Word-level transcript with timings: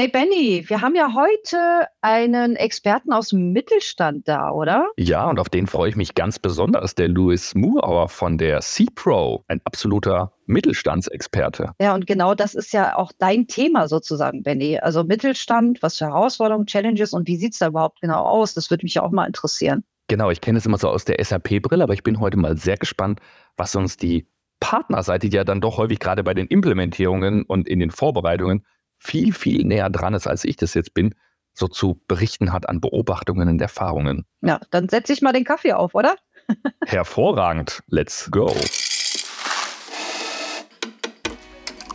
Hey 0.00 0.08
Benny, 0.08 0.64
wir 0.66 0.80
haben 0.80 0.94
ja 0.94 1.12
heute 1.14 1.86
einen 2.00 2.56
Experten 2.56 3.12
aus 3.12 3.28
dem 3.28 3.52
Mittelstand 3.52 4.26
da, 4.26 4.50
oder? 4.50 4.88
Ja, 4.96 5.28
und 5.28 5.38
auf 5.38 5.50
den 5.50 5.66
freue 5.66 5.90
ich 5.90 5.96
mich 5.96 6.14
ganz 6.14 6.38
besonders, 6.38 6.94
der 6.94 7.08
Louis 7.08 7.54
Moorauer 7.54 8.08
von 8.08 8.38
der 8.38 8.60
C-Pro, 8.60 9.44
ein 9.48 9.60
absoluter 9.64 10.32
Mittelstandsexperte. 10.46 11.72
Ja, 11.82 11.94
und 11.94 12.06
genau 12.06 12.34
das 12.34 12.54
ist 12.54 12.72
ja 12.72 12.96
auch 12.96 13.12
dein 13.18 13.46
Thema 13.46 13.88
sozusagen, 13.88 14.42
Benny. 14.42 14.78
Also 14.78 15.04
Mittelstand, 15.04 15.82
was 15.82 15.98
für 15.98 16.06
Herausforderungen, 16.06 16.64
Challenges 16.64 17.12
und 17.12 17.28
wie 17.28 17.36
sieht 17.36 17.52
es 17.52 17.58
da 17.58 17.66
überhaupt 17.66 18.00
genau 18.00 18.24
aus? 18.24 18.54
Das 18.54 18.70
würde 18.70 18.86
mich 18.86 18.94
ja 18.94 19.02
auch 19.02 19.10
mal 19.10 19.26
interessieren. 19.26 19.84
Genau, 20.08 20.30
ich 20.30 20.40
kenne 20.40 20.56
es 20.56 20.64
immer 20.64 20.78
so 20.78 20.88
aus 20.88 21.04
der 21.04 21.22
SAP-Brille, 21.22 21.84
aber 21.84 21.92
ich 21.92 22.04
bin 22.04 22.20
heute 22.20 22.38
mal 22.38 22.56
sehr 22.56 22.78
gespannt, 22.78 23.20
was 23.58 23.76
uns 23.76 23.98
die 23.98 24.26
Partnerseite 24.60 25.26
ja 25.26 25.44
dann 25.44 25.60
doch 25.60 25.76
häufig 25.76 25.98
gerade 25.98 26.24
bei 26.24 26.32
den 26.32 26.46
Implementierungen 26.46 27.42
und 27.42 27.68
in 27.68 27.80
den 27.80 27.90
Vorbereitungen 27.90 28.64
viel, 29.00 29.32
viel 29.32 29.64
näher 29.64 29.90
dran 29.90 30.14
ist, 30.14 30.26
als 30.26 30.44
ich 30.44 30.56
das 30.56 30.74
jetzt 30.74 30.94
bin, 30.94 31.14
so 31.52 31.66
zu 31.66 32.00
berichten 32.06 32.52
hat 32.52 32.68
an 32.68 32.80
Beobachtungen 32.80 33.48
und 33.48 33.60
Erfahrungen. 33.60 34.24
Ja, 34.42 34.60
dann 34.70 34.88
setze 34.88 35.12
ich 35.12 35.22
mal 35.22 35.32
den 35.32 35.44
Kaffee 35.44 35.72
auf, 35.72 35.94
oder? 35.94 36.16
Hervorragend. 36.86 37.82
Let's 37.88 38.30
go. 38.30 38.54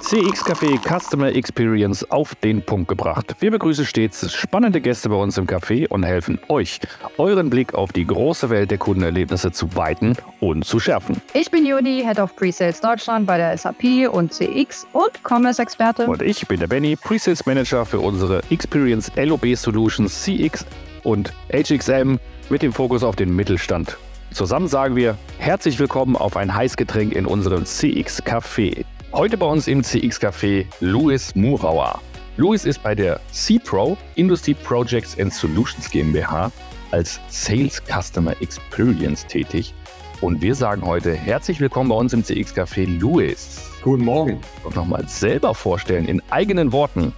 CX 0.06 0.46
Café 0.46 0.78
Customer 0.88 1.36
Experience 1.36 2.04
auf 2.12 2.36
den 2.36 2.62
Punkt 2.62 2.88
gebracht. 2.88 3.36
Wir 3.40 3.50
begrüßen 3.50 3.88
stets 3.88 4.32
spannende 4.32 4.80
Gäste 4.80 5.10
bei 5.10 5.16
uns 5.16 5.36
im 5.40 5.48
Café 5.48 5.88
und 5.88 6.04
helfen 6.04 6.40
euch, 6.48 6.80
euren 7.18 7.50
Blick 7.50 7.74
auf 7.74 7.92
die 7.92 8.06
große 8.06 8.52
Welt 8.52 8.70
der 8.70 8.78
Kundenerlebnisse 8.78 9.52
zu 9.52 9.76
weiten 9.76 10.16
und 10.42 10.64
zu 10.64 10.80
schärfen. 10.80 11.20
Ich 11.34 11.50
bin 11.50 11.66
Juni, 11.66 12.04
Head 12.06 12.20
of 12.20 12.36
Presales 12.36 12.80
Deutschland 12.82 13.26
bei 13.26 13.38
der 13.38 13.58
SAP 13.58 14.08
und 14.12 14.32
CX 14.32 14.86
und 14.94 15.24
Commerce-Experte. 15.24 16.06
Und 16.06 16.22
ich 16.22 16.48
bin 16.48 16.60
der 16.60 16.68
Benny, 16.68 16.96
Presales 16.96 17.44
Manager 17.48 17.84
für 17.84 18.00
unsere 18.00 18.44
Experience 18.52 19.12
LOB 19.16 19.56
Solutions 19.56 20.22
CX 20.22 20.68
und 21.04 21.34
HXM 21.52 22.18
mit 22.52 22.62
dem 22.62 22.74
Fokus 22.74 23.02
auf 23.04 23.16
den 23.16 23.36
Mittelstand. 23.36 23.98
Zusammen 24.32 24.68
sagen 24.68 24.96
wir 24.96 25.18
herzlich 25.40 25.80
willkommen 25.80 26.16
auf 26.16 26.38
ein 26.38 26.54
Heißgetränk 26.54 27.14
in 27.14 27.26
unserem 27.26 27.66
CX 27.66 28.22
Café. 28.22 28.86
Heute 29.16 29.38
bei 29.38 29.46
uns 29.46 29.70
im 29.70 29.82
CX 29.82 30.20
Café 30.20 30.66
Louis 30.82 31.34
Murauer. 31.36 32.02
Louis 32.36 32.66
ist 32.66 32.84
bei 32.84 32.94
der 32.94 33.22
C-Pro 33.32 33.96
Industry 34.16 34.54
Projects 34.54 35.18
and 35.18 35.34
Solutions 35.34 35.90
GmbH 35.90 36.52
als 36.92 37.22
Sales 37.30 37.82
Customer 37.88 38.36
Experience 38.42 39.26
tätig. 39.26 39.74
Und 40.20 40.42
wir 40.42 40.54
sagen 40.54 40.86
heute 40.86 41.14
herzlich 41.14 41.62
willkommen 41.62 41.88
bei 41.88 41.96
uns 41.96 42.12
im 42.12 42.26
CX 42.26 42.54
Café 42.54 43.00
Louis. 43.00 43.62
Guten 43.82 44.04
Morgen. 44.04 44.42
Und 44.66 44.76
nochmal 44.76 45.08
selber 45.08 45.56
vorstellen 45.56 46.10
in 46.10 46.22
eigenen 46.30 46.74
Worten. 46.74 47.14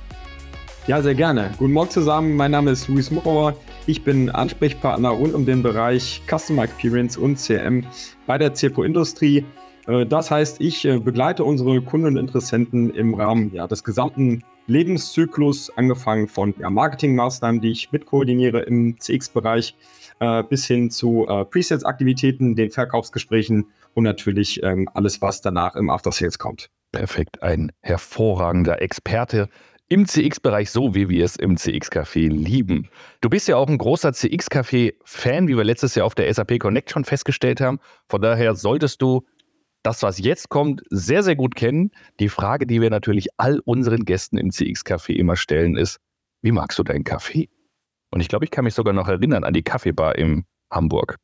Ja, 0.86 1.02
sehr 1.02 1.16
gerne. 1.16 1.50
Guten 1.58 1.74
Morgen 1.74 1.90
zusammen. 1.90 2.36
Mein 2.36 2.52
Name 2.52 2.70
ist 2.70 2.88
Louis 2.88 3.10
Murauer. 3.10 3.56
Ich 3.88 4.04
bin 4.04 4.30
Ansprechpartner 4.30 5.10
rund 5.10 5.34
um 5.34 5.48
den 5.48 5.64
Bereich 5.64 6.22
Customer 6.30 6.66
Experience 6.66 7.18
und 7.18 7.40
CM 7.40 7.88
bei 8.28 8.38
der 8.38 8.54
C-Pro 8.54 8.84
Industrie. 8.84 9.44
Äh, 9.88 10.06
das 10.06 10.30
heißt, 10.30 10.62
ich 10.62 10.86
äh, 10.86 11.00
begleite 11.00 11.44
unsere 11.44 11.82
Kunden 11.82 12.08
und 12.08 12.18
Interessenten 12.18 12.92
im 12.94 13.14
Rahmen 13.14 13.52
ja, 13.54 13.68
des 13.68 13.84
gesamten 13.84 14.44
Lebenszyklus, 14.68 15.72
angefangen 15.76 16.28
von 16.28 16.54
ja, 16.60 16.70
Marketingmaßnahmen, 16.70 17.62
die 17.62 17.72
ich 17.72 17.92
mitkoordiniere 17.92 18.62
im 18.62 19.00
CX-Bereich, 19.00 19.76
äh, 20.20 20.44
bis 20.44 20.66
hin 20.66 20.92
zu 20.92 21.26
äh, 21.28 21.46
Presets-Aktivitäten, 21.46 22.56
den 22.56 22.70
Verkaufsgesprächen 22.70 23.68
und 23.94 24.04
natürlich 24.04 24.62
ähm, 24.64 24.90
alles, 24.94 25.22
was 25.22 25.42
danach 25.42 25.76
im 25.76 25.90
After-Sales 25.90 26.38
kommt. 26.38 26.70
Perfekt, 26.92 27.42
ein 27.42 27.72
hervorragender 27.82 28.82
Experte 28.82 29.50
im 29.90 30.06
CX-Bereich, 30.06 30.70
so 30.70 30.96
wie 30.96 31.08
wir 31.08 31.24
es 31.24 31.38
im 31.38 31.56
CX-Café 31.56 32.28
lieben. 32.28 32.90
Du 33.22 33.30
bist 33.30 33.48
ja 33.48 33.56
auch 33.56 33.70
ein 33.70 33.78
großer 33.78 34.12
CX-Café-Fan, 34.12 35.48
wie 35.48 35.56
wir 35.56 35.64
letztes 35.64 35.96
Jahr 35.96 36.06
auf 36.06 36.16
der 36.16 36.34
SAP 36.34 36.60
Connect 36.60 36.92
schon 36.92 37.06
festgestellt 37.06 37.62
haben. 37.62 37.80
Von 38.10 38.22
daher 38.22 38.56
solltest 38.56 39.02
du 39.02 39.24
das, 39.88 40.04
was 40.04 40.20
jetzt 40.20 40.50
kommt, 40.50 40.82
sehr, 40.90 41.24
sehr 41.24 41.38
gut 41.38 41.56
kennen. 41.56 41.92
Die 42.20 42.28
Frage, 42.28 42.68
die 42.68 42.82
wir 42.82 42.90
natürlich 42.90 43.30
all 43.38 43.60
unseren 43.60 44.04
Gästen 44.04 44.38
im 44.38 44.50
CX-Café 44.50 45.14
immer 45.14 45.38
stellen, 45.38 45.78
ist, 45.78 46.00
wie 46.42 46.52
magst 46.52 46.78
du 46.78 46.84
deinen 46.84 47.06
Kaffee? 47.06 47.48
Und 48.12 48.20
ich 48.20 48.28
glaube, 48.28 48.44
ich 48.44 48.52
kann 48.52 48.66
mich 48.66 48.74
sogar 48.74 48.94
noch 48.94 49.08
erinnern 49.08 49.46
an 49.46 49.54
die 49.54 49.64
Kaffeebar 49.64 50.18
in 50.18 50.44
Hamburg. 50.70 51.16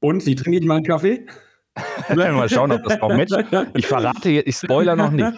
Und 0.00 0.26
wie 0.26 0.34
trinke 0.34 0.58
ich 0.58 0.64
meinen 0.66 0.84
Kaffee? 0.84 1.24
mal 2.14 2.50
schauen, 2.50 2.72
ob 2.72 2.82
das 2.84 2.98
noch 3.00 3.08
matcht. 3.08 3.34
Ich 3.74 3.86
verrate, 3.86 4.28
ich 4.28 4.56
spoiler 4.56 4.94
noch 4.94 5.10
nicht. 5.10 5.32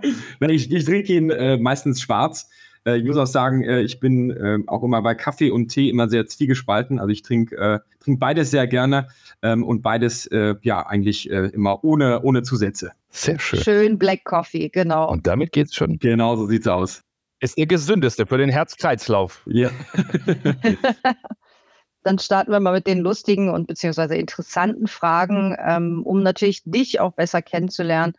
ich, 0.40 0.72
ich 0.72 0.84
trinke 0.84 1.12
ihn 1.12 1.30
äh, 1.30 1.56
meistens 1.56 2.00
schwarz. 2.00 2.48
Äh, 2.86 2.98
ich 2.98 3.04
muss 3.04 3.16
auch 3.16 3.26
sagen, 3.26 3.62
äh, 3.62 3.80
ich 3.80 4.00
bin 4.00 4.30
äh, 4.30 4.58
auch 4.66 4.82
immer 4.82 5.02
bei 5.02 5.14
Kaffee 5.14 5.50
und 5.50 5.68
Tee 5.68 5.88
immer 5.88 6.08
sehr 6.08 6.26
zwiegespalten. 6.26 6.98
Also 6.98 7.10
ich 7.10 7.22
trinke 7.22 7.56
äh, 7.56 7.78
trink 8.00 8.20
beides 8.20 8.50
sehr 8.50 8.66
gerne 8.66 9.08
ähm, 9.42 9.62
und 9.62 9.82
beides 9.82 10.26
äh, 10.26 10.54
ja 10.62 10.86
eigentlich 10.86 11.30
äh, 11.30 11.46
immer 11.48 11.84
ohne, 11.84 12.22
ohne 12.22 12.42
Zusätze. 12.42 12.92
Sehr 13.10 13.38
schön. 13.38 13.60
Schön 13.60 13.98
Black 13.98 14.24
Coffee, 14.24 14.68
genau. 14.68 15.10
Und 15.10 15.26
damit 15.26 15.52
geht's 15.52 15.74
schon. 15.74 15.98
Genau, 15.98 16.36
so 16.36 16.46
sieht's 16.46 16.66
aus. 16.66 17.02
Ist 17.40 17.56
der 17.56 17.66
gesündeste 17.66 18.26
für 18.26 18.38
den 18.38 18.50
Herzkreislauf. 18.50 19.42
Ja. 19.46 19.70
Dann 22.02 22.18
starten 22.18 22.50
wir 22.50 22.60
mal 22.60 22.72
mit 22.72 22.86
den 22.86 23.00
lustigen 23.00 23.50
und 23.50 23.66
beziehungsweise 23.66 24.14
interessanten 24.14 24.86
Fragen, 24.86 25.54
ähm, 25.66 26.02
um 26.04 26.22
natürlich 26.22 26.62
dich 26.64 27.00
auch 27.00 27.12
besser 27.12 27.42
kennenzulernen 27.42 28.14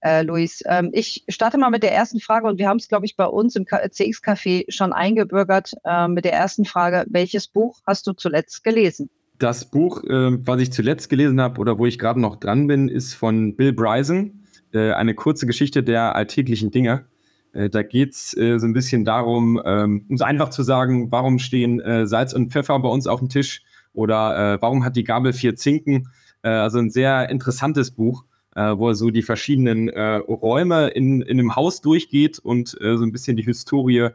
äh, 0.00 0.22
Luis. 0.22 0.62
Ähm, 0.66 0.90
ich 0.92 1.24
starte 1.28 1.58
mal 1.58 1.70
mit 1.70 1.82
der 1.82 1.92
ersten 1.92 2.20
Frage 2.20 2.46
und 2.46 2.58
wir 2.58 2.68
haben 2.68 2.78
es, 2.78 2.88
glaube 2.88 3.06
ich, 3.06 3.16
bei 3.16 3.26
uns 3.26 3.56
im 3.56 3.64
CX-Café 3.64 4.64
schon 4.68 4.92
eingebürgert 4.92 5.72
äh, 5.84 6.08
mit 6.08 6.24
der 6.24 6.32
ersten 6.32 6.64
Frage. 6.64 7.04
Welches 7.08 7.48
Buch 7.48 7.80
hast 7.86 8.06
du 8.06 8.12
zuletzt 8.12 8.64
gelesen? 8.64 9.10
Das 9.38 9.66
Buch, 9.66 10.02
äh, 10.04 10.46
was 10.46 10.60
ich 10.60 10.72
zuletzt 10.72 11.10
gelesen 11.10 11.40
habe 11.40 11.60
oder 11.60 11.78
wo 11.78 11.86
ich 11.86 11.98
gerade 11.98 12.20
noch 12.20 12.36
dran 12.36 12.66
bin, 12.66 12.88
ist 12.88 13.14
von 13.14 13.54
Bill 13.56 13.72
Bryson, 13.72 14.44
äh, 14.72 14.92
eine 14.92 15.14
kurze 15.14 15.46
Geschichte 15.46 15.82
der 15.82 16.14
alltäglichen 16.16 16.70
Dinge. 16.70 17.06
Äh, 17.52 17.68
da 17.68 17.82
geht 17.82 18.12
es 18.14 18.36
äh, 18.36 18.58
so 18.58 18.66
ein 18.66 18.72
bisschen 18.72 19.04
darum, 19.04 19.60
ähm, 19.64 20.06
um 20.08 20.14
es 20.14 20.22
einfach 20.22 20.50
zu 20.50 20.62
sagen, 20.62 21.10
warum 21.12 21.38
stehen 21.38 21.82
Salz 22.06 22.32
und 22.32 22.52
Pfeffer 22.52 22.78
bei 22.78 22.88
uns 22.88 23.06
auf 23.06 23.20
dem 23.20 23.28
Tisch 23.28 23.62
oder 23.92 24.58
warum 24.60 24.84
hat 24.84 24.94
die 24.94 25.04
Gabel 25.04 25.32
vier 25.32 25.56
Zinken? 25.56 26.08
also 26.42 26.78
ein 26.78 26.90
sehr 26.90 27.30
interessantes 27.30 27.90
Buch 27.90 28.24
äh, 28.56 28.76
wo 28.76 28.88
er 28.88 28.94
so 28.94 29.10
die 29.10 29.22
verschiedenen 29.22 29.88
äh, 29.90 30.16
Räume 30.16 30.88
in, 30.88 31.20
in 31.20 31.38
einem 31.38 31.54
Haus 31.54 31.82
durchgeht 31.82 32.38
und 32.38 32.76
äh, 32.80 32.96
so 32.96 33.04
ein 33.04 33.12
bisschen 33.12 33.36
die 33.36 33.44
Historie 33.44 34.08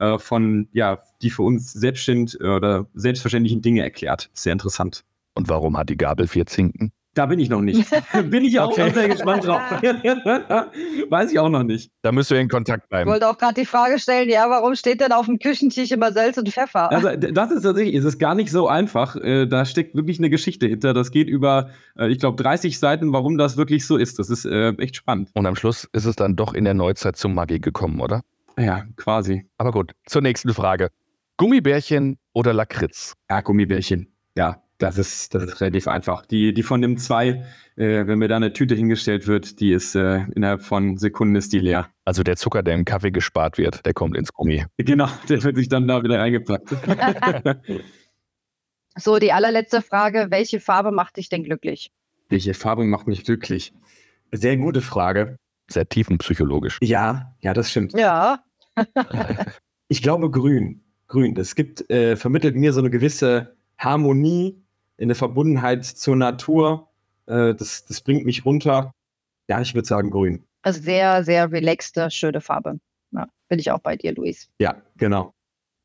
äh, 0.00 0.18
von, 0.18 0.68
ja, 0.72 1.00
die 1.22 1.30
für 1.30 1.42
uns 1.42 1.72
selbstständig 1.72 2.40
oder 2.40 2.86
selbstverständlichen 2.94 3.62
Dinge 3.62 3.82
erklärt. 3.82 4.30
Sehr 4.34 4.52
interessant. 4.52 5.04
Und 5.34 5.48
warum 5.48 5.76
hat 5.78 5.88
die 5.88 5.96
Gabel 5.96 6.26
vier 6.26 6.46
Zinken? 6.46 6.92
Da 7.14 7.26
bin 7.26 7.38
ich 7.38 7.48
noch 7.48 7.60
nicht. 7.60 7.88
bin 8.30 8.44
ich 8.44 8.58
auch 8.58 8.72
okay. 8.72 8.90
sehr 8.92 9.08
gespannt 9.08 9.46
drauf. 9.46 9.60
Weiß 11.10 11.30
ich 11.30 11.38
auch 11.38 11.48
noch 11.48 11.62
nicht. 11.62 11.92
Da 12.02 12.10
müsst 12.10 12.30
ihr 12.32 12.40
in 12.40 12.48
Kontakt 12.48 12.88
bleiben. 12.88 13.08
Ich 13.08 13.12
wollte 13.12 13.28
auch 13.28 13.38
gerade 13.38 13.54
die 13.54 13.66
Frage 13.66 14.00
stellen, 14.00 14.28
ja, 14.28 14.50
warum 14.50 14.74
steht 14.74 15.00
denn 15.00 15.12
auf 15.12 15.26
dem 15.26 15.38
Küchentisch 15.38 15.92
immer 15.92 16.12
Salz 16.12 16.36
und 16.36 16.48
Pfeffer? 16.48 16.90
Also 16.90 17.14
das 17.16 17.52
ist 17.52 17.62
tatsächlich, 17.62 17.94
es 17.94 18.04
ist 18.04 18.18
gar 18.18 18.34
nicht 18.34 18.50
so 18.50 18.66
einfach. 18.66 19.14
Äh, 19.16 19.46
da 19.46 19.64
steckt 19.64 19.94
wirklich 19.94 20.18
eine 20.18 20.28
Geschichte 20.28 20.66
hinter. 20.66 20.92
Das 20.92 21.12
geht 21.12 21.28
über, 21.28 21.70
äh, 21.96 22.08
ich 22.08 22.18
glaube, 22.18 22.42
30 22.42 22.78
Seiten, 22.78 23.12
warum 23.12 23.38
das 23.38 23.56
wirklich 23.56 23.86
so 23.86 23.96
ist. 23.96 24.18
Das 24.18 24.28
ist 24.28 24.44
äh, 24.44 24.70
echt 24.72 24.96
spannend. 24.96 25.30
Und 25.34 25.46
am 25.46 25.54
Schluss 25.54 25.88
ist 25.92 26.06
es 26.06 26.16
dann 26.16 26.34
doch 26.34 26.52
in 26.52 26.64
der 26.64 26.74
Neuzeit 26.74 27.16
zum 27.16 27.34
Magie 27.34 27.60
gekommen, 27.60 28.00
oder? 28.00 28.22
Ja, 28.58 28.84
quasi. 28.96 29.46
Aber 29.56 29.70
gut, 29.70 29.92
zur 30.06 30.22
nächsten 30.22 30.52
Frage. 30.52 30.90
Gummibärchen 31.36 32.18
oder 32.32 32.52
Lakritz? 32.52 33.14
Ja, 33.30 33.40
Gummibärchen. 33.40 34.08
Ja, 34.36 34.63
das 34.84 34.98
ist, 34.98 35.34
das 35.34 35.44
ist 35.44 35.60
relativ 35.62 35.88
einfach. 35.88 36.26
Die, 36.26 36.52
die 36.52 36.62
von 36.62 36.82
dem 36.82 36.98
2, 36.98 37.28
äh, 37.28 38.06
wenn 38.06 38.18
mir 38.18 38.28
da 38.28 38.36
eine 38.36 38.52
Tüte 38.52 38.74
hingestellt 38.74 39.26
wird, 39.26 39.58
die 39.60 39.72
ist 39.72 39.94
äh, 39.94 40.24
innerhalb 40.34 40.62
von 40.62 40.98
Sekunden 40.98 41.36
ist 41.36 41.54
die 41.54 41.58
leer. 41.58 41.88
Also 42.04 42.22
der 42.22 42.36
Zucker, 42.36 42.62
der 42.62 42.74
im 42.74 42.84
Kaffee 42.84 43.10
gespart 43.10 43.56
wird, 43.56 43.86
der 43.86 43.94
kommt 43.94 44.14
ins 44.14 44.32
Gummi. 44.34 44.66
Genau, 44.76 45.08
der 45.28 45.42
wird 45.42 45.56
sich 45.56 45.68
dann 45.70 45.88
da 45.88 46.02
wieder 46.02 46.18
reingepackt. 46.18 46.68
so, 48.96 49.18
die 49.18 49.32
allerletzte 49.32 49.80
Frage. 49.80 50.26
Welche 50.28 50.60
Farbe 50.60 50.90
macht 50.90 51.16
dich 51.16 51.30
denn 51.30 51.44
glücklich? 51.44 51.90
Welche 52.28 52.52
Farbe 52.52 52.84
macht 52.84 53.06
mich 53.06 53.24
glücklich? 53.24 53.72
Sehr 54.32 54.58
gute 54.58 54.82
Frage. 54.82 55.38
Sehr 55.70 55.88
tiefenpsychologisch. 55.88 56.78
Ja, 56.82 57.34
ja, 57.40 57.54
das 57.54 57.70
stimmt. 57.70 57.94
Ja. 57.94 58.44
ich 59.88 60.02
glaube 60.02 60.30
grün. 60.30 60.82
Grün. 61.08 61.34
Das 61.34 61.54
gibt, 61.54 61.88
äh, 61.90 62.16
vermittelt 62.16 62.54
mir 62.54 62.74
so 62.74 62.80
eine 62.80 62.90
gewisse 62.90 63.56
Harmonie, 63.78 64.63
in 64.96 65.08
der 65.08 65.16
Verbundenheit 65.16 65.84
zur 65.84 66.16
Natur. 66.16 66.88
Äh, 67.26 67.54
das, 67.54 67.84
das 67.84 68.00
bringt 68.00 68.24
mich 68.24 68.44
runter. 68.44 68.92
Ja, 69.48 69.60
ich 69.60 69.74
würde 69.74 69.86
sagen 69.86 70.10
grün. 70.10 70.44
Also 70.62 70.80
sehr, 70.80 71.24
sehr 71.24 71.50
relaxte, 71.52 72.10
schöne 72.10 72.40
Farbe. 72.40 72.80
Ja, 73.10 73.28
bin 73.48 73.58
ich 73.58 73.70
auch 73.70 73.80
bei 73.80 73.96
dir, 73.96 74.14
Luis. 74.14 74.48
Ja, 74.58 74.82
genau. 74.96 75.34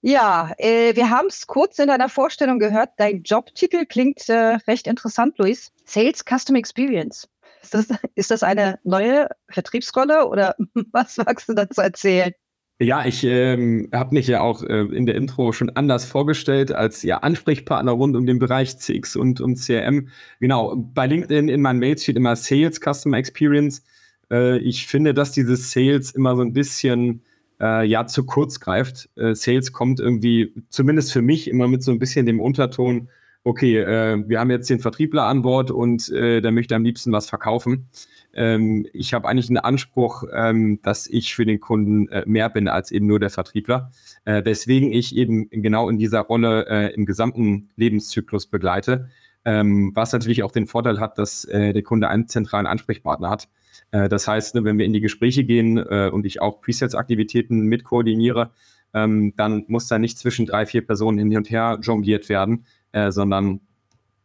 Ja, 0.01 0.53
äh, 0.57 0.95
wir 0.95 1.09
haben 1.09 1.27
es 1.27 1.45
kurz 1.45 1.77
in 1.77 1.87
deiner 1.87 2.07
Vorstellung 2.07 2.57
gehört. 2.57 2.91
Dein 2.97 3.23
Jobtitel 3.23 3.85
klingt 3.85 4.29
äh, 4.29 4.57
recht 4.67 4.87
interessant, 4.87 5.37
Luis. 5.37 5.71
Sales 5.83 6.23
Custom 6.23 6.55
Experience. 6.55 7.27
Ist 7.61 7.73
das, 7.73 7.87
ist 8.15 8.31
das 8.31 8.41
eine 8.41 8.79
neue 8.83 9.27
Vertriebsrolle 9.49 10.27
oder 10.27 10.55
was 10.93 11.17
magst 11.17 11.49
du 11.49 11.53
dazu 11.53 11.81
erzählen? 11.81 12.31
Ja, 12.81 13.05
ich 13.05 13.25
ähm, 13.25 13.89
habe 13.93 14.15
mich 14.15 14.27
ja 14.27 14.39
auch 14.39 14.63
äh, 14.63 14.83
in 14.83 15.05
der 15.05 15.15
Intro 15.15 15.51
schon 15.51 15.69
anders 15.71 16.05
vorgestellt 16.05 16.71
als 16.71 17.03
ja 17.03 17.17
Ansprechpartner 17.17 17.91
rund 17.91 18.15
um 18.15 18.25
den 18.25 18.39
Bereich 18.39 18.77
CX 18.77 19.17
und, 19.17 19.41
und 19.41 19.55
CRM. 19.57 20.07
Genau, 20.39 20.77
bei 20.77 21.05
LinkedIn 21.05 21.49
in 21.49 21.61
meinen 21.61 21.79
Mails 21.79 22.03
steht 22.03 22.15
immer 22.15 22.37
Sales 22.37 22.79
Customer 22.79 23.17
Experience. 23.17 23.83
Äh, 24.31 24.59
ich 24.59 24.87
finde, 24.87 25.13
dass 25.13 25.33
dieses 25.33 25.71
Sales 25.71 26.11
immer 26.11 26.37
so 26.37 26.41
ein 26.41 26.53
bisschen 26.53 27.21
äh, 27.59 27.85
ja 27.85 28.07
zu 28.07 28.25
kurz 28.25 28.61
greift. 28.61 29.09
Äh, 29.17 29.35
Sales 29.35 29.73
kommt 29.73 29.99
irgendwie, 29.99 30.53
zumindest 30.69 31.11
für 31.11 31.21
mich, 31.21 31.49
immer 31.49 31.67
mit 31.67 31.83
so 31.83 31.91
ein 31.91 31.99
bisschen 31.99 32.25
dem 32.25 32.39
Unterton, 32.39 33.09
okay, 33.43 33.77
äh, 33.77 34.23
wir 34.25 34.39
haben 34.39 34.51
jetzt 34.51 34.69
den 34.69 34.79
Vertriebler 34.79 35.23
an 35.23 35.41
Bord 35.41 35.69
und 35.69 36.09
äh, 36.11 36.39
der 36.39 36.51
möchte 36.53 36.75
am 36.75 36.85
liebsten 36.85 37.11
was 37.11 37.27
verkaufen 37.27 37.89
ähm, 38.33 38.87
ich 38.93 39.13
habe 39.13 39.27
eigentlich 39.27 39.49
einen 39.49 39.57
Anspruch, 39.57 40.23
ähm, 40.33 40.79
dass 40.81 41.07
ich 41.07 41.33
für 41.33 41.45
den 41.45 41.59
Kunden 41.59 42.07
äh, 42.09 42.23
mehr 42.25 42.49
bin 42.49 42.67
als 42.67 42.91
eben 42.91 43.07
nur 43.07 43.19
der 43.19 43.29
Vertriebler, 43.29 43.91
äh, 44.25 44.43
weswegen 44.45 44.91
ich 44.91 45.15
eben 45.15 45.49
genau 45.49 45.89
in 45.89 45.97
dieser 45.97 46.21
Rolle 46.21 46.67
äh, 46.67 46.93
im 46.93 47.05
gesamten 47.05 47.69
Lebenszyklus 47.75 48.47
begleite, 48.47 49.09
ähm, 49.45 49.91
was 49.95 50.13
natürlich 50.13 50.43
auch 50.43 50.51
den 50.51 50.67
Vorteil 50.67 50.99
hat, 50.99 51.17
dass 51.17 51.45
äh, 51.45 51.73
der 51.73 51.83
Kunde 51.83 52.09
einen 52.09 52.27
zentralen 52.27 52.67
Ansprechpartner 52.67 53.29
hat. 53.29 53.49
Äh, 53.91 54.09
das 54.09 54.27
heißt, 54.27 54.55
ne, 54.55 54.63
wenn 54.63 54.77
wir 54.77 54.85
in 54.85 54.93
die 54.93 55.01
Gespräche 55.01 55.43
gehen 55.43 55.77
äh, 55.77 56.09
und 56.11 56.25
ich 56.25 56.41
auch 56.41 56.61
Presets-Aktivitäten 56.61 57.61
mit 57.61 57.83
koordiniere, 57.83 58.51
ähm, 58.93 59.33
dann 59.37 59.65
muss 59.67 59.87
da 59.87 59.99
nicht 59.99 60.17
zwischen 60.17 60.45
drei, 60.45 60.65
vier 60.65 60.85
Personen 60.85 61.17
hin 61.17 61.35
und 61.35 61.49
her 61.49 61.79
jongliert 61.81 62.29
werden, 62.29 62.65
sondern 63.09 63.61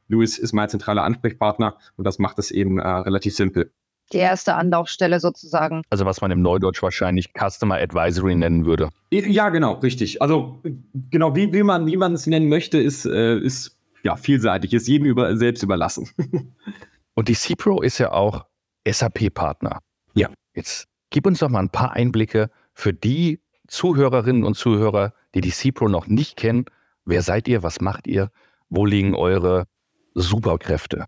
Louis 0.09 0.39
ist 0.39 0.55
mein 0.55 0.71
zentraler 0.71 1.03
Ansprechpartner 1.03 1.77
und 1.99 2.05
das 2.05 2.19
macht 2.19 2.39
es 2.39 2.51
eben 2.51 2.81
relativ 2.81 3.37
simpel 3.37 3.71
die 4.13 4.19
erste 4.19 4.55
Anlaufstelle 4.55 5.21
sozusagen. 5.21 5.83
Also 5.91 6.05
was 6.05 6.21
man 6.21 6.31
im 6.31 6.43
Neudeutsch 6.43 6.83
wahrscheinlich 6.83 7.31
Customer 7.33 7.77
Advisory 7.77 8.35
nennen 8.35 8.65
würde. 8.65 8.91
Ja, 9.11 9.49
genau, 9.49 9.75
richtig. 9.75 10.21
Also 10.21 10.61
genau, 11.11 11.35
wie, 11.35 11.53
wie 11.53 11.63
man 11.63 11.87
wie 11.87 11.97
man 11.97 12.13
es 12.13 12.27
nennen 12.27 12.49
möchte, 12.49 12.79
ist, 12.79 13.07
äh, 13.07 13.39
ist 13.39 13.77
ja 14.03 14.17
vielseitig, 14.17 14.73
ist 14.73 14.87
jedem 14.87 15.07
über, 15.07 15.37
selbst 15.37 15.63
überlassen. 15.63 16.09
Und 17.15 17.29
die 17.29 17.35
CPRO 17.35 17.81
ist 17.81 17.99
ja 17.99 18.13
auch 18.13 18.45
SAP-Partner. 18.87 19.79
Ja. 20.15 20.29
Jetzt 20.55 20.89
gib 21.11 21.27
uns 21.27 21.39
doch 21.39 21.49
mal 21.49 21.61
ein 21.61 21.71
paar 21.71 21.93
Einblicke 21.93 22.51
für 22.75 22.93
die 22.93 23.41
Zuhörerinnen 23.69 24.45
und 24.45 24.57
Zuhörer, 24.57 25.15
die 25.35 25.41
die 25.41 25.51
CPRO 25.51 25.89
noch 25.89 26.07
nicht 26.07 26.37
kennen. 26.37 26.67
Wer 27.05 27.23
seid 27.23 27.49
ihr? 27.49 27.63
Was 27.63 27.81
macht 27.81 28.07
ihr? 28.07 28.31
Wo 28.69 28.85
liegen 28.85 29.15
eure 29.15 29.67
Superkräfte? 30.15 31.07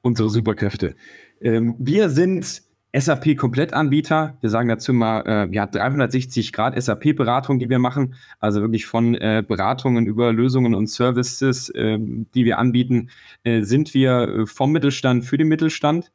Unsere 0.00 0.30
Superkräfte. 0.30 0.94
Ähm, 1.42 1.74
wir 1.78 2.08
sind 2.08 2.62
SAP-Komplettanbieter. 2.94 4.36
Wir 4.40 4.50
sagen 4.50 4.68
dazu 4.68 4.92
mal, 4.92 5.22
äh, 5.26 5.54
ja, 5.54 5.66
360 5.66 6.52
Grad 6.52 6.80
SAP-Beratung, 6.80 7.58
die 7.58 7.70
wir 7.70 7.78
machen. 7.78 8.14
Also 8.38 8.60
wirklich 8.60 8.86
von 8.86 9.14
äh, 9.14 9.42
Beratungen 9.46 10.06
über 10.06 10.32
Lösungen 10.32 10.74
und 10.74 10.88
Services, 10.88 11.70
äh, 11.70 11.98
die 11.98 12.44
wir 12.44 12.58
anbieten, 12.58 13.10
äh, 13.44 13.62
sind 13.62 13.94
wir 13.94 14.28
äh, 14.28 14.46
vom 14.46 14.72
Mittelstand 14.72 15.24
für 15.24 15.38
den 15.38 15.48
Mittelstand. 15.48 16.12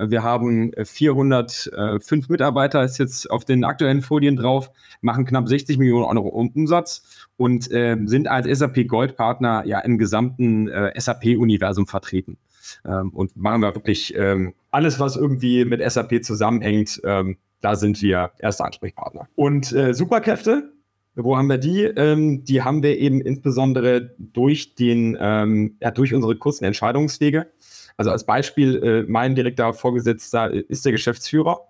Wir 0.00 0.22
haben 0.22 0.70
405 0.80 2.28
Mitarbeiter, 2.28 2.84
ist 2.84 2.98
jetzt 2.98 3.28
auf 3.28 3.44
den 3.44 3.64
aktuellen 3.64 4.00
Folien 4.00 4.36
drauf, 4.36 4.70
machen 5.00 5.24
knapp 5.24 5.48
60 5.48 5.76
Millionen 5.76 6.04
Euro 6.16 6.28
Umsatz 6.28 7.26
und 7.36 7.64
sind 7.64 8.28
als 8.28 8.46
SAP 8.46 8.86
Goldpartner 8.86 9.64
ja 9.66 9.80
im 9.80 9.98
gesamten 9.98 10.70
SAP-Universum 10.94 11.88
vertreten 11.88 12.38
ähm, 12.84 13.10
und 13.10 13.36
machen 13.36 13.62
wir 13.62 13.74
wirklich 13.74 14.14
ähm, 14.16 14.54
alles, 14.70 15.00
was 15.00 15.16
irgendwie 15.16 15.64
mit 15.64 15.80
SAP 15.90 16.22
zusammenhängt. 16.22 17.00
Ähm, 17.04 17.38
da 17.60 17.76
sind 17.76 18.00
wir 18.02 18.32
erste 18.38 18.64
Ansprechpartner. 18.64 19.28
Und 19.34 19.72
äh, 19.72 19.94
Superkräfte, 19.94 20.72
wo 21.14 21.36
haben 21.36 21.48
wir 21.48 21.58
die? 21.58 21.82
Ähm, 21.82 22.44
die 22.44 22.62
haben 22.62 22.82
wir 22.82 22.96
eben 22.98 23.20
insbesondere 23.20 24.14
durch 24.18 24.76
den, 24.76 25.16
ähm, 25.20 25.76
ja, 25.80 25.90
durch 25.90 26.14
unsere 26.14 26.36
kurzen 26.36 26.64
Entscheidungswege. 26.64 27.50
Also 27.96 28.12
als 28.12 28.24
Beispiel, 28.24 28.76
äh, 28.82 29.02
mein 29.10 29.34
direkter 29.34 29.74
Vorgesetzter 29.74 30.52
ist 30.52 30.84
der 30.84 30.92
Geschäftsführer. 30.92 31.60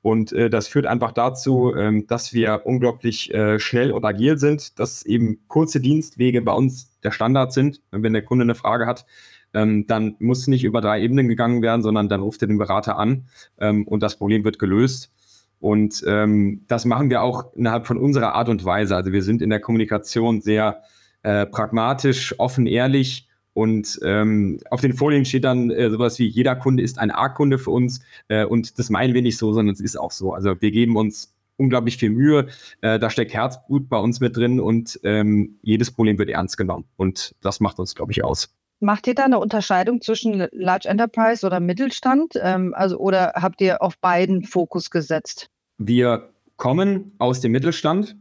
Und 0.00 0.32
äh, 0.32 0.48
das 0.48 0.68
führt 0.68 0.86
einfach 0.86 1.12
dazu, 1.12 1.74
ähm, 1.76 2.06
dass 2.06 2.32
wir 2.32 2.62
unglaublich 2.64 3.32
äh, 3.34 3.58
schnell 3.58 3.92
und 3.92 4.04
agil 4.04 4.38
sind, 4.38 4.78
dass 4.78 5.04
eben 5.04 5.40
kurze 5.48 5.80
Dienstwege 5.80 6.40
bei 6.42 6.52
uns 6.52 6.98
der 7.00 7.10
Standard 7.10 7.52
sind. 7.52 7.80
Wenn 7.90 8.12
der 8.12 8.24
Kunde 8.24 8.44
eine 8.44 8.54
Frage 8.54 8.86
hat, 8.86 9.06
ähm, 9.54 9.86
dann 9.86 10.16
muss 10.18 10.46
nicht 10.46 10.64
über 10.64 10.80
drei 10.80 11.02
Ebenen 11.02 11.28
gegangen 11.28 11.62
werden, 11.62 11.82
sondern 11.82 12.08
dann 12.08 12.20
ruft 12.20 12.42
er 12.42 12.48
den 12.48 12.58
Berater 12.58 12.98
an 12.98 13.24
ähm, 13.58 13.86
und 13.86 14.02
das 14.02 14.16
Problem 14.16 14.44
wird 14.44 14.58
gelöst. 14.58 15.12
Und 15.60 16.04
ähm, 16.06 16.64
das 16.68 16.84
machen 16.84 17.10
wir 17.10 17.22
auch 17.22 17.52
innerhalb 17.54 17.86
von 17.86 17.98
unserer 17.98 18.34
Art 18.34 18.48
und 18.48 18.64
Weise. 18.64 18.94
Also 18.94 19.12
wir 19.12 19.22
sind 19.22 19.42
in 19.42 19.50
der 19.50 19.60
Kommunikation 19.60 20.40
sehr 20.40 20.82
äh, 21.22 21.46
pragmatisch, 21.46 22.38
offen, 22.38 22.66
ehrlich. 22.66 23.28
Und 23.54 23.98
ähm, 24.04 24.60
auf 24.70 24.80
den 24.80 24.92
Folien 24.92 25.24
steht 25.24 25.42
dann 25.42 25.70
äh, 25.70 25.90
sowas 25.90 26.18
wie, 26.20 26.28
jeder 26.28 26.54
Kunde 26.54 26.82
ist 26.82 27.00
ein 27.00 27.10
A-Kunde 27.10 27.58
für 27.58 27.72
uns. 27.72 28.00
Äh, 28.28 28.44
und 28.44 28.78
das 28.78 28.88
meinen 28.88 29.14
wir 29.14 29.22
nicht 29.22 29.36
so, 29.36 29.52
sondern 29.52 29.74
es 29.74 29.80
ist 29.80 29.96
auch 29.96 30.12
so. 30.12 30.32
Also 30.32 30.54
wir 30.60 30.70
geben 30.70 30.96
uns 30.96 31.34
unglaublich 31.56 31.96
viel 31.96 32.10
Mühe. 32.10 32.46
Äh, 32.82 33.00
da 33.00 33.10
steckt 33.10 33.34
Herzblut 33.34 33.88
bei 33.88 33.98
uns 33.98 34.20
mit 34.20 34.36
drin 34.36 34.60
und 34.60 35.00
ähm, 35.02 35.58
jedes 35.62 35.90
Problem 35.90 36.18
wird 36.18 36.30
ernst 36.30 36.56
genommen. 36.56 36.84
Und 36.96 37.34
das 37.40 37.58
macht 37.58 37.80
uns, 37.80 37.96
glaube 37.96 38.12
ich, 38.12 38.22
aus. 38.22 38.57
Macht 38.80 39.06
ihr 39.08 39.14
da 39.14 39.24
eine 39.24 39.38
Unterscheidung 39.38 40.00
zwischen 40.00 40.46
Large 40.52 40.88
Enterprise 40.88 41.44
oder 41.44 41.58
Mittelstand? 41.58 42.34
Ähm, 42.40 42.74
also, 42.74 42.98
oder 42.98 43.32
habt 43.34 43.60
ihr 43.60 43.82
auf 43.82 43.98
beiden 43.98 44.44
Fokus 44.44 44.90
gesetzt? 44.90 45.50
Wir 45.78 46.30
kommen 46.56 47.12
aus 47.18 47.40
dem 47.40 47.52
Mittelstand 47.52 48.16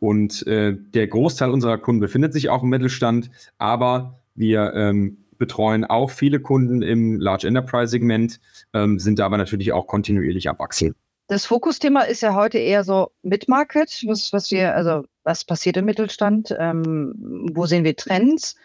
und 0.00 0.44
äh, 0.46 0.74
der 0.76 1.06
Großteil 1.06 1.50
unserer 1.50 1.78
Kunden 1.78 2.00
befindet 2.00 2.32
sich 2.32 2.48
auch 2.48 2.62
im 2.62 2.70
Mittelstand, 2.70 3.30
aber 3.58 4.20
wir 4.34 4.72
ähm, 4.74 5.18
betreuen 5.38 5.84
auch 5.84 6.10
viele 6.10 6.40
Kunden 6.40 6.82
im 6.82 7.20
Large 7.20 7.46
Enterprise 7.46 7.90
Segment, 7.90 8.40
ähm, 8.74 8.98
sind 8.98 9.20
aber 9.20 9.36
natürlich 9.36 9.72
auch 9.72 9.86
kontinuierlich 9.86 10.48
am 10.48 10.58
Wachsen. 10.58 10.94
Das 11.28 11.46
Fokusthema 11.46 12.02
ist 12.02 12.20
ja 12.20 12.34
heute 12.34 12.58
eher 12.58 12.84
so 12.84 13.10
Mid-Market, 13.22 14.04
was, 14.06 14.32
was 14.32 14.50
wir, 14.50 14.74
also 14.74 15.04
was 15.24 15.44
passiert 15.44 15.76
im 15.76 15.84
Mittelstand, 15.84 16.54
ähm, 16.58 17.14
wo 17.54 17.66
sehen 17.66 17.84
wir 17.84 17.96
Trends? 17.96 18.56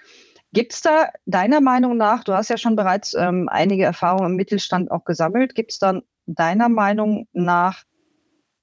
Gibt 0.54 0.74
es 0.74 0.82
da 0.82 1.10
deiner 1.26 1.62
Meinung 1.62 1.98
nach, 1.98 2.24
du 2.24 2.34
hast 2.34 2.50
ja 2.50 2.58
schon 2.58 2.76
bereits 2.76 3.14
ähm, 3.14 3.50
einige 3.50 3.84
Erfahrungen 3.84 4.32
im 4.32 4.36
Mittelstand 4.36 4.92
auch 4.92 5.04
gesammelt, 5.04 5.56
gibt 5.56 5.72
es 5.72 5.80
dann 5.80 6.04
deiner 6.26 6.70
Meinung 6.70 7.28
nach 7.34 7.84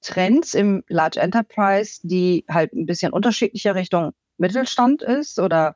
Trends 0.01 0.53
im 0.53 0.83
Large 0.87 1.19
Enterprise, 1.19 1.99
die 2.03 2.45
halt 2.49 2.73
ein 2.73 2.85
bisschen 2.85 3.11
unterschiedlicher 3.11 3.75
Richtung 3.75 4.11
Mittelstand 4.37 5.01
ist 5.01 5.39
oder, 5.39 5.75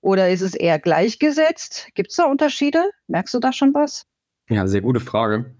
oder 0.00 0.30
ist 0.30 0.40
es 0.40 0.54
eher 0.54 0.78
gleichgesetzt? 0.78 1.88
Gibt 1.94 2.10
es 2.10 2.16
da 2.16 2.24
Unterschiede? 2.24 2.90
Merkst 3.08 3.34
du 3.34 3.38
da 3.38 3.52
schon 3.52 3.74
was? 3.74 4.06
Ja, 4.48 4.66
sehr 4.66 4.80
gute 4.80 5.00
Frage. 5.00 5.54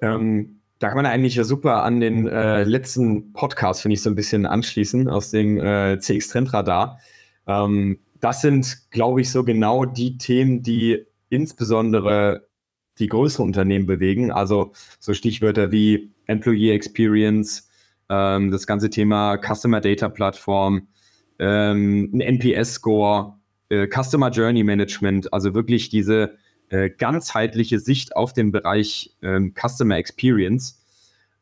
Ähm, 0.00 0.60
da 0.78 0.88
kann 0.88 0.96
man 0.96 1.06
eigentlich 1.06 1.38
super 1.42 1.82
an 1.82 2.00
den 2.00 2.26
äh, 2.28 2.64
letzten 2.64 3.32
Podcast, 3.32 3.82
finde 3.82 3.94
ich, 3.94 4.02
so 4.02 4.10
ein 4.10 4.14
bisschen 4.14 4.46
anschließen 4.46 5.08
aus 5.08 5.30
dem 5.30 5.58
äh, 5.58 5.98
CX 5.98 6.28
Trendradar. 6.28 7.00
Ähm, 7.46 7.98
das 8.24 8.40
sind, 8.40 8.90
glaube 8.90 9.20
ich, 9.20 9.30
so 9.30 9.44
genau 9.44 9.84
die 9.84 10.16
Themen, 10.16 10.62
die 10.62 11.04
insbesondere 11.28 12.48
die 12.98 13.08
größeren 13.08 13.44
Unternehmen 13.44 13.84
bewegen. 13.84 14.30
Also 14.30 14.72
so 14.98 15.12
Stichwörter 15.12 15.72
wie 15.72 16.10
Employee 16.24 16.72
Experience, 16.72 17.68
ähm, 18.08 18.50
das 18.50 18.66
ganze 18.66 18.88
Thema 18.88 19.36
Customer 19.36 19.82
Data 19.82 20.08
Plattform, 20.08 20.88
ähm, 21.38 22.12
ein 22.14 22.20
NPS-Score, 22.22 23.34
äh, 23.68 23.88
Customer 23.88 24.30
Journey 24.30 24.64
Management, 24.64 25.30
also 25.30 25.52
wirklich 25.52 25.90
diese 25.90 26.38
äh, 26.70 26.88
ganzheitliche 26.88 27.78
Sicht 27.78 28.16
auf 28.16 28.32
den 28.32 28.52
Bereich 28.52 29.14
ähm, 29.20 29.52
Customer 29.54 29.98
Experience, 29.98 30.82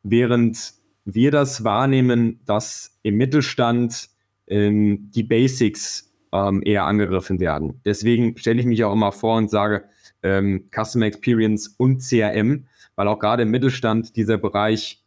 während 0.03 0.73
wir 1.05 1.31
das 1.31 1.63
wahrnehmen, 1.63 2.41
dass 2.45 2.99
im 3.03 3.15
Mittelstand 3.15 4.09
ähm, 4.47 5.09
die 5.15 5.23
Basics 5.23 6.12
ähm, 6.33 6.61
eher 6.65 6.85
angegriffen 6.85 7.39
werden. 7.39 7.79
Deswegen 7.85 8.35
stelle 8.37 8.59
ich 8.59 8.65
mich 8.65 8.83
auch 8.83 8.91
immer 8.91 9.11
vor 9.11 9.37
und 9.37 9.49
sage 9.49 9.85
ähm, 10.23 10.69
Customer 10.73 11.05
Experience 11.05 11.75
und 11.77 12.01
CRM, 12.01 12.65
weil 12.95 13.07
auch 13.07 13.19
gerade 13.19 13.43
im 13.43 13.51
Mittelstand 13.51 14.15
dieser 14.15 14.37
Bereich 14.37 15.03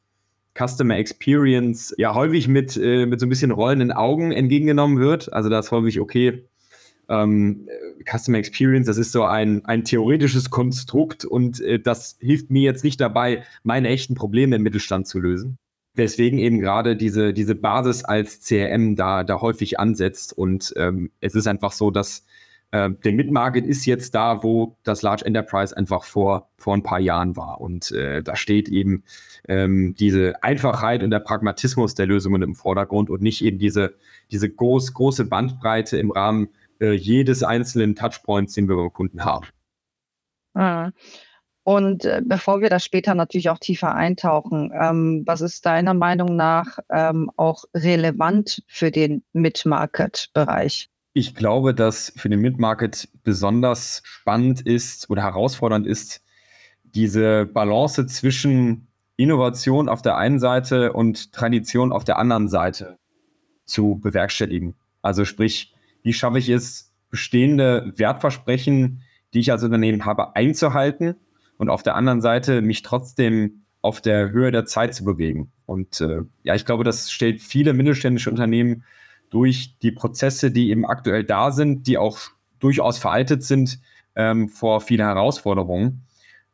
Customer 0.57 0.97
Experience 0.97 1.95
ja 1.99 2.15
häufig 2.15 2.49
mit, 2.49 2.77
äh, 2.77 3.07
mit 3.07 3.21
so 3.21 3.27
ein 3.27 3.29
bisschen 3.29 3.51
rollenden 3.51 3.93
Augen 3.93 4.33
entgegengenommen 4.33 4.99
wird. 4.99 5.33
Also 5.33 5.51
da 5.51 5.59
ist 5.59 5.71
häufig, 5.71 6.01
okay, 6.01 6.45
ähm, 7.09 7.69
Customer 8.09 8.39
Experience, 8.39 8.87
das 8.87 8.97
ist 8.97 9.13
so 9.13 9.25
ein, 9.25 9.65
ein 9.65 9.85
theoretisches 9.85 10.51
Konstrukt 10.51 11.25
und 11.25 11.61
äh, 11.61 11.79
das 11.79 12.17
hilft 12.21 12.51
mir 12.51 12.63
jetzt 12.63 12.85
nicht 12.85 13.01
dabei, 13.01 13.45
meine 13.65 13.89
echten 13.89 14.15
Probleme 14.15 14.57
im 14.57 14.63
Mittelstand 14.63 15.07
zu 15.07 15.19
lösen. 15.19 15.59
Weswegen 15.97 16.39
eben 16.39 16.61
gerade 16.61 16.97
diese, 16.97 17.33
diese 17.33 17.55
Basis 17.55 18.05
als 18.05 18.43
CRM 18.43 18.97
da, 18.97 19.25
da 19.25 19.41
häufig 19.41 19.81
ansetzt. 19.81 20.33
Und 20.37 20.73
ähm, 20.77 21.11
es 21.21 21.35
ist 21.35 21.47
einfach 21.47 21.73
so, 21.73 21.91
dass 21.91 22.25
äh, 22.71 22.91
der 22.91 23.13
Mid-Market 23.13 23.67
ist 23.67 23.87
jetzt 23.87 24.15
da, 24.15 24.43
wo 24.43 24.77
das 24.83 25.03
Large 25.03 25.25
Enterprise 25.25 25.77
einfach 25.77 26.05
vor, 26.05 26.51
vor 26.59 26.75
ein 26.75 26.83
paar 26.83 27.01
Jahren 27.01 27.37
war. 27.37 27.61
Und 27.61 27.91
äh, 27.93 28.23
da 28.23 28.37
steht 28.37 28.69
eben 28.69 29.05
ähm, 29.49 29.95
diese 29.99 30.43
Einfachheit 30.43 31.03
und 31.03 31.11
der 31.11 31.21
Pragmatismus 31.21 31.95
der 31.95 32.07
Lösungen 32.07 32.43
im 32.43 32.55
Vordergrund 32.55 33.11
und 33.11 33.23
nicht 33.23 33.43
eben 33.43 33.59
diese, 33.59 33.95
diese 34.31 34.51
groß, 34.51 34.95
große 34.95 35.25
Bandbreite 35.27 35.97
im 35.99 36.11
Rahmen 36.11 36.49
äh, 36.81 36.93
jedes 36.93 37.43
einzelnen 37.43 37.95
Touchpoints, 37.95 38.55
den 38.55 38.69
wir 38.69 38.77
beim 38.77 38.93
Kunden 38.93 39.25
haben. 39.25 39.47
Ah. 40.55 40.91
Und 41.67 42.05
äh, 42.05 42.23
bevor 42.25 42.61
wir 42.61 42.71
da 42.71 42.79
später 42.79 43.17
natürlich 43.17 43.51
auch 43.51 43.59
tiefer 43.59 43.93
eintauchen, 43.93 44.71
ähm, 44.73 45.25
was 45.27 45.41
ist 45.41 45.67
deiner 45.67 45.95
Meinung 45.95 46.37
nach 46.37 46.79
ähm, 46.91 47.29
auch 47.37 47.65
relevant 47.75 48.63
für 48.69 48.93
den 48.93 49.25
Mid-Market-Bereich? 49.33 50.91
Ich 51.13 51.35
glaube, 51.35 51.75
dass 51.75 52.13
für 52.17 52.29
den 52.29 52.39
Mid-Market 52.39 53.09
besonders 53.25 54.01
spannend 54.05 54.61
ist 54.61 55.11
oder 55.11 55.25
herausfordernd 55.25 55.89
ist, 55.89 56.23
diese 56.85 57.47
Balance 57.47 58.07
zwischen 58.07 58.87
Innovation 59.17 59.89
auf 59.89 60.03
der 60.03 60.17
einen 60.19 60.39
Seite 60.39 60.93
und 60.93 61.33
Tradition 61.33 61.91
auf 61.91 62.05
der 62.05 62.21
anderen 62.21 62.47
Seite 62.47 62.97
zu 63.65 63.99
bewerkstelligen. 64.01 64.77
Also 65.03 65.25
sprich, 65.25 65.75
wie 66.05 66.13
schaffe 66.13 66.39
ich 66.39 66.49
es, 66.49 66.93
bestehende 67.11 67.93
Wertversprechen, 67.97 69.03
die 69.35 69.41
ich 69.41 69.51
als 69.51 69.65
Unternehmen 69.65 70.05
habe, 70.05 70.37
einzuhalten 70.37 71.17
und 71.59 71.69
auf 71.69 71.83
der 71.83 71.95
anderen 71.95 72.21
Seite 72.21 72.63
mich 72.63 72.83
trotzdem 72.83 73.63
auf 73.83 74.01
der 74.01 74.31
Höhe 74.31 74.51
der 74.51 74.65
Zeit 74.65 74.95
zu 74.95 75.05
bewegen. 75.05 75.53
Und 75.65 76.01
äh, 76.01 76.23
ja, 76.43 76.55
ich 76.55 76.65
glaube, 76.65 76.85
das 76.85 77.11
stellt 77.11 77.41
viele 77.41 77.73
mittelständische 77.73 78.31
Unternehmen 78.31 78.85
durch 79.31 79.77
die 79.81 79.93
Prozesse, 79.93 80.51
die 80.51 80.71
eben 80.71 80.87
aktuell 80.87 81.25
da 81.25 81.51
sind, 81.51 81.87
die 81.87 81.99
auch 81.99 82.19
durchaus 82.59 82.99
veraltet 82.99 83.43
sind, 83.43 83.81
ähm, 84.15 84.49
vor 84.49 84.81
viele 84.81 85.05
Herausforderungen. 85.05 86.03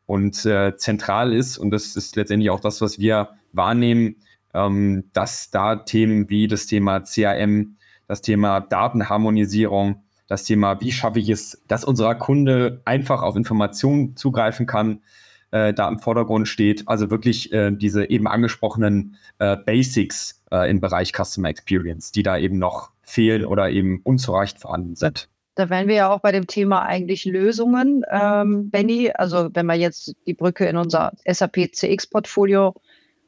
Und 0.06 0.44
äh, 0.44 0.76
zentral 0.76 1.32
ist, 1.32 1.58
und 1.58 1.70
das 1.70 1.96
ist 1.96 2.16
letztendlich 2.16 2.50
auch 2.50 2.60
das, 2.60 2.80
was 2.80 2.98
wir 2.98 3.30
wahrnehmen, 3.52 4.16
ähm, 4.52 5.04
dass 5.12 5.50
da 5.50 5.76
Themen 5.76 6.28
wie 6.28 6.48
das 6.48 6.66
Thema 6.66 7.00
CRM, 7.00 7.76
das 8.08 8.20
Thema 8.20 8.60
Datenharmonisierung, 8.60 10.02
das 10.32 10.44
Thema, 10.44 10.80
wie 10.80 10.92
schaffe 10.92 11.18
ich 11.18 11.28
es, 11.28 11.62
dass 11.68 11.84
unser 11.84 12.14
Kunde 12.14 12.80
einfach 12.86 13.22
auf 13.22 13.36
Informationen 13.36 14.16
zugreifen 14.16 14.66
kann, 14.66 15.02
äh, 15.50 15.74
da 15.74 15.86
im 15.88 15.98
Vordergrund 15.98 16.48
steht. 16.48 16.88
Also 16.88 17.10
wirklich 17.10 17.52
äh, 17.52 17.70
diese 17.70 18.08
eben 18.08 18.26
angesprochenen 18.26 19.16
äh, 19.38 19.58
Basics 19.58 20.42
äh, 20.50 20.70
im 20.70 20.80
Bereich 20.80 21.12
Customer 21.12 21.50
Experience, 21.50 22.12
die 22.12 22.22
da 22.22 22.38
eben 22.38 22.58
noch 22.58 22.92
fehlen 23.02 23.44
oder 23.44 23.68
eben 23.68 24.00
unzureichend 24.04 24.58
vorhanden 24.58 24.96
sind. 24.96 25.28
Da 25.54 25.68
wären 25.68 25.86
wir 25.86 25.96
ja 25.96 26.10
auch 26.10 26.20
bei 26.20 26.32
dem 26.32 26.46
Thema 26.46 26.80
eigentlich 26.80 27.26
Lösungen, 27.26 28.02
ähm, 28.10 28.70
Benny. 28.70 29.10
Also 29.10 29.50
wenn 29.52 29.66
man 29.66 29.78
jetzt 29.78 30.14
die 30.26 30.32
Brücke 30.32 30.64
in 30.64 30.78
unser 30.78 31.12
SAP 31.26 31.74
CX-Portfolio 31.74 32.74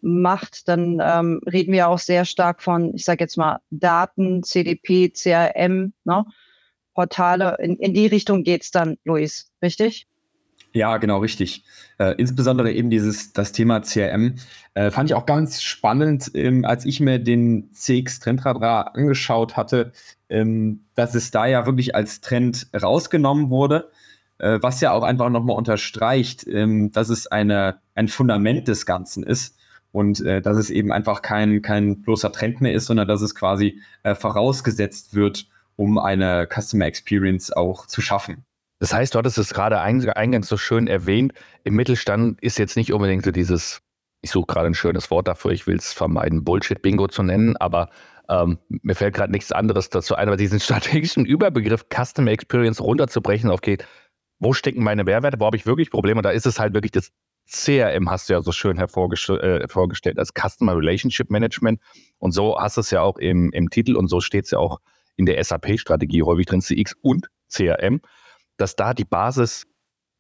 macht, 0.01 0.69
dann 0.69 1.03
ähm, 1.05 1.43
reden 1.45 1.75
wir 1.75 1.89
auch 1.89 1.99
sehr 1.99 2.25
stark 2.25 2.63
von, 2.63 2.95
ich 2.95 3.05
sage 3.05 3.25
jetzt 3.25 3.37
mal, 3.37 3.59
Daten, 3.69 4.43
CDP, 4.43 5.11
CRM, 5.11 5.93
ne? 6.05 6.25
Portale. 6.95 7.57
In, 7.61 7.77
in 7.77 7.93
die 7.95 8.07
Richtung 8.07 8.45
geht 8.45 8.63
es 8.63 8.71
dann, 8.71 8.97
Luis, 9.05 9.51
richtig? 9.63 10.07
Ja, 10.75 10.97
genau, 10.97 11.19
richtig. 11.19 11.63
Äh, 11.99 12.15
insbesondere 12.19 12.73
eben 12.73 12.91
dieses, 12.91 13.33
das 13.33 13.53
Thema 13.53 13.81
CRM 13.81 14.35
äh, 14.75 14.91
fand 14.91 15.09
ich 15.09 15.15
auch 15.15 15.25
ganz 15.25 15.63
spannend, 15.63 16.33
ähm, 16.35 16.65
als 16.65 16.85
ich 16.85 16.99
mir 16.99 17.21
den 17.21 17.73
CX 17.73 18.19
Trendradar 18.19 18.97
angeschaut 18.97 19.57
hatte, 19.57 19.93
ähm, 20.29 20.81
dass 20.97 21.15
es 21.15 21.31
da 21.31 21.47
ja 21.47 21.65
wirklich 21.67 21.95
als 21.95 22.21
Trend 22.21 22.67
rausgenommen 22.75 23.51
wurde, 23.51 23.89
äh, 24.39 24.59
was 24.63 24.81
ja 24.81 24.91
auch 24.91 25.05
einfach 25.05 25.31
nochmal 25.31 25.57
unterstreicht, 25.57 26.45
ähm, 26.49 26.91
dass 26.91 27.09
es 27.09 27.29
eine, 27.29 27.79
ein 27.95 28.09
Fundament 28.09 28.67
des 28.67 28.85
Ganzen 28.85 29.23
ist 29.23 29.57
und 29.93 30.23
äh, 30.23 30.43
dass 30.43 30.57
es 30.57 30.71
eben 30.71 30.91
einfach 30.91 31.23
kein, 31.23 31.63
kein 31.63 32.03
bloßer 32.03 32.33
Trend 32.33 32.61
mehr 32.61 32.73
ist, 32.73 32.87
sondern 32.87 33.07
dass 33.07 33.23
es 33.23 33.37
quasi 33.37 33.81
äh, 34.03 34.17
vorausgesetzt 34.17 35.15
wird, 35.15 35.47
um 35.77 35.99
eine 35.99 36.49
Customer 36.49 36.87
Experience 36.87 37.53
auch 37.53 37.87
zu 37.87 38.01
schaffen. 38.01 38.45
Das 38.81 38.93
heißt, 38.93 39.15
du 39.15 39.19
hattest 39.19 39.39
es 39.39 39.55
gerade 39.55 39.81
eingangs 39.81 40.49
so 40.49 40.57
schön 40.57 40.87
erwähnt, 40.89 41.33
im 41.63 41.75
Mittelstand 41.75 42.43
ist 42.43 42.59
jetzt 42.59 42.77
nicht 42.77 42.93
unbedingt 42.93 43.25
so 43.25 43.31
dieses, 43.31 43.81
ich 44.21 44.31
suche 44.31 44.47
gerade 44.47 44.67
ein 44.67 44.75
schönes 44.75 45.11
Wort 45.11 45.29
dafür, 45.29 45.53
ich 45.53 45.67
will 45.67 45.77
es 45.77 45.93
vermeiden, 45.93 46.45
Bullshit-Bingo 46.45 47.09
zu 47.09 47.23
nennen, 47.23 47.57
aber 47.57 47.91
ähm, 48.29 48.59
mir 48.69 48.95
fällt 48.95 49.15
gerade 49.15 49.33
nichts 49.33 49.53
anderes 49.53 49.91
dazu 49.91 50.17
ein, 50.17 50.29
aber 50.29 50.37
diesen 50.37 50.61
strategischen 50.61 51.25
Überbegriff 51.25 51.87
Customer 51.95 52.31
Experience 52.31 52.81
runterzubrechen 52.81 53.51
auf 53.51 53.61
geht, 53.61 53.87
wo 54.39 54.53
stecken 54.53 54.83
meine 54.83 55.05
Mehrwerte, 55.05 55.41
wo 55.41 55.47
habe 55.47 55.57
ich 55.57 55.67
wirklich 55.67 55.91
Probleme? 55.91 56.23
Da 56.23 56.31
ist 56.31 56.47
es 56.47 56.59
halt 56.59 56.75
wirklich 56.75 56.93
das 56.93 57.11
CRM, 57.51 58.11
hast 58.11 58.29
du 58.29 58.33
ja 58.33 58.43
so 58.43 58.53
schön 58.53 58.79
hervorgestellt, 58.79 60.17
äh, 60.17 60.19
als 60.19 60.33
Customer 60.33 60.77
Relationship 60.77 61.31
Management. 61.31 61.81
Und 62.19 62.33
so 62.33 62.59
hast 62.59 62.77
du 62.77 62.81
es 62.81 62.91
ja 62.91 63.03
auch 63.03 63.19
im, 63.19 63.51
im 63.53 63.71
Titel 63.71 63.97
und 63.97 64.09
so 64.09 64.21
steht 64.21 64.47
es 64.47 64.51
ja 64.51 64.59
auch 64.59 64.81
in 65.17 65.27
der 65.27 65.43
SAP-Strategie 65.43 66.23
häufig 66.23 66.47
drin, 66.47 66.61
CX 66.61 66.95
und 67.03 67.29
CRM 67.49 68.01
dass 68.57 68.77
da 68.77 68.95
die 68.95 69.05
Basis 69.05 69.67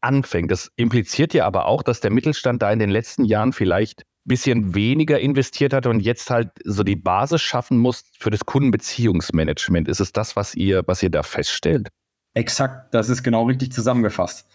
anfängt. 0.00 0.50
Das 0.50 0.70
impliziert 0.76 1.34
ja 1.34 1.46
aber 1.46 1.66
auch, 1.66 1.82
dass 1.82 2.00
der 2.00 2.10
Mittelstand 2.10 2.62
da 2.62 2.72
in 2.72 2.78
den 2.78 2.90
letzten 2.90 3.24
Jahren 3.24 3.52
vielleicht 3.52 4.02
ein 4.02 4.28
bisschen 4.28 4.74
weniger 4.74 5.20
investiert 5.20 5.72
hat 5.72 5.86
und 5.86 6.00
jetzt 6.00 6.30
halt 6.30 6.50
so 6.64 6.82
die 6.82 6.96
Basis 6.96 7.42
schaffen 7.42 7.78
muss 7.78 8.04
für 8.18 8.30
das 8.30 8.44
Kundenbeziehungsmanagement. 8.44 9.88
Ist 9.88 10.00
es 10.00 10.12
das, 10.12 10.36
was 10.36 10.54
ihr, 10.54 10.82
was 10.86 11.02
ihr 11.02 11.10
da 11.10 11.22
feststellt? 11.22 11.88
Exakt, 12.34 12.92
das 12.92 13.08
ist 13.08 13.22
genau 13.22 13.44
richtig 13.44 13.72
zusammengefasst. 13.72 14.48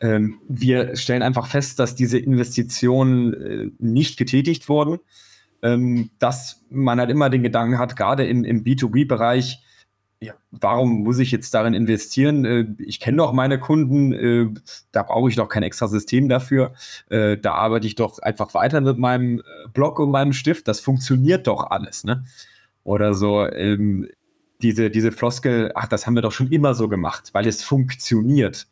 Ähm, 0.00 0.40
wir 0.48 0.96
stellen 0.96 1.22
einfach 1.22 1.46
fest, 1.46 1.78
dass 1.78 1.94
diese 1.94 2.18
Investitionen 2.18 3.34
äh, 3.34 3.70
nicht 3.78 4.18
getätigt 4.18 4.68
wurden, 4.68 4.98
ähm, 5.62 6.10
dass 6.18 6.64
man 6.68 6.98
halt 6.98 7.10
immer 7.10 7.30
den 7.30 7.42
Gedanken 7.42 7.78
hat, 7.78 7.96
gerade 7.96 8.26
im, 8.26 8.44
im 8.44 8.64
B2B-Bereich, 8.64 9.62
ja, 10.22 10.34
warum 10.52 11.02
muss 11.02 11.18
ich 11.18 11.32
jetzt 11.32 11.52
darin 11.52 11.74
investieren? 11.74 12.44
Äh, 12.44 12.66
ich 12.78 13.00
kenne 13.00 13.16
doch 13.16 13.32
meine 13.32 13.58
Kunden, 13.58 14.12
äh, 14.12 14.48
da 14.92 15.02
brauche 15.02 15.28
ich 15.28 15.34
doch 15.34 15.48
kein 15.48 15.64
extra 15.64 15.88
System 15.88 16.28
dafür. 16.28 16.74
Äh, 17.10 17.38
da 17.38 17.54
arbeite 17.54 17.88
ich 17.88 17.96
doch 17.96 18.20
einfach 18.20 18.54
weiter 18.54 18.80
mit 18.80 18.98
meinem 18.98 19.42
Blog 19.74 19.98
und 19.98 20.12
meinem 20.12 20.32
Stift. 20.32 20.68
Das 20.68 20.78
funktioniert 20.78 21.48
doch 21.48 21.70
alles, 21.70 22.04
ne? 22.04 22.24
Oder 22.84 23.14
so, 23.14 23.46
ähm, 23.48 24.08
diese, 24.62 24.90
diese 24.90 25.10
Floskel, 25.10 25.72
ach, 25.74 25.88
das 25.88 26.06
haben 26.06 26.14
wir 26.14 26.22
doch 26.22 26.32
schon 26.32 26.52
immer 26.52 26.74
so 26.74 26.88
gemacht, 26.88 27.30
weil 27.32 27.48
es 27.48 27.64
funktioniert. 27.64 28.68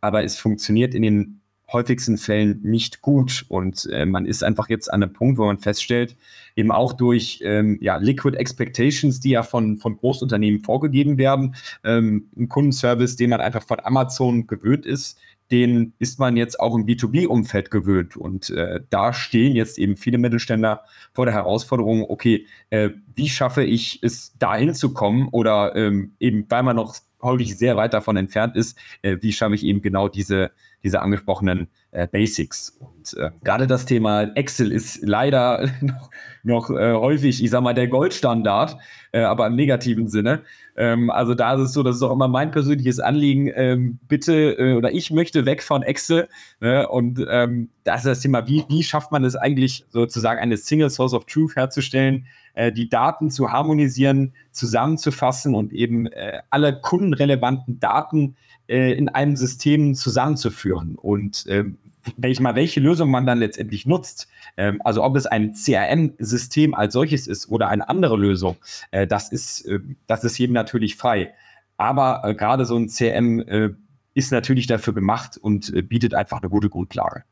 Aber 0.00 0.24
es 0.24 0.38
funktioniert 0.38 0.94
in 0.94 1.02
den 1.02 1.40
häufigsten 1.72 2.18
Fällen 2.18 2.60
nicht 2.62 3.02
gut. 3.02 3.44
Und 3.48 3.86
äh, 3.90 4.06
man 4.06 4.26
ist 4.26 4.44
einfach 4.44 4.68
jetzt 4.68 4.92
an 4.92 5.02
einem 5.02 5.12
Punkt, 5.12 5.38
wo 5.38 5.46
man 5.46 5.58
feststellt, 5.58 6.16
eben 6.56 6.70
auch 6.70 6.92
durch 6.92 7.40
ähm, 7.42 7.78
ja, 7.80 7.96
Liquid 7.96 8.36
Expectations, 8.36 9.20
die 9.20 9.30
ja 9.30 9.42
von, 9.42 9.78
von 9.78 9.96
Großunternehmen 9.96 10.60
vorgegeben 10.60 11.18
werden, 11.18 11.54
ähm, 11.82 12.28
ein 12.36 12.48
Kundenservice, 12.48 13.16
den 13.16 13.30
man 13.30 13.40
einfach 13.40 13.62
von 13.62 13.80
Amazon 13.82 14.46
gewöhnt 14.46 14.86
ist, 14.86 15.18
den 15.50 15.92
ist 15.98 16.18
man 16.18 16.36
jetzt 16.36 16.58
auch 16.58 16.74
im 16.74 16.86
B2B-Umfeld 16.86 17.70
gewöhnt. 17.70 18.16
Und 18.16 18.50
äh, 18.50 18.80
da 18.90 19.12
stehen 19.12 19.54
jetzt 19.54 19.78
eben 19.78 19.96
viele 19.96 20.18
Mittelständler 20.18 20.84
vor 21.12 21.26
der 21.26 21.34
Herausforderung, 21.34 22.04
okay, 22.08 22.46
äh, 22.70 22.90
wie 23.14 23.28
schaffe 23.28 23.62
ich 23.62 23.98
es, 24.02 24.36
dahin 24.38 24.74
zu 24.74 24.94
kommen 24.94 25.28
oder 25.30 25.76
ähm, 25.76 26.14
eben, 26.18 26.46
weil 26.48 26.62
man 26.62 26.76
noch 26.76 26.96
häufig 27.22 27.56
sehr 27.56 27.76
weit 27.76 27.94
davon 27.94 28.16
entfernt 28.16 28.56
ist, 28.56 28.78
äh, 29.02 29.18
wie 29.20 29.32
schaffe 29.32 29.54
ich 29.54 29.64
eben 29.64 29.82
genau 29.82 30.08
diese, 30.08 30.50
diese 30.84 31.00
angesprochenen 31.00 31.68
äh, 31.90 32.06
Basics. 32.06 32.78
Und 32.78 33.18
äh, 33.18 33.30
gerade 33.42 33.66
das 33.66 33.86
Thema 33.86 34.24
Excel 34.34 34.70
ist 34.70 35.00
leider 35.02 35.68
noch, 35.80 36.10
noch 36.42 36.70
äh, 36.70 36.92
häufig, 36.92 37.42
ich 37.42 37.50
sag 37.50 37.62
mal, 37.62 37.72
der 37.72 37.88
Goldstandard, 37.88 38.76
äh, 39.12 39.20
aber 39.20 39.46
im 39.46 39.56
negativen 39.56 40.08
Sinne. 40.08 40.42
Ähm, 40.76 41.10
also 41.10 41.34
da 41.34 41.54
ist 41.54 41.60
es 41.60 41.72
so, 41.72 41.82
das 41.82 41.96
ist 41.96 42.02
auch 42.02 42.12
immer 42.12 42.28
mein 42.28 42.50
persönliches 42.50 43.00
Anliegen, 43.00 43.50
ähm, 43.54 43.98
bitte 44.08 44.58
äh, 44.58 44.74
oder 44.74 44.92
ich 44.92 45.10
möchte 45.10 45.46
weg 45.46 45.62
von 45.62 45.82
Excel. 45.82 46.28
Ne? 46.60 46.86
Und 46.86 47.24
ähm, 47.30 47.70
das 47.84 48.00
ist 48.00 48.06
das 48.06 48.20
Thema, 48.20 48.46
wie, 48.46 48.64
wie 48.68 48.82
schafft 48.82 49.10
man 49.10 49.24
es 49.24 49.36
eigentlich 49.36 49.86
sozusagen 49.88 50.40
eine 50.40 50.56
Single 50.58 50.90
Source 50.90 51.14
of 51.14 51.24
Truth 51.24 51.56
herzustellen, 51.56 52.26
äh, 52.54 52.72
die 52.72 52.88
Daten 52.88 53.30
zu 53.30 53.52
harmonisieren, 53.52 54.34
zusammenzufassen 54.50 55.54
und 55.54 55.72
eben 55.72 56.08
alle 56.50 56.80
kundenrelevanten 56.80 57.80
Daten 57.80 58.36
äh, 58.68 58.92
in 58.92 59.08
einem 59.08 59.36
System 59.36 59.94
zusammenzuführen. 59.94 60.96
Und 60.96 61.44
ähm, 61.48 61.78
welche, 62.16 62.42
mal, 62.42 62.54
welche 62.54 62.80
Lösung 62.80 63.10
man 63.10 63.26
dann 63.26 63.38
letztendlich 63.38 63.86
nutzt, 63.86 64.28
ähm, 64.56 64.80
also 64.84 65.02
ob 65.02 65.16
es 65.16 65.26
ein 65.26 65.54
CRM-System 65.54 66.74
als 66.74 66.92
solches 66.92 67.26
ist 67.26 67.48
oder 67.48 67.68
eine 67.68 67.88
andere 67.88 68.16
Lösung, 68.16 68.56
äh, 68.90 69.06
das, 69.06 69.32
ist, 69.32 69.66
äh, 69.66 69.80
das 70.06 70.24
ist 70.24 70.38
jedem 70.38 70.54
natürlich 70.54 70.96
frei. 70.96 71.34
Aber 71.76 72.22
äh, 72.24 72.34
gerade 72.34 72.64
so 72.66 72.76
ein 72.76 72.88
CRM 72.88 73.40
äh, 73.40 73.70
ist 74.14 74.32
natürlich 74.32 74.66
dafür 74.66 74.94
gemacht 74.94 75.36
und 75.36 75.74
äh, 75.74 75.82
bietet 75.82 76.14
einfach 76.14 76.40
eine 76.40 76.50
gute 76.50 76.68
Grundlage. 76.68 77.24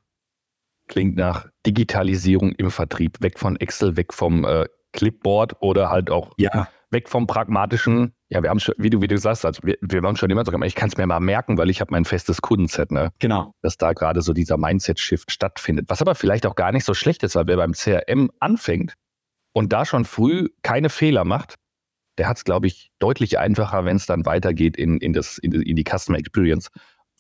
Klingt 0.89 1.17
nach 1.17 1.47
Digitalisierung 1.65 2.53
im 2.53 2.71
Vertrieb, 2.71 3.23
weg 3.23 3.39
von 3.39 3.57
Excel, 3.57 3.97
weg 3.97 4.13
vom 4.13 4.45
äh, 4.45 4.67
Clipboard 4.93 5.63
oder 5.63 5.91
halt 5.91 6.11
auch 6.11 6.33
ja. 6.37 6.69
weg 6.91 7.09
vom 7.09 7.27
pragmatischen, 7.27 8.13
Ja, 8.33 8.43
wir 8.43 8.49
haben 8.49 8.61
schon, 8.61 8.75
wie 8.79 8.89
du, 8.89 9.03
wie 9.03 9.09
du 9.09 9.19
sagst, 9.19 9.45
also 9.45 9.61
wir, 9.63 9.77
wir 9.83 10.01
haben 10.01 10.17
schon 10.17 10.31
immer 10.31 10.43
so 10.43 10.63
ich 10.63 10.75
kann 10.75 10.89
es 10.89 10.97
mir 10.97 11.07
mal 11.07 11.21
merken, 11.21 11.59
weil 11.59 11.69
ich 11.69 11.83
habe 11.83 11.91
mein 11.91 12.07
festes 12.07 12.41
Kundenset, 12.41 12.91
ne? 12.91 13.13
Genau. 13.19 13.55
Dass 13.61 13.77
da 13.77 13.93
gerade 13.93 14.23
so 14.23 14.33
dieser 14.33 14.57
Mindset-Shift 14.57 15.31
stattfindet. 15.31 15.85
Was 15.89 16.01
aber 16.01 16.15
vielleicht 16.15 16.47
auch 16.47 16.55
gar 16.55 16.73
nicht 16.73 16.87
so 16.87 16.95
schlecht 16.95 17.23
ist, 17.25 17.35
weil 17.35 17.47
wer 17.47 17.59
beim 17.59 17.73
CRM 17.73 18.31
anfängt 18.41 18.95
und 19.53 19.75
da 19.75 19.85
schon 19.85 20.07
früh 20.07 20.49
keine 20.63 20.89
Fehler 20.89 21.25
macht, 21.25 21.57
der 22.17 22.27
hat 22.27 22.39
es, 22.39 22.45
glaube 22.45 22.69
ich, 22.69 22.91
deutlich 23.01 23.39
einfacher, 23.39 23.85
wenn 23.85 23.97
es 23.97 24.07
dann 24.07 24.25
weitergeht 24.25 24.79
in, 24.79 24.97
in, 24.97 25.13
das, 25.13 25.37
in, 25.37 25.53
in 25.53 25.77
die 25.77 25.85
Customer 25.85 26.17
Experience 26.17 26.71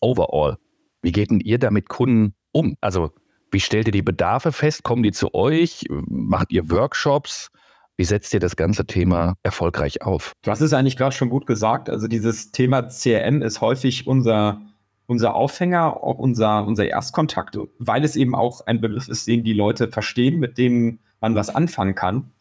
overall. 0.01 0.57
Wie 1.03 1.13
geht 1.13 1.31
denn 1.31 1.41
ihr 1.41 1.59
da 1.59 1.71
mit 1.71 1.91
Kunden 1.91 2.35
um? 2.53 2.77
Also, 2.81 3.11
wie 3.51 3.61
stellt 3.61 3.87
ihr 3.87 3.93
die 3.93 4.01
Bedarfe 4.01 4.51
fest? 4.51 4.83
Kommen 4.83 5.03
die 5.03 5.13
zu 5.13 5.35
euch? 5.35 5.85
Macht 5.91 6.53
ihr 6.53 6.71
Workshops? 6.71 7.51
Wie 7.97 8.05
setzt 8.05 8.33
ihr 8.33 8.41
das 8.41 8.57
ganze 8.57 8.87
Thema 8.87 9.35
erfolgreich 9.43 10.03
auf? 10.03 10.33
Du 10.43 10.51
hast 10.51 10.61
es 10.61 10.73
eigentlich 10.73 10.97
gerade 10.97 11.15
schon 11.15 11.29
gut 11.29 11.47
gesagt. 11.47 11.91
Also 11.91 12.09
dieses 12.09 12.51
Thema 12.53 12.83
CRM 12.83 13.43
ist 13.43 13.61
häufig 13.61 14.07
unser, 14.07 14.63
unser 15.07 15.35
Aufhänger, 15.35 16.03
auch 16.03 16.19
unser, 16.19 16.67
unser 16.67 16.87
Erstkontakt, 16.87 17.59
weil 17.79 18.05
es 18.05 18.17
eben 18.17 18.35
auch 18.35 18.67
ein 18.67 18.81
Begriff 18.81 19.09
ist, 19.09 19.27
den 19.27 19.45
die 19.45 19.53
Leute 19.53 19.89
verstehen, 19.89 20.41
mit 20.41 20.59
dem 20.59 21.01
man 21.21 21.35
was 21.35 21.51
anfangen 21.51 21.95
kann. 21.95 22.33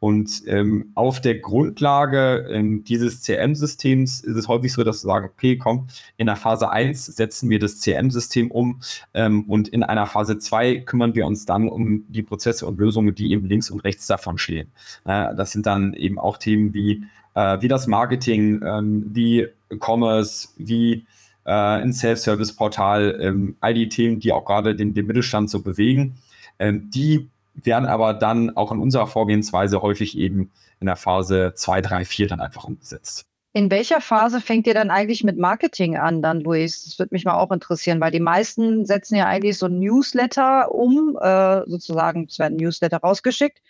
Und 0.00 0.42
ähm, 0.46 0.92
auf 0.94 1.20
der 1.20 1.38
Grundlage 1.38 2.48
ähm, 2.50 2.84
dieses 2.84 3.22
CRM-Systems 3.22 4.20
ist 4.20 4.34
es 4.34 4.48
häufig 4.48 4.72
so, 4.72 4.82
dass 4.82 5.04
wir 5.04 5.08
sagen, 5.08 5.28
okay, 5.30 5.58
komm, 5.58 5.88
in 6.16 6.26
der 6.26 6.36
Phase 6.36 6.70
1 6.70 7.04
setzen 7.04 7.50
wir 7.50 7.58
das 7.58 7.80
CRM-System 7.82 8.50
um 8.50 8.80
ähm, 9.12 9.44
und 9.44 9.68
in 9.68 9.82
einer 9.82 10.06
Phase 10.06 10.38
2 10.38 10.80
kümmern 10.80 11.14
wir 11.14 11.26
uns 11.26 11.44
dann 11.44 11.68
um 11.68 12.04
die 12.08 12.22
Prozesse 12.22 12.66
und 12.66 12.78
Lösungen, 12.78 13.14
die 13.14 13.30
eben 13.30 13.46
links 13.46 13.70
und 13.70 13.80
rechts 13.80 14.06
davon 14.06 14.38
stehen. 14.38 14.68
Äh, 15.04 15.34
das 15.34 15.52
sind 15.52 15.66
dann 15.66 15.92
eben 15.92 16.18
auch 16.18 16.38
Themen 16.38 16.72
wie, 16.72 17.04
äh, 17.34 17.60
wie 17.60 17.68
das 17.68 17.86
Marketing, 17.86 18.62
ähm, 18.64 19.04
wie 19.12 19.48
Commerce, 19.78 20.48
wie 20.56 21.04
äh, 21.44 21.52
ein 21.52 21.92
Self-Service-Portal, 21.92 23.18
ähm, 23.20 23.56
all 23.60 23.74
die 23.74 23.88
Themen, 23.88 24.18
die 24.18 24.32
auch 24.32 24.44
gerade 24.44 24.74
den, 24.74 24.94
den 24.94 25.06
Mittelstand 25.06 25.50
so 25.50 25.60
bewegen. 25.60 26.14
Ähm, 26.58 26.90
die 26.90 27.29
werden 27.54 27.86
aber 27.86 28.14
dann 28.14 28.56
auch 28.56 28.72
in 28.72 28.78
unserer 28.78 29.06
Vorgehensweise 29.06 29.82
häufig 29.82 30.16
eben 30.16 30.50
in 30.80 30.86
der 30.86 30.96
Phase 30.96 31.52
2, 31.54 31.80
3, 31.80 32.04
4 32.04 32.28
dann 32.28 32.40
einfach 32.40 32.64
umgesetzt. 32.64 33.26
In 33.52 33.70
welcher 33.70 34.00
Phase 34.00 34.40
fängt 34.40 34.68
ihr 34.68 34.74
dann 34.74 34.90
eigentlich 34.90 35.24
mit 35.24 35.36
Marketing 35.36 35.96
an, 35.96 36.22
dann, 36.22 36.40
Luis? 36.40 36.84
Das 36.84 36.98
würde 37.00 37.12
mich 37.12 37.24
mal 37.24 37.34
auch 37.34 37.50
interessieren, 37.50 38.00
weil 38.00 38.12
die 38.12 38.20
meisten 38.20 38.86
setzen 38.86 39.16
ja 39.16 39.26
eigentlich 39.26 39.58
so 39.58 39.66
ein 39.66 39.80
Newsletter 39.80 40.72
um, 40.72 41.18
äh, 41.20 41.62
sozusagen, 41.66 42.26
es 42.30 42.38
werden 42.38 42.56
Newsletter 42.58 42.98
rausgeschickt. 42.98 43.60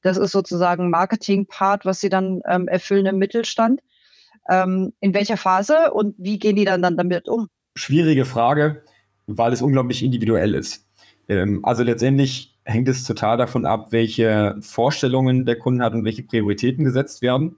Das 0.00 0.16
ist 0.16 0.32
sozusagen 0.32 0.88
Marketing-Part, 0.88 1.84
was 1.84 2.00
sie 2.00 2.08
dann 2.08 2.40
ähm, 2.46 2.66
erfüllen 2.66 3.04
im 3.04 3.18
Mittelstand. 3.18 3.82
Ähm, 4.48 4.94
in 5.00 5.12
welcher 5.12 5.36
Phase 5.36 5.92
und 5.92 6.14
wie 6.16 6.38
gehen 6.38 6.56
die 6.56 6.64
dann, 6.64 6.80
dann 6.80 6.96
damit 6.96 7.28
um? 7.28 7.48
Schwierige 7.74 8.24
Frage, 8.24 8.84
weil 9.26 9.52
es 9.52 9.60
unglaublich 9.60 10.02
individuell 10.02 10.54
ist. 10.54 10.86
Ähm, 11.28 11.62
also 11.62 11.82
letztendlich 11.82 12.55
hängt 12.66 12.88
es 12.88 13.04
total 13.04 13.36
davon 13.36 13.64
ab, 13.64 13.92
welche 13.92 14.56
Vorstellungen 14.60 15.46
der 15.46 15.56
Kunde 15.58 15.84
hat 15.84 15.94
und 15.94 16.04
welche 16.04 16.24
Prioritäten 16.24 16.84
gesetzt 16.84 17.22
werden. 17.22 17.56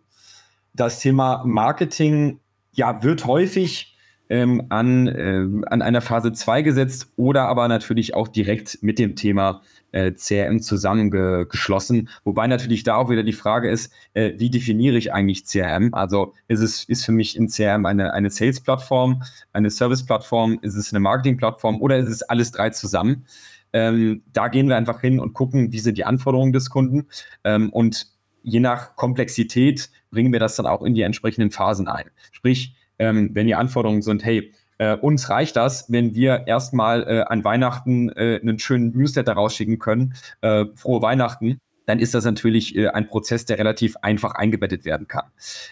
Das 0.74 1.00
Thema 1.00 1.42
Marketing 1.44 2.40
ja, 2.72 3.02
wird 3.02 3.26
häufig 3.26 3.96
ähm, 4.28 4.66
an, 4.68 5.08
äh, 5.08 5.46
an 5.66 5.82
einer 5.82 6.02
Phase 6.02 6.32
2 6.32 6.62
gesetzt 6.62 7.12
oder 7.16 7.48
aber 7.48 7.66
natürlich 7.68 8.14
auch 8.14 8.28
direkt 8.28 8.78
mit 8.82 8.98
dem 8.98 9.16
Thema 9.16 9.62
äh, 9.92 10.12
CRM 10.12 10.60
zusammengeschlossen. 10.60 12.10
Wobei 12.24 12.46
natürlich 12.46 12.82
da 12.82 12.96
auch 12.96 13.08
wieder 13.08 13.22
die 13.22 13.32
Frage 13.32 13.70
ist, 13.70 13.90
äh, 14.12 14.32
wie 14.36 14.50
definiere 14.50 14.98
ich 14.98 15.14
eigentlich 15.14 15.46
CRM? 15.46 15.94
Also 15.94 16.34
ist 16.46 16.60
es 16.60 16.84
ist 16.84 17.06
für 17.06 17.12
mich 17.12 17.36
in 17.36 17.48
CRM 17.48 17.86
eine, 17.86 18.12
eine 18.12 18.28
Sales-Plattform, 18.28 19.22
eine 19.54 19.70
Service-Plattform, 19.70 20.58
ist 20.60 20.76
es 20.76 20.92
eine 20.92 21.00
Marketing-Plattform 21.00 21.80
oder 21.80 21.96
ist 21.96 22.08
es 22.08 22.22
alles 22.22 22.50
drei 22.50 22.70
zusammen? 22.70 23.24
Ähm, 23.72 24.22
da 24.32 24.48
gehen 24.48 24.68
wir 24.68 24.76
einfach 24.76 25.00
hin 25.00 25.20
und 25.20 25.34
gucken, 25.34 25.72
wie 25.72 25.78
sind 25.78 25.98
die 25.98 26.04
Anforderungen 26.04 26.52
des 26.52 26.70
Kunden. 26.70 27.06
Ähm, 27.44 27.70
und 27.70 28.06
je 28.42 28.60
nach 28.60 28.96
Komplexität 28.96 29.90
bringen 30.10 30.32
wir 30.32 30.40
das 30.40 30.56
dann 30.56 30.66
auch 30.66 30.82
in 30.82 30.94
die 30.94 31.02
entsprechenden 31.02 31.50
Phasen 31.50 31.88
ein. 31.88 32.06
Sprich, 32.32 32.74
ähm, 32.98 33.30
wenn 33.34 33.46
die 33.46 33.54
Anforderungen 33.54 34.02
sind, 34.02 34.24
hey, 34.24 34.52
äh, 34.78 34.96
uns 34.96 35.28
reicht 35.28 35.56
das, 35.56 35.90
wenn 35.90 36.14
wir 36.14 36.46
erstmal 36.46 37.02
äh, 37.02 37.20
an 37.22 37.44
Weihnachten 37.44 38.10
äh, 38.10 38.40
einen 38.40 38.58
schönen 38.58 38.96
Newsletter 38.96 39.32
rausschicken 39.32 39.78
können, 39.78 40.14
äh, 40.40 40.66
frohe 40.76 41.02
Weihnachten, 41.02 41.60
dann 41.88 42.00
ist 42.00 42.14
das 42.14 42.24
natürlich 42.24 42.76
äh, 42.76 42.88
ein 42.88 43.08
Prozess, 43.08 43.46
der 43.46 43.58
relativ 43.58 43.96
einfach 44.02 44.34
eingebettet 44.34 44.84
werden 44.84 45.08
kann. 45.08 45.24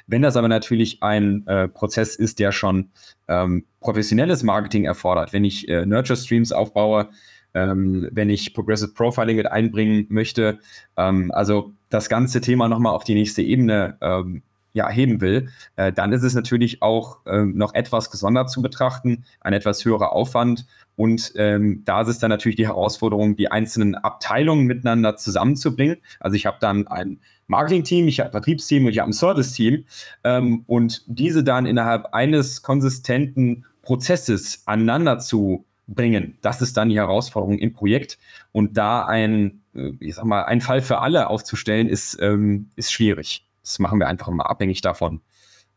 Wenn 0.06 0.22
das 0.22 0.36
aber 0.36 0.48
natürlich 0.48 1.02
ein 1.02 1.46
äh, 1.46 1.68
Prozess 1.68 2.16
ist, 2.16 2.38
der 2.38 2.52
schon 2.52 2.90
ähm, 3.28 3.66
professionelles 3.80 4.42
Marketing 4.42 4.84
erfordert, 4.84 5.32
wenn 5.32 5.44
ich 5.44 5.68
äh, 5.68 5.84
Nurture 5.84 6.16
Streams 6.16 6.52
aufbaue, 6.52 7.10
ähm, 7.56 8.08
wenn 8.12 8.28
ich 8.28 8.52
Progressive 8.52 8.92
Profiling 8.92 9.36
mit 9.36 9.50
einbringen 9.50 10.06
möchte. 10.10 10.58
Ähm, 10.96 11.32
also 11.32 11.72
das 11.88 12.08
ganze 12.08 12.40
Thema 12.40 12.68
nochmal 12.68 12.94
auf 12.94 13.04
die 13.04 13.14
nächste 13.14 13.42
Ebene 13.42 13.96
ähm, 14.02 14.42
ja, 14.74 14.90
heben 14.90 15.22
will, 15.22 15.48
äh, 15.76 15.90
dann 15.90 16.12
ist 16.12 16.22
es 16.22 16.34
natürlich 16.34 16.82
auch 16.82 17.24
äh, 17.24 17.44
noch 17.44 17.72
etwas 17.72 18.10
gesondert 18.10 18.50
zu 18.50 18.60
betrachten, 18.60 19.24
ein 19.40 19.54
etwas 19.54 19.82
höherer 19.86 20.12
Aufwand. 20.12 20.66
Und 20.96 21.32
ähm, 21.36 21.82
da 21.86 22.02
ist 22.02 22.08
es 22.08 22.18
dann 22.18 22.28
natürlich 22.28 22.56
die 22.56 22.66
Herausforderung, 22.66 23.36
die 23.36 23.50
einzelnen 23.50 23.94
Abteilungen 23.94 24.66
miteinander 24.66 25.16
zusammenzubringen. 25.16 25.96
Also 26.20 26.36
ich 26.36 26.44
habe 26.44 26.58
dann 26.60 26.86
ein 26.88 27.20
Marketing-Team, 27.46 28.06
ich 28.06 28.20
habe 28.20 28.28
ein 28.28 28.32
Vertriebsteam 28.32 28.84
und 28.84 28.92
ich 28.92 28.98
habe 28.98 29.08
ein 29.08 29.14
Service-Team. 29.14 29.84
Ähm, 30.24 30.64
und 30.66 31.04
diese 31.06 31.42
dann 31.42 31.64
innerhalb 31.64 32.12
eines 32.12 32.60
konsistenten 32.60 33.64
Prozesses 33.80 34.62
aneinander 34.66 35.18
zu 35.20 35.64
bringen. 35.86 36.38
Das 36.42 36.62
ist 36.62 36.76
dann 36.76 36.88
die 36.88 36.96
Herausforderung 36.96 37.58
im 37.58 37.72
Projekt. 37.72 38.18
Und 38.52 38.76
da 38.76 39.04
ein, 39.04 39.62
äh, 39.74 39.92
ich 40.00 40.16
sag 40.16 40.24
mal, 40.24 40.44
ein 40.44 40.60
Fall 40.60 40.82
für 40.82 40.98
alle 40.98 41.28
aufzustellen, 41.28 41.88
ist, 41.88 42.18
ähm, 42.20 42.70
ist 42.76 42.92
schwierig. 42.92 43.46
Das 43.62 43.78
machen 43.78 43.98
wir 43.98 44.08
einfach 44.08 44.28
immer 44.28 44.48
abhängig 44.50 44.80
davon, 44.80 45.20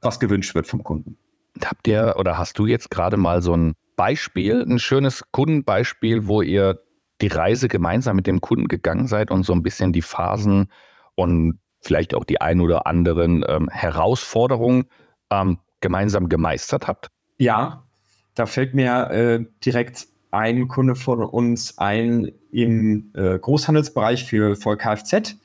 was 0.01 0.19
gewünscht 0.19 0.55
wird 0.55 0.67
vom 0.67 0.83
Kunden. 0.83 1.17
Habt 1.63 1.87
ihr 1.87 2.15
oder 2.17 2.37
hast 2.37 2.57
du 2.59 2.65
jetzt 2.65 2.91
gerade 2.91 3.17
mal 3.17 3.41
so 3.41 3.55
ein 3.55 3.73
Beispiel, 3.95 4.61
ein 4.61 4.79
schönes 4.79 5.23
Kundenbeispiel, 5.31 6.27
wo 6.27 6.41
ihr 6.41 6.79
die 7.21 7.27
Reise 7.27 7.67
gemeinsam 7.67 8.15
mit 8.15 8.27
dem 8.27 8.39
Kunden 8.39 8.67
gegangen 8.67 9.07
seid 9.07 9.29
und 9.29 9.43
so 9.43 9.53
ein 9.53 9.63
bisschen 9.63 9.91
die 9.91 10.01
Phasen 10.01 10.71
und 11.15 11.59
vielleicht 11.81 12.13
auch 12.13 12.23
die 12.23 12.39
ein 12.39 12.61
oder 12.61 12.87
anderen 12.87 13.43
ähm, 13.47 13.69
Herausforderungen 13.69 14.85
ähm, 15.29 15.59
gemeinsam 15.81 16.29
gemeistert 16.29 16.87
habt? 16.87 17.09
Ja, 17.37 17.88
da 18.35 18.45
fällt 18.45 18.73
mir 18.73 19.09
äh, 19.11 19.45
direkt 19.65 20.07
ein 20.31 20.67
Kunde 20.67 20.95
von 20.95 21.23
uns 21.23 21.77
ein 21.77 22.31
im 22.51 23.11
äh, 23.15 23.37
Großhandelsbereich 23.37 24.25
für, 24.25 24.55
für 24.55 24.77
Kfz. 24.77 25.35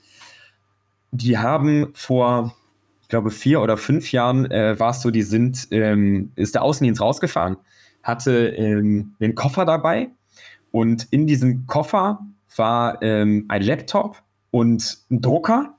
Die 1.10 1.38
haben 1.38 1.88
vor, 1.94 2.54
ich 3.02 3.08
glaube, 3.08 3.30
vier 3.30 3.60
oder 3.62 3.76
fünf 3.76 4.12
Jahren 4.12 4.50
äh, 4.50 4.78
war 4.78 4.90
es 4.90 5.00
so, 5.00 5.10
die 5.10 5.22
sind, 5.22 5.68
ähm, 5.70 6.32
ist 6.36 6.54
der 6.54 6.62
Außendienst 6.62 7.00
rausgefahren, 7.00 7.56
hatte 8.02 8.48
ähm, 8.48 9.14
den 9.20 9.34
Koffer 9.34 9.64
dabei 9.64 10.08
und 10.70 11.06
in 11.10 11.26
diesem 11.26 11.66
Koffer 11.66 12.20
war 12.56 13.02
ähm, 13.02 13.46
ein 13.48 13.62
Laptop 13.62 14.22
und 14.50 14.98
ein 15.10 15.20
Drucker 15.20 15.78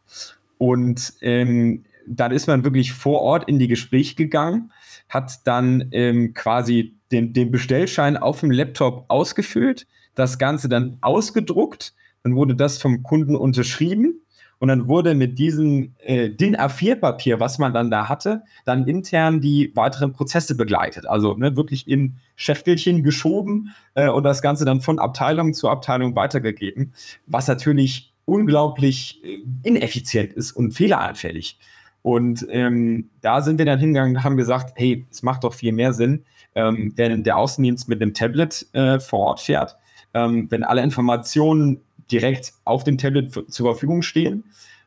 und 0.58 1.14
ähm, 1.22 1.86
dann 2.08 2.32
ist 2.32 2.48
man 2.48 2.64
wirklich 2.64 2.94
vor 2.94 3.22
Ort 3.22 3.48
in 3.50 3.60
die 3.60 3.68
Gespräche 3.68 4.16
gegangen, 4.16 4.72
hat 5.10 5.46
dann 5.46 5.90
ähm, 5.92 6.34
quasi 6.34 6.96
den, 7.12 7.34
den 7.34 7.52
Bestellschein 7.52 8.18
auf 8.18 8.40
dem 8.40 8.52
Laptop 8.52 9.06
ausgefüllt, 9.08 9.88
das 10.16 10.38
Ganze 10.38 10.70
dann 10.70 10.98
ausgedruckt, 11.02 11.94
dann 12.24 12.36
wurde 12.36 12.56
das 12.56 12.78
vom 12.78 13.04
Kunden 13.04 13.36
unterschrieben 13.36 14.22
und 14.60 14.70
dann 14.70 14.88
wurde 14.88 15.14
mit 15.14 15.38
diesem 15.38 15.94
äh, 16.00 16.30
DIN 16.30 16.56
A4-Papier, 16.56 17.40
was 17.40 17.60
man 17.60 17.74
dann 17.74 17.92
da 17.92 18.10
hatte, 18.10 18.44
dann 18.66 18.88
intern 18.88 19.42
die 19.42 19.72
weiteren 19.76 20.14
Prozesse 20.14 20.56
begleitet. 20.56 21.06
Also 21.08 21.36
ne, 21.36 21.56
wirklich 21.56 21.88
in 21.88 22.16
Schäftelchen 22.36 23.04
geschoben 23.04 23.76
äh, 23.94 24.10
und 24.10 24.24
das 24.24 24.42
Ganze 24.42 24.66
dann 24.66 24.82
von 24.82 25.00
Abteilung 25.00 25.54
zu 25.54 25.70
Abteilung 25.70 26.16
weitergegeben, 26.16 26.94
was 27.28 27.48
natürlich 27.48 28.14
unglaublich 28.26 29.22
äh, 29.24 29.40
ineffizient 29.64 30.34
ist 30.34 30.54
und 30.54 30.72
fehleranfällig. 30.72 31.60
Und 32.06 32.46
ähm, 32.52 33.10
da 33.22 33.42
sind 33.42 33.58
wir 33.58 33.66
dann 33.66 33.80
hingegangen 33.80 34.18
und 34.18 34.24
haben 34.24 34.38
gesagt, 34.38 34.74
hey, 34.76 35.08
es 35.10 35.24
macht 35.24 35.44
doch 35.44 35.56
viel 35.56 35.72
mehr 35.72 35.92
Sinn, 35.92 36.24
ähm, 36.54 36.94
wenn 36.96 37.24
der 37.24 37.36
Außendienst 37.36 37.90
mit 37.90 38.00
einem 38.00 38.14
Tablet 38.14 38.68
äh, 38.74 39.00
vor 39.00 39.22
Ort 39.22 39.40
fährt, 39.40 39.76
ähm, 40.14 40.46
wenn 40.52 40.64
alle 40.64 40.84
Informationen 40.84 41.82
direkt 42.12 42.54
auf 42.64 42.84
dem 42.84 43.00
Tablet 43.00 43.34
zur 43.52 43.66
Verfügung 43.72 44.04
stehen 44.04 44.44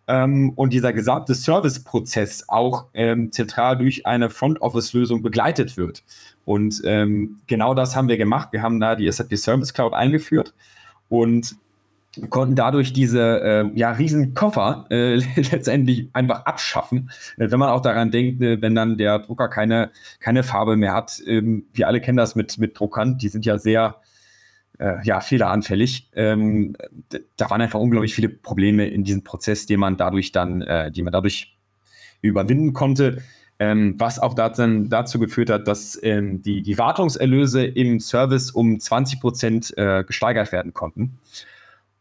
ähm, 0.06 0.52
und 0.54 0.72
dieser 0.72 0.92
gesamte 0.92 1.34
Serviceprozess 1.34 2.44
auch 2.48 2.86
ähm, 2.94 3.32
zentral 3.32 3.76
durch 3.76 4.06
eine 4.06 4.30
Front-Office-Lösung 4.30 5.20
begleitet 5.20 5.76
wird. 5.76 6.04
Und 6.44 6.82
ähm, 6.84 7.40
genau 7.48 7.74
das 7.74 7.96
haben 7.96 8.06
wir 8.06 8.16
gemacht. 8.16 8.50
Wir 8.52 8.62
haben 8.62 8.78
da 8.78 8.94
die 8.94 9.10
SAP 9.10 9.36
Service 9.36 9.74
Cloud 9.74 9.92
eingeführt 9.92 10.54
und 11.08 11.56
konnten 12.28 12.54
dadurch 12.54 12.92
diese 12.92 13.40
äh, 13.40 13.78
ja, 13.78 13.92
riesen 13.92 14.34
Koffer 14.34 14.86
äh, 14.90 15.16
letztendlich 15.36 16.08
einfach 16.12 16.44
abschaffen. 16.46 17.10
Äh, 17.36 17.50
wenn 17.50 17.58
man 17.58 17.70
auch 17.70 17.82
daran 17.82 18.10
denkt, 18.10 18.42
äh, 18.42 18.60
wenn 18.60 18.74
dann 18.74 18.98
der 18.98 19.20
Drucker 19.20 19.48
keine, 19.48 19.90
keine 20.20 20.42
Farbe 20.42 20.76
mehr 20.76 20.94
hat, 20.94 21.20
ähm, 21.26 21.66
wir 21.72 21.86
alle 21.88 22.00
kennen 22.00 22.18
das 22.18 22.34
mit, 22.34 22.58
mit 22.58 22.78
Druckern, 22.78 23.18
die 23.18 23.28
sind 23.28 23.46
ja 23.46 23.58
sehr 23.58 23.96
äh, 24.78 24.96
ja, 25.04 25.20
fehleranfällig. 25.20 26.10
Ähm, 26.14 26.76
da 27.36 27.50
waren 27.50 27.60
einfach 27.60 27.80
unglaublich 27.80 28.14
viele 28.14 28.28
Probleme 28.28 28.86
in 28.86 29.04
diesem 29.04 29.24
Prozess, 29.24 29.66
den 29.66 29.80
man 29.80 29.96
dadurch 29.96 30.32
dann, 30.32 30.62
äh, 30.62 30.90
die 30.90 31.02
man 31.02 31.12
dadurch 31.12 31.56
überwinden 32.22 32.72
konnte. 32.72 33.22
Ähm, 33.60 33.96
was 33.98 34.20
auch 34.20 34.34
dazu, 34.34 34.84
dazu 34.84 35.18
geführt 35.18 35.50
hat, 35.50 35.66
dass 35.66 35.98
ähm, 36.04 36.42
die, 36.42 36.62
die 36.62 36.78
Wartungserlöse 36.78 37.64
im 37.64 37.98
Service 37.98 38.52
um 38.52 38.78
20 38.78 39.20
Prozent 39.20 39.76
äh, 39.76 40.04
gesteigert 40.04 40.52
werden 40.52 40.74
konnten. 40.74 41.18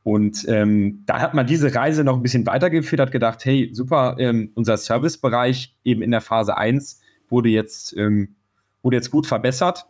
Und 0.07 0.45
ähm, 0.47 1.03
da 1.05 1.19
hat 1.19 1.33
man 1.33 1.45
diese 1.45 1.75
Reise 1.75 2.05
noch 2.05 2.15
ein 2.15 2.21
bisschen 2.21 2.45
weitergeführt, 2.45 3.01
hat 3.01 3.11
gedacht, 3.11 3.43
hey, 3.43 3.71
super, 3.73 4.15
ähm, 4.19 4.51
unser 4.55 4.77
Servicebereich 4.77 5.75
eben 5.83 6.01
in 6.01 6.11
der 6.11 6.21
Phase 6.21 6.55
1 6.55 7.01
wurde 7.27 7.49
jetzt, 7.49 7.93
ähm, 7.97 8.37
wurde 8.81 8.95
jetzt 8.95 9.11
gut 9.11 9.27
verbessert. 9.27 9.85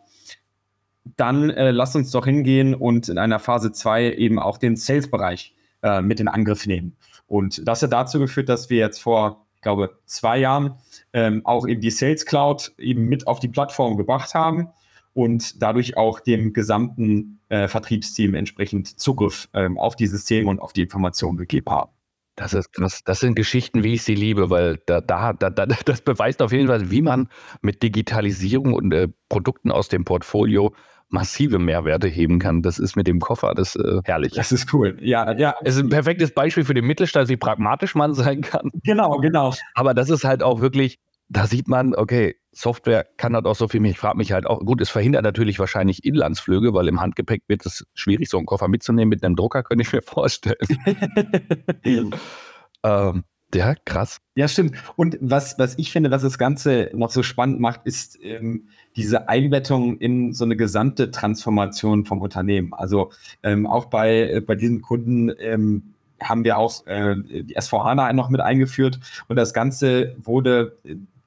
Dann 1.04 1.50
äh, 1.50 1.70
lasst 1.70 1.94
uns 1.94 2.10
doch 2.10 2.24
hingehen 2.24 2.74
und 2.74 3.08
in 3.08 3.16
einer 3.16 3.38
Phase 3.38 3.70
2 3.70 4.14
eben 4.14 4.40
auch 4.40 4.58
den 4.58 4.74
Sales-Bereich 4.74 5.54
äh, 5.84 6.02
mit 6.02 6.18
in 6.18 6.26
Angriff 6.26 6.66
nehmen. 6.66 6.96
Und 7.28 7.68
das 7.68 7.84
hat 7.84 7.92
dazu 7.92 8.18
geführt, 8.18 8.48
dass 8.48 8.70
wir 8.70 8.78
jetzt 8.78 9.00
vor, 9.00 9.46
ich 9.54 9.60
glaube, 9.60 10.00
zwei 10.04 10.38
Jahren 10.38 10.74
ähm, 11.12 11.42
auch 11.46 11.64
eben 11.64 11.80
die 11.80 11.92
Sales 11.92 12.26
Cloud 12.26 12.72
eben 12.76 13.04
mit 13.04 13.28
auf 13.28 13.38
die 13.38 13.46
Plattform 13.46 13.96
gebracht 13.96 14.34
haben 14.34 14.70
und 15.18 15.60
dadurch 15.60 15.96
auch 15.96 16.20
dem 16.20 16.52
gesamten 16.52 17.40
äh, 17.48 17.66
Vertriebsteam 17.66 18.34
entsprechend 18.34 19.00
Zugriff 19.00 19.48
ähm, 19.52 19.76
auf 19.76 19.96
die 19.96 20.06
Systeme 20.06 20.48
und 20.48 20.60
auf 20.60 20.72
die 20.72 20.82
Informationen 20.82 21.36
gegeben 21.36 21.72
haben. 21.72 21.90
Das 22.36 22.54
ist 22.54 22.72
krass. 22.72 23.02
Das 23.04 23.18
sind 23.18 23.34
Geschichten, 23.34 23.82
wie 23.82 23.94
ich 23.94 24.04
sie 24.04 24.14
liebe, 24.14 24.48
weil 24.48 24.78
da, 24.86 25.00
da, 25.00 25.32
da, 25.32 25.50
da 25.50 25.66
das 25.84 26.02
beweist 26.02 26.40
auf 26.40 26.52
jeden 26.52 26.68
Fall, 26.68 26.92
wie 26.92 27.02
man 27.02 27.28
mit 27.62 27.82
Digitalisierung 27.82 28.74
und 28.74 28.94
äh, 28.94 29.08
Produkten 29.28 29.72
aus 29.72 29.88
dem 29.88 30.04
Portfolio 30.04 30.72
massive 31.08 31.58
Mehrwerte 31.58 32.06
heben 32.06 32.38
kann. 32.38 32.62
Das 32.62 32.78
ist 32.78 32.94
mit 32.94 33.08
dem 33.08 33.18
Koffer, 33.18 33.54
das 33.56 33.74
ist 33.74 33.84
äh, 33.84 34.00
herrlich. 34.04 34.34
Das 34.34 34.52
ist 34.52 34.72
cool. 34.72 34.98
Ja, 35.00 35.36
ja. 35.36 35.56
Es 35.64 35.74
ist 35.74 35.82
ein 35.82 35.88
perfektes 35.88 36.32
Beispiel 36.32 36.62
für 36.62 36.74
den 36.74 36.86
Mittelstand, 36.86 37.28
wie 37.28 37.36
pragmatisch 37.36 37.96
man 37.96 38.14
sein 38.14 38.42
kann. 38.42 38.70
Genau, 38.84 39.18
genau. 39.18 39.52
Aber 39.74 39.94
das 39.94 40.10
ist 40.10 40.22
halt 40.22 40.44
auch 40.44 40.60
wirklich 40.60 41.00
da 41.28 41.46
sieht 41.46 41.68
man, 41.68 41.94
okay, 41.94 42.36
Software 42.58 43.06
kann 43.16 43.34
halt 43.34 43.46
auch 43.46 43.54
so 43.54 43.68
viel. 43.68 43.84
Ich 43.86 43.98
frage 43.98 44.16
mich 44.16 44.32
halt 44.32 44.46
auch, 44.46 44.58
gut, 44.60 44.80
es 44.80 44.90
verhindert 44.90 45.22
natürlich 45.22 45.60
wahrscheinlich 45.60 46.04
Inlandsflüge, 46.04 46.74
weil 46.74 46.88
im 46.88 47.00
Handgepäck 47.00 47.44
wird 47.46 47.64
es 47.64 47.86
schwierig, 47.94 48.28
so 48.28 48.36
einen 48.36 48.46
Koffer 48.46 48.66
mitzunehmen. 48.66 49.10
Mit 49.10 49.22
einem 49.22 49.36
Drucker 49.36 49.62
könnte 49.62 49.82
ich 49.82 49.92
mir 49.92 50.02
vorstellen. 50.06 50.56
ähm, 52.82 53.24
ja, 53.54 53.74
krass. 53.84 54.18
Ja, 54.34 54.48
stimmt. 54.48 54.74
Und 54.96 55.16
was, 55.20 55.56
was 55.58 55.78
ich 55.78 55.92
finde, 55.92 56.10
was 56.10 56.22
das 56.22 56.36
Ganze 56.36 56.90
noch 56.94 57.10
so 57.10 57.22
spannend 57.22 57.60
macht, 57.60 57.82
ist 57.84 58.18
ähm, 58.22 58.68
diese 58.96 59.28
Einbettung 59.28 59.98
in 59.98 60.32
so 60.32 60.44
eine 60.44 60.56
gesamte 60.56 61.12
Transformation 61.12 62.06
vom 62.06 62.20
Unternehmen. 62.20 62.74
Also 62.74 63.12
ähm, 63.44 63.68
auch 63.68 63.86
bei, 63.86 64.30
äh, 64.30 64.40
bei 64.40 64.56
diesen 64.56 64.82
Kunden 64.82 65.32
ähm, 65.38 65.94
haben 66.20 66.42
wir 66.42 66.58
auch 66.58 66.84
äh, 66.88 67.14
die 67.24 67.56
S4HANA 67.56 68.12
noch 68.14 68.28
mit 68.28 68.40
eingeführt 68.40 68.98
und 69.28 69.36
das 69.36 69.54
Ganze 69.54 70.16
wurde 70.18 70.76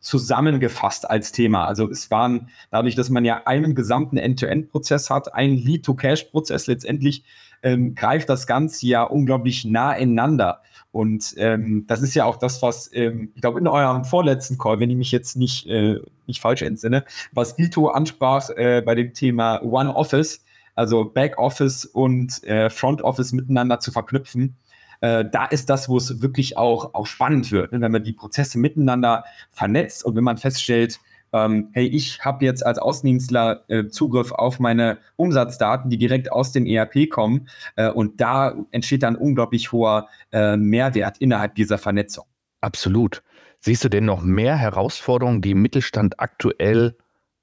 zusammengefasst 0.01 1.09
als 1.09 1.31
Thema. 1.31 1.65
Also 1.65 1.89
es 1.89 2.11
waren 2.11 2.49
dadurch, 2.71 2.95
dass 2.95 3.09
man 3.09 3.23
ja 3.23 3.43
einen 3.45 3.75
gesamten 3.75 4.17
End-to-End-Prozess 4.17 5.09
hat, 5.09 5.33
einen 5.33 5.55
Lead-to-Cash-Prozess 5.55 6.67
letztendlich, 6.67 7.23
ähm, 7.63 7.93
greift 7.93 8.27
das 8.27 8.47
Ganze 8.47 8.87
ja 8.87 9.03
unglaublich 9.03 9.63
nah 9.63 9.93
ineinander. 9.93 10.61
Und 10.91 11.35
ähm, 11.37 11.85
das 11.87 12.01
ist 12.01 12.15
ja 12.15 12.25
auch 12.25 12.37
das, 12.37 12.61
was, 12.61 12.89
ähm, 12.93 13.31
ich 13.35 13.41
glaube, 13.41 13.59
in 13.59 13.67
eurem 13.67 14.03
vorletzten 14.03 14.57
Call, 14.57 14.79
wenn 14.79 14.89
ich 14.89 14.97
mich 14.97 15.11
jetzt 15.11 15.37
nicht, 15.37 15.67
äh, 15.67 15.99
nicht 16.25 16.41
falsch 16.41 16.63
entsinne, 16.63 17.05
was 17.31 17.57
Ito 17.57 17.87
ansprach 17.87 18.49
äh, 18.49 18.81
bei 18.83 18.95
dem 18.95 19.13
Thema 19.13 19.61
One 19.63 19.95
Office, 19.95 20.43
also 20.75 21.05
Back 21.05 21.37
Office 21.37 21.85
und 21.85 22.43
äh, 22.43 22.69
Front 22.69 23.03
Office 23.03 23.31
miteinander 23.31 23.79
zu 23.79 23.91
verknüpfen 23.91 24.57
äh, 25.01 25.25
da 25.29 25.45
ist 25.45 25.69
das, 25.69 25.89
wo 25.89 25.97
es 25.97 26.21
wirklich 26.21 26.57
auch, 26.57 26.93
auch 26.93 27.05
spannend 27.05 27.51
wird, 27.51 27.71
ne? 27.71 27.81
wenn 27.81 27.91
man 27.91 28.03
die 28.03 28.13
Prozesse 28.13 28.57
miteinander 28.57 29.25
vernetzt 29.49 30.05
und 30.05 30.15
wenn 30.15 30.23
man 30.23 30.37
feststellt, 30.37 30.99
ähm, 31.33 31.69
hey, 31.73 31.87
ich 31.87 32.23
habe 32.23 32.45
jetzt 32.45 32.65
als 32.65 32.77
Außendienstler 32.77 33.63
äh, 33.67 33.87
Zugriff 33.87 34.31
auf 34.31 34.59
meine 34.59 34.97
Umsatzdaten, 35.15 35.89
die 35.89 35.97
direkt 35.97 36.31
aus 36.31 36.51
dem 36.51 36.65
ERP 36.65 37.09
kommen 37.09 37.47
äh, 37.75 37.89
und 37.89 38.21
da 38.21 38.55
entsteht 38.71 39.03
dann 39.03 39.15
unglaublich 39.15 39.71
hoher 39.71 40.07
äh, 40.31 40.57
Mehrwert 40.57 41.17
innerhalb 41.19 41.55
dieser 41.55 41.77
Vernetzung. 41.77 42.25
Absolut. 42.61 43.23
Siehst 43.59 43.83
du 43.83 43.89
denn 43.89 44.05
noch 44.05 44.21
mehr 44.21 44.55
Herausforderungen, 44.57 45.41
die 45.41 45.51
im 45.51 45.61
Mittelstand 45.61 46.19
aktuell 46.19 46.97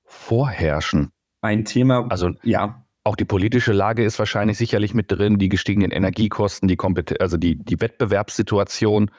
vorherrschen? 0.05 1.13
Ein 1.41 1.65
Thema, 1.65 2.07
also 2.11 2.33
ja. 2.43 2.85
Auch 3.09 3.17
die 3.17 3.25
politische 3.25 3.73
Lage 3.73 4.05
ist 4.05 4.19
wahrscheinlich 4.19 4.59
sicherlich 4.59 4.93
mit 4.93 5.11
drin, 5.11 5.39
die 5.39 5.49
gestiegenen 5.49 5.93
Energiekosten, 5.93 6.69
die, 6.69 6.77
Kompet 6.77 7.23
also 7.23 7.39
die, 7.39 7.57
die 7.57 7.81
Wettbewerbssituation 7.81 9.11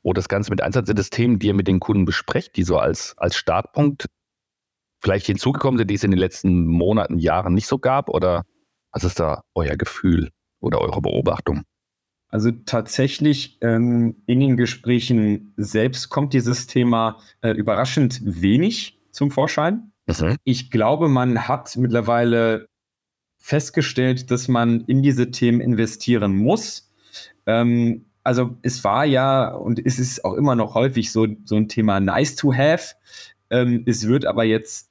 oder 0.00 0.14
das 0.14 0.30
Ganze 0.30 0.50
mit 0.50 0.62
Einsatz 0.62 0.86
sind 0.86 0.98
das 0.98 1.10
Themen, 1.10 1.38
die 1.38 1.48
ihr 1.48 1.54
mit 1.54 1.68
den 1.68 1.78
Kunden 1.78 2.06
besprecht, 2.06 2.56
die 2.56 2.62
so 2.62 2.78
als, 2.78 3.14
als 3.18 3.36
Startpunkt 3.36 4.06
vielleicht 5.02 5.26
hinzugekommen 5.26 5.76
sind, 5.76 5.90
die 5.90 5.94
es 5.94 6.04
in 6.04 6.10
den 6.10 6.20
letzten 6.20 6.66
Monaten, 6.66 7.18
Jahren 7.18 7.52
nicht 7.52 7.66
so 7.66 7.76
gab? 7.78 8.08
Oder 8.08 8.46
was 8.92 9.04
ist 9.04 9.20
da 9.20 9.42
euer 9.54 9.76
Gefühl 9.76 10.30
oder 10.60 10.80
eure 10.80 11.02
Beobachtung? 11.02 11.64
Also 12.28 12.50
tatsächlich 12.50 13.58
ähm, 13.60 14.22
in 14.24 14.40
den 14.40 14.56
Gesprächen 14.56 15.52
selbst 15.58 16.08
kommt 16.08 16.32
dieses 16.32 16.66
Thema 16.66 17.18
äh, 17.42 17.50
überraschend 17.50 18.22
wenig 18.24 19.02
zum 19.10 19.30
Vorschein. 19.30 19.92
Mhm. 20.06 20.36
Ich 20.44 20.70
glaube, 20.70 21.10
man 21.10 21.46
hat 21.46 21.76
mittlerweile 21.76 22.68
festgestellt, 23.44 24.30
dass 24.30 24.48
man 24.48 24.80
in 24.86 25.02
diese 25.02 25.30
Themen 25.30 25.60
investieren 25.60 26.34
muss. 26.34 26.90
Ähm, 27.44 28.06
also 28.22 28.56
es 28.62 28.82
war 28.84 29.04
ja 29.04 29.48
und 29.48 29.84
es 29.84 29.98
ist 29.98 30.24
auch 30.24 30.32
immer 30.32 30.54
noch 30.54 30.74
häufig 30.74 31.12
so, 31.12 31.26
so 31.44 31.56
ein 31.56 31.68
Thema 31.68 32.00
nice 32.00 32.36
to 32.36 32.54
have. 32.54 32.94
Ähm, 33.50 33.82
es 33.84 34.08
wird 34.08 34.24
aber 34.24 34.44
jetzt 34.44 34.88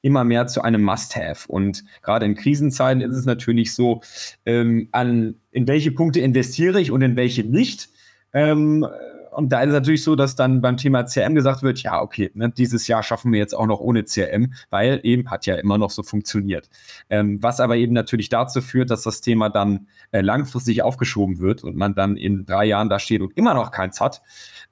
immer 0.00 0.24
mehr 0.24 0.46
zu 0.46 0.62
einem 0.62 0.82
Must-Have. 0.82 1.46
Und 1.52 1.84
gerade 2.00 2.24
in 2.24 2.34
Krisenzeiten 2.34 3.02
ist 3.02 3.14
es 3.14 3.26
natürlich 3.26 3.74
so, 3.74 4.00
ähm, 4.46 4.88
an 4.92 5.34
in 5.50 5.68
welche 5.68 5.92
Punkte 5.92 6.20
investiere 6.20 6.80
ich 6.80 6.92
und 6.92 7.02
in 7.02 7.14
welche 7.14 7.44
nicht. 7.44 7.90
Ähm, 8.32 8.86
und 9.32 9.50
da 9.50 9.62
ist 9.62 9.68
es 9.68 9.74
natürlich 9.74 10.04
so, 10.04 10.14
dass 10.14 10.36
dann 10.36 10.60
beim 10.60 10.76
Thema 10.76 11.04
CRM 11.04 11.34
gesagt 11.34 11.62
wird, 11.62 11.82
ja, 11.82 12.00
okay, 12.00 12.30
ne, 12.34 12.50
dieses 12.50 12.86
Jahr 12.86 13.02
schaffen 13.02 13.32
wir 13.32 13.38
jetzt 13.38 13.54
auch 13.54 13.66
noch 13.66 13.80
ohne 13.80 14.04
CRM, 14.04 14.52
weil 14.70 15.00
eben 15.02 15.30
hat 15.30 15.46
ja 15.46 15.54
immer 15.56 15.78
noch 15.78 15.90
so 15.90 16.02
funktioniert. 16.02 16.68
Ähm, 17.10 17.42
was 17.42 17.60
aber 17.60 17.76
eben 17.76 17.92
natürlich 17.92 18.28
dazu 18.28 18.60
führt, 18.60 18.90
dass 18.90 19.02
das 19.02 19.20
Thema 19.20 19.48
dann 19.48 19.88
äh, 20.10 20.20
langfristig 20.20 20.82
aufgeschoben 20.82 21.38
wird 21.38 21.64
und 21.64 21.76
man 21.76 21.94
dann 21.94 22.16
in 22.16 22.44
drei 22.44 22.66
Jahren 22.66 22.88
da 22.88 22.98
steht 22.98 23.22
und 23.22 23.36
immer 23.36 23.54
noch 23.54 23.70
keins 23.70 24.00
hat. 24.00 24.22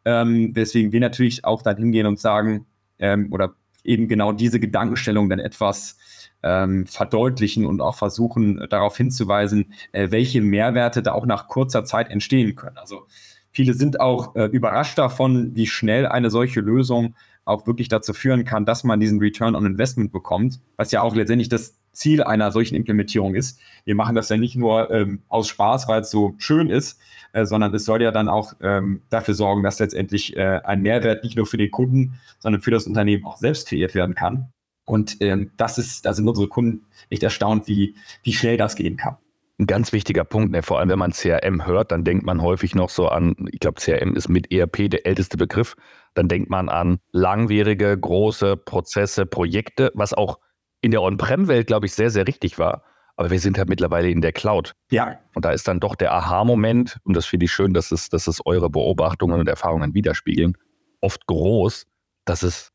Ähm, 0.04 0.54
weswegen 0.54 0.92
wir 0.92 1.00
natürlich 1.00 1.44
auch 1.44 1.62
dann 1.62 1.76
hingehen 1.76 2.06
und 2.06 2.18
sagen, 2.20 2.66
ähm, 2.98 3.32
oder 3.32 3.54
eben 3.82 4.08
genau 4.08 4.32
diese 4.32 4.60
Gedankenstellung 4.60 5.28
dann 5.30 5.38
etwas 5.38 5.96
ähm, 6.42 6.86
verdeutlichen 6.86 7.66
und 7.66 7.80
auch 7.80 7.96
versuchen 7.96 8.66
darauf 8.70 8.96
hinzuweisen, 8.96 9.72
äh, 9.92 10.10
welche 10.10 10.40
Mehrwerte 10.40 11.02
da 11.02 11.12
auch 11.12 11.26
nach 11.26 11.48
kurzer 11.48 11.84
Zeit 11.84 12.10
entstehen 12.10 12.56
können. 12.56 12.78
Also 12.78 13.06
Viele 13.52 13.74
sind 13.74 14.00
auch 14.00 14.34
äh, 14.36 14.44
überrascht 14.46 14.98
davon, 14.98 15.54
wie 15.54 15.66
schnell 15.66 16.06
eine 16.06 16.30
solche 16.30 16.60
Lösung 16.60 17.14
auch 17.44 17.66
wirklich 17.66 17.88
dazu 17.88 18.12
führen 18.12 18.44
kann, 18.44 18.64
dass 18.64 18.84
man 18.84 19.00
diesen 19.00 19.18
Return 19.18 19.56
on 19.56 19.66
Investment 19.66 20.12
bekommt, 20.12 20.60
was 20.76 20.92
ja 20.92 21.02
auch 21.02 21.14
letztendlich 21.14 21.48
das 21.48 21.76
Ziel 21.92 22.22
einer 22.22 22.52
solchen 22.52 22.76
Implementierung 22.76 23.34
ist. 23.34 23.58
Wir 23.84 23.96
machen 23.96 24.14
das 24.14 24.28
ja 24.28 24.36
nicht 24.36 24.54
nur 24.54 24.90
ähm, 24.90 25.22
aus 25.28 25.48
Spaß, 25.48 25.88
weil 25.88 26.02
es 26.02 26.10
so 26.10 26.34
schön 26.38 26.70
ist, 26.70 27.00
äh, 27.32 27.44
sondern 27.44 27.74
es 27.74 27.84
soll 27.84 28.02
ja 28.02 28.12
dann 28.12 28.28
auch 28.28 28.52
ähm, 28.60 29.02
dafür 29.10 29.34
sorgen, 29.34 29.64
dass 29.64 29.80
letztendlich 29.80 30.36
äh, 30.36 30.60
ein 30.64 30.82
Mehrwert 30.82 31.24
nicht 31.24 31.36
nur 31.36 31.46
für 31.46 31.56
den 31.56 31.70
Kunden, 31.70 32.20
sondern 32.38 32.62
für 32.62 32.70
das 32.70 32.86
Unternehmen 32.86 33.24
auch 33.24 33.38
selbst 33.38 33.68
kreiert 33.68 33.94
werden 33.96 34.14
kann. 34.14 34.52
Und 34.84 35.16
ähm, 35.20 35.50
das 35.56 35.78
ist, 35.78 36.06
da 36.06 36.14
sind 36.14 36.28
unsere 36.28 36.48
Kunden 36.48 36.86
echt 37.08 37.22
erstaunt, 37.22 37.66
wie, 37.66 37.96
wie 38.22 38.32
schnell 38.32 38.56
das 38.56 38.76
gehen 38.76 38.96
kann 38.96 39.16
ein 39.60 39.66
ganz 39.66 39.92
wichtiger 39.92 40.24
Punkt. 40.24 40.52
Ne? 40.52 40.62
Vor 40.62 40.78
allem, 40.78 40.88
wenn 40.88 40.98
man 40.98 41.12
CRM 41.12 41.66
hört, 41.66 41.92
dann 41.92 42.04
denkt 42.04 42.24
man 42.24 42.42
häufig 42.42 42.74
noch 42.74 42.88
so 42.88 43.08
an, 43.08 43.34
ich 43.52 43.60
glaube, 43.60 43.80
CRM 43.80 44.16
ist 44.16 44.28
mit 44.28 44.50
ERP 44.52 44.90
der 44.90 45.06
älteste 45.06 45.36
Begriff. 45.36 45.76
Dann 46.14 46.28
denkt 46.28 46.50
man 46.50 46.68
an 46.68 46.98
langwierige, 47.12 47.96
große 47.96 48.56
Prozesse, 48.56 49.26
Projekte, 49.26 49.92
was 49.94 50.14
auch 50.14 50.38
in 50.80 50.90
der 50.90 51.02
On-Prem-Welt, 51.02 51.66
glaube 51.66 51.86
ich, 51.86 51.92
sehr, 51.92 52.10
sehr 52.10 52.26
richtig 52.26 52.58
war. 52.58 52.82
Aber 53.16 53.30
wir 53.30 53.38
sind 53.38 53.58
halt 53.58 53.68
mittlerweile 53.68 54.08
in 54.08 54.22
der 54.22 54.32
Cloud. 54.32 54.74
Ja. 54.90 55.18
Und 55.34 55.44
da 55.44 55.52
ist 55.52 55.68
dann 55.68 55.78
doch 55.78 55.94
der 55.94 56.12
Aha-Moment, 56.14 56.98
und 57.04 57.14
das 57.14 57.26
finde 57.26 57.44
ich 57.44 57.52
schön, 57.52 57.74
dass 57.74 57.92
es, 57.92 58.08
dass 58.08 58.26
es 58.26 58.40
eure 58.46 58.70
Beobachtungen 58.70 59.38
und 59.38 59.48
Erfahrungen 59.48 59.92
widerspiegeln, 59.92 60.56
oft 61.02 61.26
groß, 61.26 61.86
dass 62.24 62.42
es, 62.42 62.72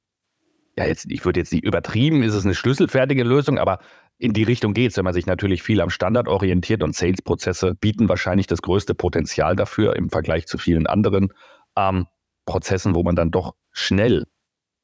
ja, 0.78 0.86
jetzt, 0.86 1.08
ich 1.10 1.26
würde 1.26 1.40
jetzt 1.40 1.52
nicht 1.52 1.64
übertrieben, 1.64 2.22
ist 2.22 2.36
es 2.36 2.46
eine 2.46 2.54
schlüsselfertige 2.54 3.24
Lösung, 3.24 3.58
aber 3.58 3.80
in 4.18 4.34
die 4.34 4.44
Richtung 4.44 4.74
geht 4.74 4.92
es, 4.92 4.98
wenn 4.98 5.04
man 5.04 5.14
sich 5.14 5.26
natürlich 5.26 5.62
viel 5.62 5.82
am 5.82 5.90
Standard 5.90 6.28
orientiert 6.28 6.84
und 6.84 6.96
Sales-Prozesse 6.96 7.76
bieten 7.76 8.08
wahrscheinlich 8.08 8.48
das 8.48 8.62
größte 8.62 8.96
Potenzial 8.96 9.56
dafür 9.56 9.96
im 9.96 10.10
Vergleich 10.10 10.48
zu 10.48 10.58
vielen 10.58 10.88
anderen 10.88 11.34
ähm, 11.76 12.08
Prozessen, 12.46 12.96
wo 12.96 13.04
man 13.04 13.16
dann 13.16 13.32
doch 13.32 13.56
schnell 13.72 14.26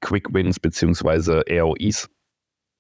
Quick 0.02 0.34
Wins 0.34 0.60
bzw. 0.60 1.60
ROIs 1.60 2.10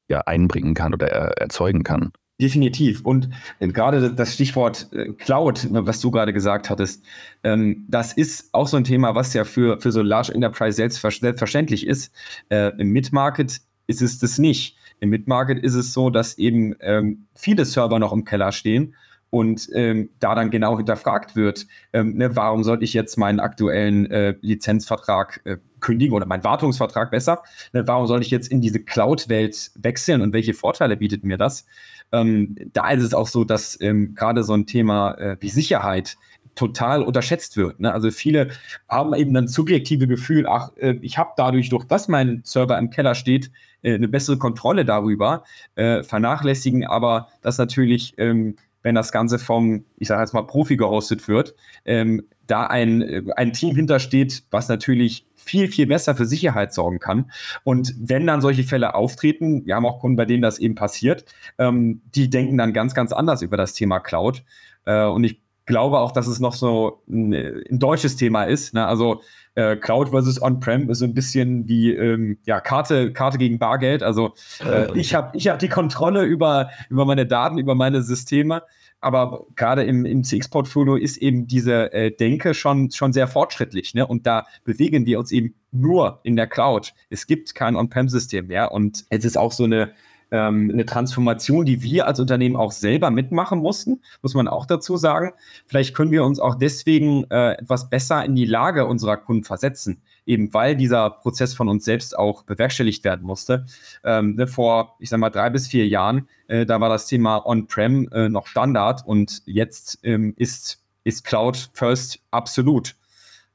ja 0.09 0.21
einbringen 0.21 0.73
kann 0.73 0.93
oder 0.93 1.07
er, 1.07 1.37
erzeugen 1.37 1.83
kann. 1.83 2.11
Definitiv. 2.41 3.01
Und 3.01 3.29
äh, 3.59 3.67
gerade 3.67 4.13
das 4.13 4.33
Stichwort 4.33 4.91
äh, 4.93 5.13
Cloud, 5.13 5.67
was 5.69 6.01
du 6.01 6.09
gerade 6.09 6.33
gesagt 6.33 6.71
hattest, 6.71 7.05
ähm, 7.43 7.85
das 7.87 8.13
ist 8.13 8.51
auch 8.53 8.67
so 8.67 8.77
ein 8.77 8.83
Thema, 8.83 9.13
was 9.13 9.33
ja 9.33 9.45
für, 9.45 9.79
für 9.79 9.91
so 9.91 10.01
Large 10.01 10.33
Enterprise 10.33 10.75
selbstverständlich 10.75 11.85
ist. 11.85 12.11
Äh, 12.49 12.71
Im 12.79 12.89
Mid-Market 12.89 13.61
ist 13.85 14.01
es 14.01 14.19
das 14.19 14.39
nicht. 14.39 14.75
Im 15.01 15.09
Mid-Market 15.09 15.59
ist 15.59 15.73
es 15.73 15.93
so, 15.93 16.09
dass 16.11 16.37
eben 16.37 16.75
ähm, 16.79 17.25
viele 17.35 17.65
Server 17.65 17.99
noch 17.99 18.13
im 18.13 18.23
Keller 18.23 18.51
stehen 18.51 18.95
und 19.31 19.67
ähm, 19.73 20.09
da 20.19 20.35
dann 20.35 20.51
genau 20.51 20.77
hinterfragt 20.77 21.35
wird, 21.35 21.65
ähm, 21.91 22.17
ne, 22.17 22.35
warum 22.35 22.63
sollte 22.63 22.83
ich 22.83 22.93
jetzt 22.93 23.17
meinen 23.17 23.39
aktuellen 23.39 24.05
äh, 24.11 24.35
Lizenzvertrag 24.41 25.41
äh, 25.45 25.57
kündigen 25.79 26.13
oder 26.13 26.27
meinen 26.27 26.43
Wartungsvertrag 26.43 27.09
besser? 27.09 27.41
Ne, 27.73 27.87
warum 27.87 28.05
soll 28.05 28.21
ich 28.21 28.29
jetzt 28.29 28.51
in 28.51 28.61
diese 28.61 28.79
Cloud-Welt 28.79 29.71
wechseln 29.75 30.21
und 30.21 30.33
welche 30.33 30.53
Vorteile 30.53 30.97
bietet 30.97 31.23
mir 31.23 31.37
das? 31.37 31.65
Ähm, 32.11 32.55
da 32.73 32.91
ist 32.91 33.03
es 33.03 33.13
auch 33.15 33.27
so, 33.27 33.43
dass 33.43 33.79
ähm, 33.81 34.13
gerade 34.13 34.43
so 34.43 34.53
ein 34.53 34.67
Thema 34.67 35.13
äh, 35.13 35.37
wie 35.39 35.49
Sicherheit 35.49 36.17
total 36.55 37.03
unterschätzt 37.03 37.57
wird. 37.57 37.79
Ne? 37.79 37.93
Also 37.93 38.11
viele 38.11 38.49
haben 38.89 39.13
eben 39.13 39.33
dann 39.33 39.47
subjektive 39.47 40.07
Gefühl, 40.07 40.47
ach, 40.47 40.71
äh, 40.77 40.97
ich 41.01 41.17
habe 41.17 41.31
dadurch, 41.37 41.69
durch 41.69 41.85
dass 41.85 42.07
mein 42.07 42.41
Server 42.43 42.77
im 42.77 42.89
Keller 42.89 43.15
steht, 43.15 43.51
äh, 43.81 43.95
eine 43.95 44.07
bessere 44.07 44.37
Kontrolle 44.37 44.85
darüber, 44.85 45.43
äh, 45.75 46.03
vernachlässigen 46.03 46.85
aber 46.85 47.29
das 47.41 47.57
natürlich, 47.57 48.13
ähm, 48.17 48.55
wenn 48.83 48.95
das 48.95 49.11
Ganze 49.11 49.37
vom, 49.39 49.85
ich 49.97 50.07
sage 50.07 50.21
jetzt 50.21 50.33
mal, 50.33 50.41
Profi 50.41 50.75
gehostet 50.75 51.27
wird, 51.27 51.55
ähm, 51.85 52.23
da 52.47 52.65
ein, 52.67 53.31
ein 53.37 53.53
Team 53.53 53.75
hintersteht, 53.75 54.43
was 54.51 54.67
natürlich 54.67 55.25
viel, 55.35 55.67
viel 55.67 55.87
besser 55.87 56.15
für 56.15 56.25
Sicherheit 56.25 56.73
sorgen 56.73 56.99
kann. 56.99 57.31
Und 57.63 57.93
wenn 57.97 58.27
dann 58.27 58.41
solche 58.41 58.63
Fälle 58.63 58.95
auftreten, 58.95 59.65
wir 59.65 59.75
haben 59.75 59.85
auch 59.85 59.99
Kunden, 59.99 60.17
bei 60.17 60.25
denen 60.25 60.41
das 60.41 60.59
eben 60.59 60.75
passiert, 60.75 61.25
ähm, 61.59 62.01
die 62.13 62.29
denken 62.29 62.57
dann 62.57 62.73
ganz, 62.73 62.93
ganz 62.93 63.13
anders 63.13 63.41
über 63.41 63.55
das 63.55 63.73
Thema 63.73 63.99
Cloud. 63.99 64.43
Und 64.83 65.23
ich 65.23 65.39
glaube 65.65 65.99
auch, 65.99 66.11
dass 66.11 66.27
es 66.27 66.39
noch 66.39 66.53
so 66.53 67.01
ein, 67.09 67.33
ein 67.33 67.79
deutsches 67.79 68.15
Thema 68.15 68.43
ist. 68.43 68.73
Ne? 68.73 68.85
Also 68.85 69.21
äh, 69.55 69.75
Cloud 69.75 70.09
versus 70.09 70.41
On-Prem 70.41 70.89
ist 70.89 70.99
so 70.99 71.05
ein 71.05 71.13
bisschen 71.13 71.67
wie 71.67 71.93
ähm, 71.93 72.37
ja, 72.45 72.59
Karte, 72.59 73.13
Karte 73.13 73.37
gegen 73.37 73.59
Bargeld. 73.59 74.03
Also 74.03 74.33
äh, 74.65 74.97
ich 74.97 75.13
habe 75.13 75.37
ich 75.37 75.47
hab 75.47 75.59
die 75.59 75.69
Kontrolle 75.69 76.23
über, 76.23 76.69
über 76.89 77.05
meine 77.05 77.25
Daten, 77.25 77.57
über 77.57 77.75
meine 77.75 78.01
Systeme 78.01 78.63
aber 79.01 79.47
gerade 79.55 79.83
im, 79.83 80.05
im 80.05 80.23
CX-Portfolio 80.23 80.95
ist 80.95 81.17
eben 81.17 81.47
diese 81.47 81.91
äh, 81.91 82.11
Denke 82.11 82.53
schon, 82.53 82.91
schon 82.91 83.11
sehr 83.11 83.27
fortschrittlich. 83.27 83.95
Ne? 83.95 84.05
Und 84.05 84.27
da 84.27 84.45
bewegen 84.63 85.07
wir 85.07 85.17
uns 85.19 85.31
eben 85.31 85.55
nur 85.71 86.19
in 86.23 86.35
der 86.35 86.45
Cloud. 86.45 86.93
Es 87.09 87.25
gibt 87.25 87.55
kein 87.55 87.75
On-Prem-System 87.75 88.47
mehr. 88.47 88.71
Und 88.71 89.05
es 89.09 89.25
ist 89.25 89.37
auch 89.37 89.51
so 89.51 89.63
eine, 89.63 89.91
ähm, 90.31 90.69
eine 90.71 90.85
Transformation, 90.85 91.65
die 91.65 91.83
wir 91.83 92.07
als 92.07 92.19
Unternehmen 92.19 92.55
auch 92.55 92.71
selber 92.71 93.11
mitmachen 93.11 93.59
mussten, 93.59 94.01
muss 94.21 94.33
man 94.33 94.47
auch 94.47 94.65
dazu 94.65 94.97
sagen. 94.97 95.33
Vielleicht 95.67 95.95
können 95.95 96.11
wir 96.11 96.23
uns 96.23 96.39
auch 96.39 96.55
deswegen 96.55 97.25
äh, 97.29 97.53
etwas 97.53 97.89
besser 97.89 98.25
in 98.25 98.35
die 98.35 98.45
Lage 98.45 98.85
unserer 98.85 99.17
Kunden 99.17 99.43
versetzen 99.43 100.01
eben 100.25 100.53
weil 100.53 100.75
dieser 100.75 101.09
Prozess 101.09 101.53
von 101.53 101.69
uns 101.69 101.85
selbst 101.85 102.17
auch 102.17 102.43
bewerkstelligt 102.43 103.03
werden 103.03 103.25
musste. 103.25 103.65
Ähm, 104.03 104.35
ne, 104.35 104.47
vor, 104.47 104.95
ich 104.99 105.09
sag 105.09 105.19
mal, 105.19 105.29
drei 105.29 105.49
bis 105.49 105.67
vier 105.67 105.87
Jahren, 105.87 106.27
äh, 106.47 106.65
da 106.65 106.79
war 106.79 106.89
das 106.89 107.07
Thema 107.07 107.45
On-Prem 107.45 108.09
äh, 108.11 108.29
noch 108.29 108.47
Standard 108.47 109.05
und 109.05 109.41
jetzt 109.45 109.99
ähm, 110.03 110.33
ist, 110.37 110.83
ist 111.03 111.23
Cloud 111.25 111.71
First 111.73 112.19
absolut. 112.31 112.95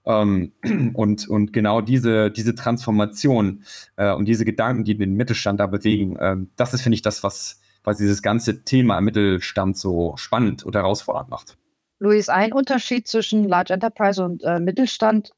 Ähm, 0.06 0.52
und, 0.94 1.28
und 1.28 1.52
genau 1.52 1.80
diese, 1.80 2.30
diese 2.30 2.54
Transformation 2.54 3.64
äh, 3.96 4.12
und 4.12 4.26
diese 4.26 4.44
Gedanken, 4.44 4.84
die 4.84 4.96
den 4.96 5.14
Mittelstand 5.14 5.60
da 5.60 5.66
bewegen, 5.66 6.16
äh, 6.16 6.36
das 6.56 6.72
ist, 6.74 6.82
finde 6.82 6.94
ich, 6.94 7.02
das, 7.02 7.22
was, 7.22 7.60
was 7.84 7.98
dieses 7.98 8.22
ganze 8.22 8.64
Thema 8.64 9.00
Mittelstand 9.00 9.76
so 9.76 10.14
spannend 10.16 10.64
und 10.64 10.74
herausfordernd 10.74 11.28
macht. 11.28 11.58
Luis, 11.98 12.28
ein 12.28 12.52
Unterschied 12.52 13.08
zwischen 13.08 13.48
Large 13.48 13.72
Enterprise 13.72 14.22
und 14.22 14.42
äh, 14.44 14.60
Mittelstand 14.60 15.30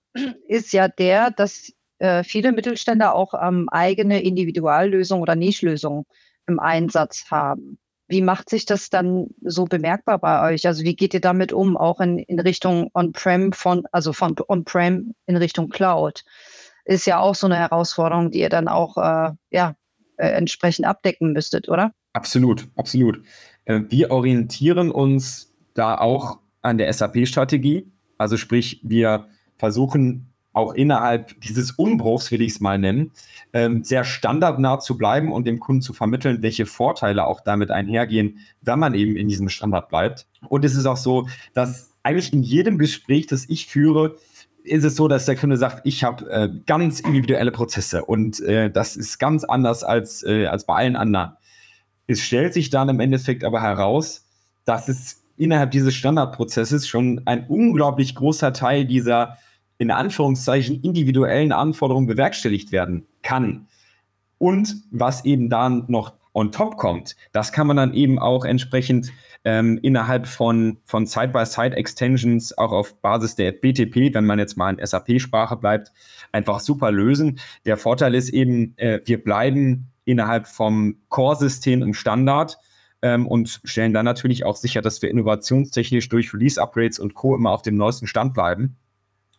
ist 0.48 0.72
ja 0.72 0.88
der, 0.88 1.30
dass 1.30 1.72
äh, 1.98 2.24
viele 2.24 2.52
Mittelständler 2.52 3.14
auch 3.14 3.34
ähm, 3.40 3.68
eigene 3.70 4.22
Individuallösungen 4.22 5.22
oder 5.22 5.36
Nischlösungen 5.36 6.04
im 6.46 6.58
Einsatz 6.58 7.26
haben. 7.30 7.78
Wie 8.08 8.22
macht 8.22 8.48
sich 8.48 8.64
das 8.64 8.90
dann 8.90 9.28
so 9.42 9.64
bemerkbar 9.64 10.18
bei 10.18 10.52
euch? 10.52 10.66
Also 10.66 10.82
wie 10.82 10.96
geht 10.96 11.14
ihr 11.14 11.20
damit 11.20 11.52
um, 11.52 11.76
auch 11.76 12.00
in, 12.00 12.18
in 12.18 12.40
Richtung 12.40 12.90
On-Prem 12.94 13.52
von, 13.52 13.84
also 13.92 14.12
von 14.12 14.34
On-Prem 14.48 15.14
in 15.26 15.36
Richtung 15.36 15.68
Cloud? 15.68 16.24
Ist 16.84 17.06
ja 17.06 17.20
auch 17.20 17.34
so 17.34 17.46
eine 17.46 17.56
Herausforderung, 17.56 18.30
die 18.30 18.40
ihr 18.40 18.48
dann 18.48 18.66
auch 18.66 18.96
äh, 18.96 19.32
ja, 19.50 19.74
äh, 20.16 20.28
entsprechend 20.28 20.86
abdecken 20.86 21.32
müsstet, 21.32 21.68
oder? 21.68 21.92
Absolut, 22.14 22.66
absolut. 22.76 23.22
Äh, 23.66 23.82
wir 23.88 24.10
orientieren 24.10 24.90
uns 24.90 25.54
da 25.74 25.98
auch 25.98 26.38
an 26.62 26.78
der 26.78 26.92
SAP-Strategie. 26.92 27.92
Also 28.16 28.36
sprich, 28.36 28.80
wir 28.82 29.28
versuchen 29.58 30.27
auch 30.52 30.74
innerhalb 30.74 31.40
dieses 31.40 31.72
Umbruchs, 31.72 32.30
will 32.30 32.40
ich 32.42 32.52
es 32.52 32.60
mal 32.60 32.78
nennen, 32.78 33.12
ähm, 33.52 33.84
sehr 33.84 34.04
standardnah 34.04 34.80
zu 34.80 34.96
bleiben 34.96 35.32
und 35.32 35.46
dem 35.46 35.60
Kunden 35.60 35.82
zu 35.82 35.92
vermitteln, 35.92 36.42
welche 36.42 36.66
Vorteile 36.66 37.26
auch 37.26 37.40
damit 37.40 37.70
einhergehen, 37.70 38.38
wenn 38.60 38.78
man 38.78 38.94
eben 38.94 39.16
in 39.16 39.28
diesem 39.28 39.48
Standard 39.48 39.88
bleibt. 39.88 40.26
Und 40.48 40.64
es 40.64 40.74
ist 40.74 40.86
auch 40.86 40.96
so, 40.96 41.28
dass 41.54 41.94
eigentlich 42.02 42.32
in 42.32 42.42
jedem 42.42 42.78
Gespräch, 42.78 43.26
das 43.26 43.48
ich 43.48 43.66
führe, 43.66 44.16
ist 44.64 44.84
es 44.84 44.96
so, 44.96 45.08
dass 45.08 45.26
der 45.26 45.36
Kunde 45.36 45.56
sagt, 45.56 45.80
ich 45.84 46.04
habe 46.04 46.30
äh, 46.30 46.48
ganz 46.66 47.00
individuelle 47.00 47.52
Prozesse 47.52 48.04
und 48.04 48.40
äh, 48.40 48.70
das 48.70 48.96
ist 48.96 49.18
ganz 49.18 49.44
anders 49.44 49.84
als, 49.84 50.22
äh, 50.24 50.46
als 50.46 50.64
bei 50.64 50.74
allen 50.74 50.96
anderen. 50.96 51.32
Es 52.06 52.20
stellt 52.20 52.54
sich 52.54 52.70
dann 52.70 52.88
im 52.88 53.00
Endeffekt 53.00 53.44
aber 53.44 53.62
heraus, 53.62 54.26
dass 54.64 54.88
es 54.88 55.22
innerhalb 55.36 55.70
dieses 55.70 55.94
Standardprozesses 55.94 56.86
schon 56.86 57.22
ein 57.26 57.46
unglaublich 57.46 58.14
großer 58.14 58.52
Teil 58.52 58.84
dieser 58.84 59.38
in 59.78 59.90
Anführungszeichen 59.90 60.82
individuellen 60.82 61.52
Anforderungen 61.52 62.06
bewerkstelligt 62.06 62.72
werden 62.72 63.06
kann. 63.22 63.68
Und 64.38 64.76
was 64.90 65.24
eben 65.24 65.48
dann 65.48 65.84
noch 65.88 66.14
on 66.34 66.52
top 66.52 66.76
kommt, 66.76 67.16
das 67.32 67.52
kann 67.52 67.66
man 67.66 67.76
dann 67.76 67.94
eben 67.94 68.18
auch 68.18 68.44
entsprechend 68.44 69.10
ähm, 69.44 69.78
innerhalb 69.82 70.26
von, 70.26 70.78
von 70.84 71.06
Side-by-Side-Extensions 71.06 72.58
auch 72.58 72.72
auf 72.72 73.00
Basis 73.00 73.36
der 73.36 73.52
BTP, 73.52 74.14
wenn 74.14 74.26
man 74.26 74.38
jetzt 74.38 74.56
mal 74.56 74.74
in 74.74 74.84
SAP-Sprache 74.84 75.56
bleibt, 75.56 75.92
einfach 76.32 76.60
super 76.60 76.90
lösen. 76.90 77.38
Der 77.64 77.76
Vorteil 77.76 78.14
ist 78.14 78.30
eben, 78.30 78.74
äh, 78.76 79.00
wir 79.04 79.22
bleiben 79.22 79.90
innerhalb 80.04 80.46
vom 80.46 80.96
Core-System 81.08 81.82
im 81.82 81.94
Standard 81.94 82.58
ähm, 83.02 83.26
und 83.26 83.60
stellen 83.64 83.92
dann 83.92 84.04
natürlich 84.04 84.44
auch 84.44 84.56
sicher, 84.56 84.82
dass 84.82 85.02
wir 85.02 85.10
innovationstechnisch 85.10 86.08
durch 86.08 86.34
Release-Upgrades 86.34 86.98
und 86.98 87.14
Co. 87.14 87.36
immer 87.36 87.50
auf 87.52 87.62
dem 87.62 87.76
neuesten 87.76 88.06
Stand 88.06 88.34
bleiben 88.34 88.76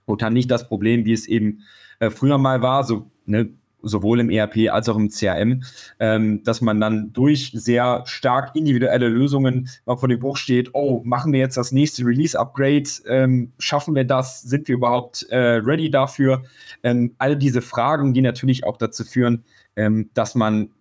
und 0.10 0.24
haben 0.24 0.34
nicht 0.34 0.52
das 0.52 0.68
Problem, 0.68 1.06
wie 1.06 1.14
es 1.14 1.28
eben 1.28 1.62
äh, 2.00 2.10
früher 2.10 2.38
mal 2.38 2.62
war, 2.62 2.84
so, 2.84 3.12
ne, 3.26 3.50
sowohl 3.82 4.20
im 4.20 4.30
ERP 4.30 4.70
als 4.70 4.90
auch 4.90 4.98
im 4.98 5.10
CRM, 5.10 5.64
ähm, 6.00 6.44
dass 6.44 6.62
man 6.62 6.82
dann 6.82 7.14
durch 7.14 7.52
sehr 7.54 8.04
stark 8.06 8.56
individuelle 8.56 9.08
Lösungen 9.08 9.70
mal 9.86 9.96
vor 9.96 10.10
dem 10.10 10.20
Bruch 10.20 10.38
steht, 10.38 10.72
oh, 10.74 11.02
machen 11.06 11.32
wir 11.32 11.40
jetzt 11.40 11.58
das 11.58 11.72
nächste 11.72 12.06
Release-Upgrade, 12.06 12.90
ähm, 13.08 13.54
schaffen 13.58 13.96
wir 13.96 14.04
das, 14.04 14.42
sind 14.42 14.68
wir 14.68 14.76
überhaupt 14.76 15.24
äh, 15.30 15.38
ready 15.38 15.90
dafür? 15.90 16.44
Ähm, 16.84 17.16
all 17.18 17.38
diese 17.38 17.62
Fragen, 17.62 18.14
die 18.14 18.22
natürlich 18.22 18.66
auch 18.66 18.78
dazu 18.78 19.04
führen, 19.04 19.46
ähm, 19.76 20.10
dass 20.14 20.36
man 20.36 20.72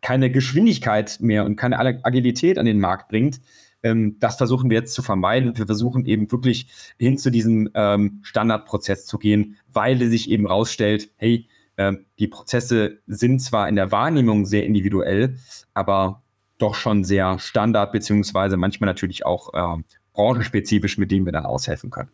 keine 0.00 0.30
Geschwindigkeit 0.30 1.18
mehr 1.20 1.44
und 1.44 1.56
keine 1.56 1.78
Agilität 1.78 2.58
an 2.58 2.66
den 2.66 2.78
Markt 2.78 3.08
bringt, 3.08 3.40
ähm, 3.84 4.16
das 4.18 4.36
versuchen 4.36 4.70
wir 4.70 4.78
jetzt 4.78 4.94
zu 4.94 5.02
vermeiden. 5.02 5.56
Wir 5.56 5.66
versuchen 5.66 6.06
eben 6.06 6.32
wirklich 6.32 6.66
hin 6.98 7.18
zu 7.18 7.30
diesem 7.30 7.70
ähm, 7.74 8.20
Standardprozess 8.22 9.06
zu 9.06 9.18
gehen, 9.18 9.56
weil 9.72 9.98
sich 10.08 10.30
eben 10.30 10.46
rausstellt, 10.46 11.10
hey, 11.16 11.46
äh, 11.76 11.92
die 12.18 12.28
Prozesse 12.28 12.98
sind 13.06 13.40
zwar 13.40 13.68
in 13.68 13.76
der 13.76 13.92
Wahrnehmung 13.92 14.46
sehr 14.46 14.64
individuell, 14.64 15.36
aber 15.74 16.22
doch 16.58 16.74
schon 16.74 17.04
sehr 17.04 17.38
standard, 17.38 17.92
beziehungsweise 17.92 18.56
manchmal 18.56 18.88
natürlich 18.88 19.26
auch 19.26 19.52
äh, 19.54 19.82
branchenspezifisch, 20.14 20.98
mit 20.98 21.10
denen 21.10 21.26
wir 21.26 21.32
dann 21.32 21.46
aushelfen 21.46 21.90
können. 21.90 22.10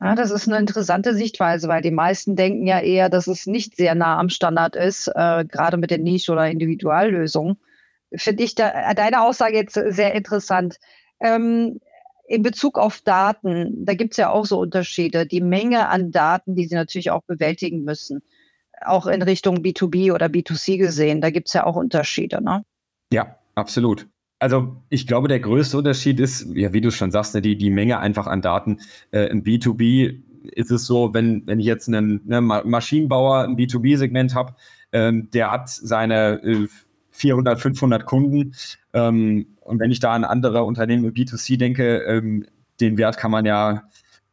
Ja, 0.00 0.14
das 0.14 0.30
ist 0.30 0.46
eine 0.46 0.58
interessante 0.58 1.14
Sichtweise, 1.14 1.68
weil 1.68 1.80
die 1.80 1.90
meisten 1.90 2.36
denken 2.36 2.66
ja 2.66 2.80
eher, 2.80 3.08
dass 3.08 3.26
es 3.28 3.46
nicht 3.46 3.76
sehr 3.76 3.94
nah 3.94 4.18
am 4.18 4.28
Standard 4.28 4.76
ist, 4.76 5.08
äh, 5.14 5.44
gerade 5.46 5.78
mit 5.78 5.90
der 5.90 5.98
Nische- 5.98 6.32
oder 6.32 6.50
Individuallösung. 6.50 7.56
Finde 8.14 8.42
ich 8.44 8.54
da, 8.54 8.92
deine 8.94 9.22
Aussage 9.22 9.56
jetzt 9.56 9.74
sehr 9.74 10.14
interessant. 10.14 10.76
Ähm, 11.20 11.80
in 12.28 12.42
Bezug 12.42 12.78
auf 12.78 13.00
Daten, 13.02 13.84
da 13.84 13.94
gibt 13.94 14.12
es 14.12 14.16
ja 14.16 14.30
auch 14.30 14.46
so 14.46 14.58
Unterschiede. 14.58 15.26
Die 15.26 15.40
Menge 15.40 15.88
an 15.88 16.10
Daten, 16.10 16.54
die 16.54 16.66
Sie 16.66 16.74
natürlich 16.74 17.10
auch 17.10 17.22
bewältigen 17.22 17.84
müssen, 17.84 18.22
auch 18.84 19.06
in 19.06 19.22
Richtung 19.22 19.58
B2B 19.58 20.12
oder 20.12 20.26
B2C 20.26 20.78
gesehen, 20.78 21.20
da 21.20 21.30
gibt 21.30 21.48
es 21.48 21.54
ja 21.54 21.64
auch 21.64 21.76
Unterschiede. 21.76 22.42
Ne? 22.42 22.64
Ja, 23.12 23.38
absolut. 23.54 24.08
Also 24.38 24.76
ich 24.90 25.06
glaube, 25.06 25.28
der 25.28 25.40
größte 25.40 25.78
Unterschied 25.78 26.20
ist, 26.20 26.46
ja, 26.54 26.72
wie 26.72 26.80
du 26.80 26.90
schon 26.90 27.10
sagst, 27.10 27.34
ne, 27.34 27.40
die, 27.40 27.56
die 27.56 27.70
Menge 27.70 27.98
einfach 27.98 28.26
an 28.26 28.42
Daten. 28.42 28.80
Äh, 29.10 29.28
Im 29.28 29.42
B2B 29.42 30.20
ist 30.52 30.70
es 30.70 30.86
so, 30.86 31.14
wenn, 31.14 31.46
wenn 31.46 31.58
ich 31.58 31.66
jetzt 31.66 31.88
einen 31.88 32.20
ne, 32.26 32.40
Maschinenbauer 32.40 33.44
im 33.44 33.56
B2B-Segment 33.56 34.34
habe, 34.34 34.54
ähm, 34.92 35.30
der 35.32 35.50
hat 35.50 35.70
seine 35.70 36.42
äh, 36.42 36.68
400, 37.12 37.60
500 37.60 38.04
Kunden. 38.04 38.54
Ähm, 38.92 39.55
und 39.66 39.80
wenn 39.80 39.90
ich 39.90 40.00
da 40.00 40.12
an 40.12 40.24
andere 40.24 40.64
Unternehmen 40.64 41.04
im 41.04 41.12
B2C 41.12 41.58
denke, 41.58 41.98
ähm, 41.98 42.46
den 42.80 42.98
Wert 42.98 43.16
kann 43.16 43.30
man 43.30 43.44
ja 43.44 43.82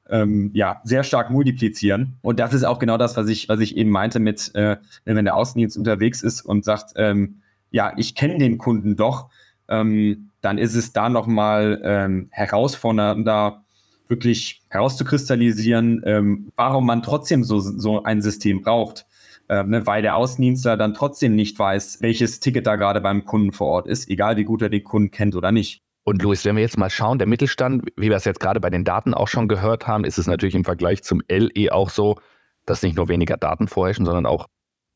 ähm, 0.10 0.52
ja, 0.54 0.82
sehr 0.84 1.04
stark 1.04 1.30
multiplizieren. 1.30 2.18
Und 2.22 2.40
das 2.40 2.54
ist 2.54 2.64
auch 2.64 2.80
genau 2.80 2.98
das, 2.98 3.16
was 3.18 3.28
ich, 3.30 3.50
was 3.50 3.60
ich 3.60 3.78
eben 3.78 3.90
meinte 3.90 4.20
mit, 4.20 4.54
äh, 4.56 4.78
wenn 5.06 5.24
der 5.24 5.36
Außendienst 5.36 5.78
unterwegs 5.78 6.22
ist 6.22 6.42
und 6.42 6.66
sagt, 6.66 6.94
ähm, 6.98 7.42
ja, 7.72 7.94
ich 7.98 8.16
kenne 8.16 8.38
den 8.38 8.58
Kunden 8.58 8.96
doch, 8.96 9.30
ähm, 9.68 10.30
dann 10.42 10.58
ist 10.58 10.76
es 10.76 10.92
da 10.92 11.10
nochmal 11.10 11.82
ähm, 11.84 12.28
herausfordernder, 12.32 13.64
wirklich 14.08 14.62
herauszukristallisieren, 14.70 16.04
ähm, 16.06 16.52
warum 16.56 16.86
man 16.86 17.02
trotzdem 17.02 17.44
so, 17.44 17.60
so 17.60 18.04
ein 18.04 18.22
System 18.22 18.62
braucht. 18.62 19.06
Ähm, 19.50 19.70
ne, 19.70 19.86
weil 19.86 20.02
der 20.02 20.16
Außendienstler 20.16 20.78
dann 20.78 20.94
trotzdem 20.94 21.36
nicht 21.36 21.60
weiß, 21.60 22.02
welches 22.02 22.40
Ticket 22.40 22.66
da 22.66 22.78
gerade 22.78 23.02
beim 23.02 23.26
Kunden 23.26 23.52
vor 23.52 23.68
Ort 23.68 23.88
ist, 23.88 24.10
egal 24.10 24.38
wie 24.38 24.46
gut 24.46 24.62
er 24.62 24.70
den 24.70 24.84
Kunden 24.84 25.12
kennt 25.12 25.36
oder 25.36 25.52
nicht. 25.52 25.82
Und 26.06 26.22
Luis, 26.22 26.44
wenn 26.46 26.56
wir 26.56 26.64
jetzt 26.64 26.78
mal 26.78 26.90
schauen, 26.90 27.18
der 27.18 27.28
Mittelstand, 27.28 27.86
wie 27.96 28.10
wir 28.10 28.16
es 28.16 28.26
jetzt 28.26 28.40
gerade 28.40 28.60
bei 28.60 28.70
den 28.70 28.84
Daten 28.84 29.14
auch 29.14 29.28
schon 29.28 29.48
gehört 29.48 29.88
haben, 29.88 30.06
ist 30.06 30.18
es 30.18 30.28
natürlich 30.28 30.56
im 30.56 30.66
Vergleich 30.66 31.04
zum 31.04 31.22
LE 31.30 31.72
auch 31.72 31.90
so, 31.90 32.18
dass 32.66 32.84
nicht 32.84 32.96
nur 32.96 33.08
weniger 33.08 33.38
Daten 33.38 33.68
vorherrschen, 33.68 34.06
sondern 34.06 34.26
auch 34.26 34.48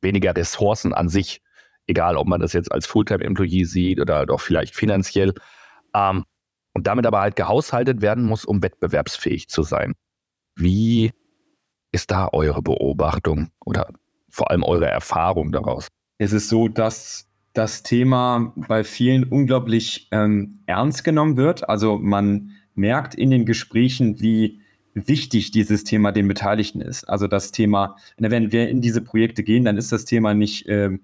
weniger 0.02 0.36
Ressourcen 0.36 0.94
an 0.94 1.10
sich, 1.10 1.42
egal 1.88 2.18
ob 2.18 2.28
man 2.28 2.42
das 2.42 2.54
jetzt 2.54 2.72
als 2.72 2.86
Fulltime-Employee 2.88 3.64
sieht 3.64 4.00
oder 4.00 4.26
doch 4.26 4.42
vielleicht 4.42 4.76
finanziell, 4.76 5.34
ähm, 5.94 6.26
und 6.74 6.86
damit 6.86 7.08
aber 7.08 7.22
halt 7.22 7.36
gehaushaltet 7.36 8.02
werden 8.02 8.26
muss, 8.26 8.46
um 8.46 8.62
wettbewerbsfähig 8.62 9.50
zu 9.50 9.64
sein. 9.64 9.96
Wie 10.56 11.12
ist 11.92 12.12
da 12.12 12.30
eure 12.32 12.62
Beobachtung 12.62 13.50
oder 13.66 13.90
vor 14.38 14.52
allem 14.52 14.64
eure 14.64 14.88
Erfahrung 14.88 15.52
daraus? 15.52 15.88
Es 16.20 16.32
ist 16.32 16.48
so, 16.48 16.68
dass 16.68 17.28
das 17.54 17.82
Thema 17.82 18.54
bei 18.56 18.84
vielen 18.84 19.24
unglaublich 19.24 20.08
ähm, 20.12 20.60
ernst 20.68 21.04
genommen 21.04 21.38
wird. 21.38 21.68
Also 21.68 21.98
man 21.98 22.52
merkt 22.76 23.16
in 23.16 23.32
den 23.32 23.46
Gesprächen, 23.46 24.22
wie 24.22 24.62
wichtig 24.94 25.52
dieses 25.52 25.84
Thema 25.84 26.12
den 26.12 26.28
Beteiligten 26.28 26.82
ist. 26.82 27.04
Also 27.06 27.28
das 27.28 27.52
Thema, 27.52 27.98
wenn 28.18 28.52
wir 28.52 28.70
in 28.70 28.82
diese 28.82 29.02
Projekte 29.02 29.44
gehen, 29.44 29.66
dann 29.66 29.78
ist 29.78 29.92
das 29.92 30.06
Thema 30.06 30.34
nicht 30.34 30.68
äh, 30.68 30.98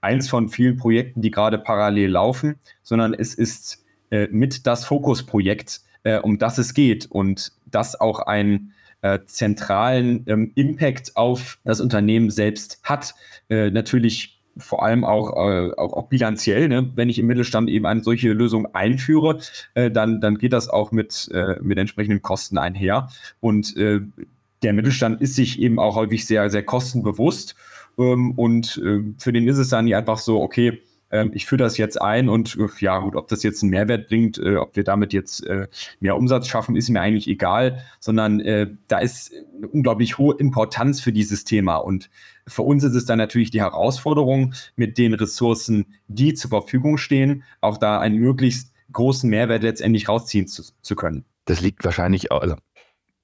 eins 0.00 0.28
von 0.28 0.48
vielen 0.48 0.76
Projekten, 0.76 1.22
die 1.22 1.30
gerade 1.30 1.58
parallel 1.58 2.10
laufen, 2.10 2.56
sondern 2.82 3.14
es 3.14 3.34
ist 3.34 3.84
äh, 4.10 4.28
mit 4.30 4.66
das 4.66 4.84
Fokusprojekt, 4.84 5.80
äh, 6.02 6.18
um 6.18 6.38
das 6.38 6.58
es 6.58 6.74
geht 6.74 7.06
und 7.06 7.52
das 7.66 8.00
auch 8.00 8.20
einen 8.20 8.72
äh, 9.02 9.18
zentralen 9.26 10.24
ähm, 10.26 10.52
Impact 10.54 11.16
auf 11.16 11.58
das 11.64 11.80
Unternehmen 11.80 12.30
selbst 12.30 12.80
hat. 12.82 13.14
Äh, 13.48 13.70
natürlich 13.70 14.40
vor 14.56 14.82
allem 14.82 15.04
auch, 15.04 15.30
äh, 15.36 15.72
auch, 15.76 15.92
auch, 15.92 16.08
bilanziell, 16.08 16.68
ne? 16.68 16.90
wenn 16.94 17.08
ich 17.08 17.18
im 17.18 17.26
Mittelstand 17.26 17.70
eben 17.70 17.86
eine 17.86 18.02
solche 18.02 18.32
Lösung 18.32 18.74
einführe, 18.74 19.38
äh, 19.74 19.90
dann, 19.90 20.20
dann 20.20 20.38
geht 20.38 20.52
das 20.52 20.68
auch 20.68 20.92
mit, 20.92 21.30
äh, 21.32 21.56
mit 21.62 21.78
entsprechenden 21.78 22.22
Kosten 22.22 22.58
einher. 22.58 23.08
Und 23.40 23.74
der 23.76 24.72
Mittelstand 24.74 25.22
ist 25.22 25.36
sich 25.36 25.60
eben 25.60 25.78
auch 25.78 25.96
häufig 25.96 26.26
sehr, 26.26 26.50
sehr 26.50 26.62
kostenbewusst. 26.62 27.54
Ähm, 27.98 28.32
und 28.32 28.80
für 29.18 29.32
den 29.32 29.48
ist 29.48 29.58
es 29.58 29.70
dann 29.70 29.92
einfach 29.92 30.18
so, 30.18 30.42
okay, 30.42 30.82
ähm, 31.10 31.30
ich 31.34 31.46
führe 31.46 31.62
das 31.62 31.76
jetzt 31.76 32.00
ein 32.00 32.28
und 32.28 32.56
äh, 32.56 32.68
ja 32.80 32.98
gut, 32.98 33.16
ob 33.16 33.28
das 33.28 33.42
jetzt 33.42 33.62
einen 33.62 33.70
Mehrwert 33.70 34.08
bringt, 34.08 34.38
äh, 34.38 34.56
ob 34.56 34.76
wir 34.76 34.84
damit 34.84 35.12
jetzt 35.12 35.46
äh, 35.46 35.68
mehr 35.98 36.16
Umsatz 36.16 36.46
schaffen, 36.46 36.76
ist 36.76 36.88
mir 36.88 37.00
eigentlich 37.00 37.28
egal, 37.28 37.84
sondern 37.98 38.40
äh, 38.40 38.68
da 38.88 38.98
ist 38.98 39.32
eine 39.56 39.68
unglaublich 39.68 40.18
hohe 40.18 40.36
Importanz 40.36 41.00
für 41.00 41.12
dieses 41.12 41.44
Thema. 41.44 41.76
Und 41.76 42.10
für 42.46 42.62
uns 42.62 42.84
ist 42.84 42.94
es 42.94 43.04
dann 43.04 43.18
natürlich 43.18 43.50
die 43.50 43.60
Herausforderung, 43.60 44.54
mit 44.76 44.98
den 44.98 45.14
Ressourcen, 45.14 45.86
die 46.08 46.34
zur 46.34 46.50
Verfügung 46.50 46.96
stehen, 46.96 47.44
auch 47.60 47.78
da 47.78 48.00
einen 48.00 48.16
möglichst 48.16 48.72
großen 48.92 49.28
Mehrwert 49.28 49.62
letztendlich 49.62 50.08
rausziehen 50.08 50.46
zu, 50.46 50.62
zu 50.80 50.96
können. 50.96 51.24
Das 51.44 51.60
liegt 51.60 51.84
wahrscheinlich, 51.84 52.32
also 52.32 52.56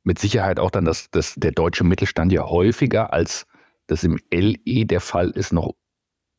mit 0.05 0.19
Sicherheit 0.19 0.61
auch 0.61 0.71
dann, 0.71 0.85
dass, 0.85 1.11
dass 1.11 1.35
der 1.35 1.53
deutsche 1.53 1.85
Mittelstand 1.85 2.33
ja 2.33 2.49
häufiger 2.49 3.13
als 3.13 3.47
das 3.89 4.05
im 4.05 4.19
LE 4.33 4.87
der 4.87 5.01
Fall 5.01 5.31
ist, 5.31 5.53
noch 5.53 5.75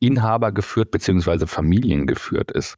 Inhaber 0.00 0.52
geführt 0.52 0.90
bzw. 0.90 1.46
Familien 1.46 2.06
geführt 2.06 2.50
ist. 2.50 2.76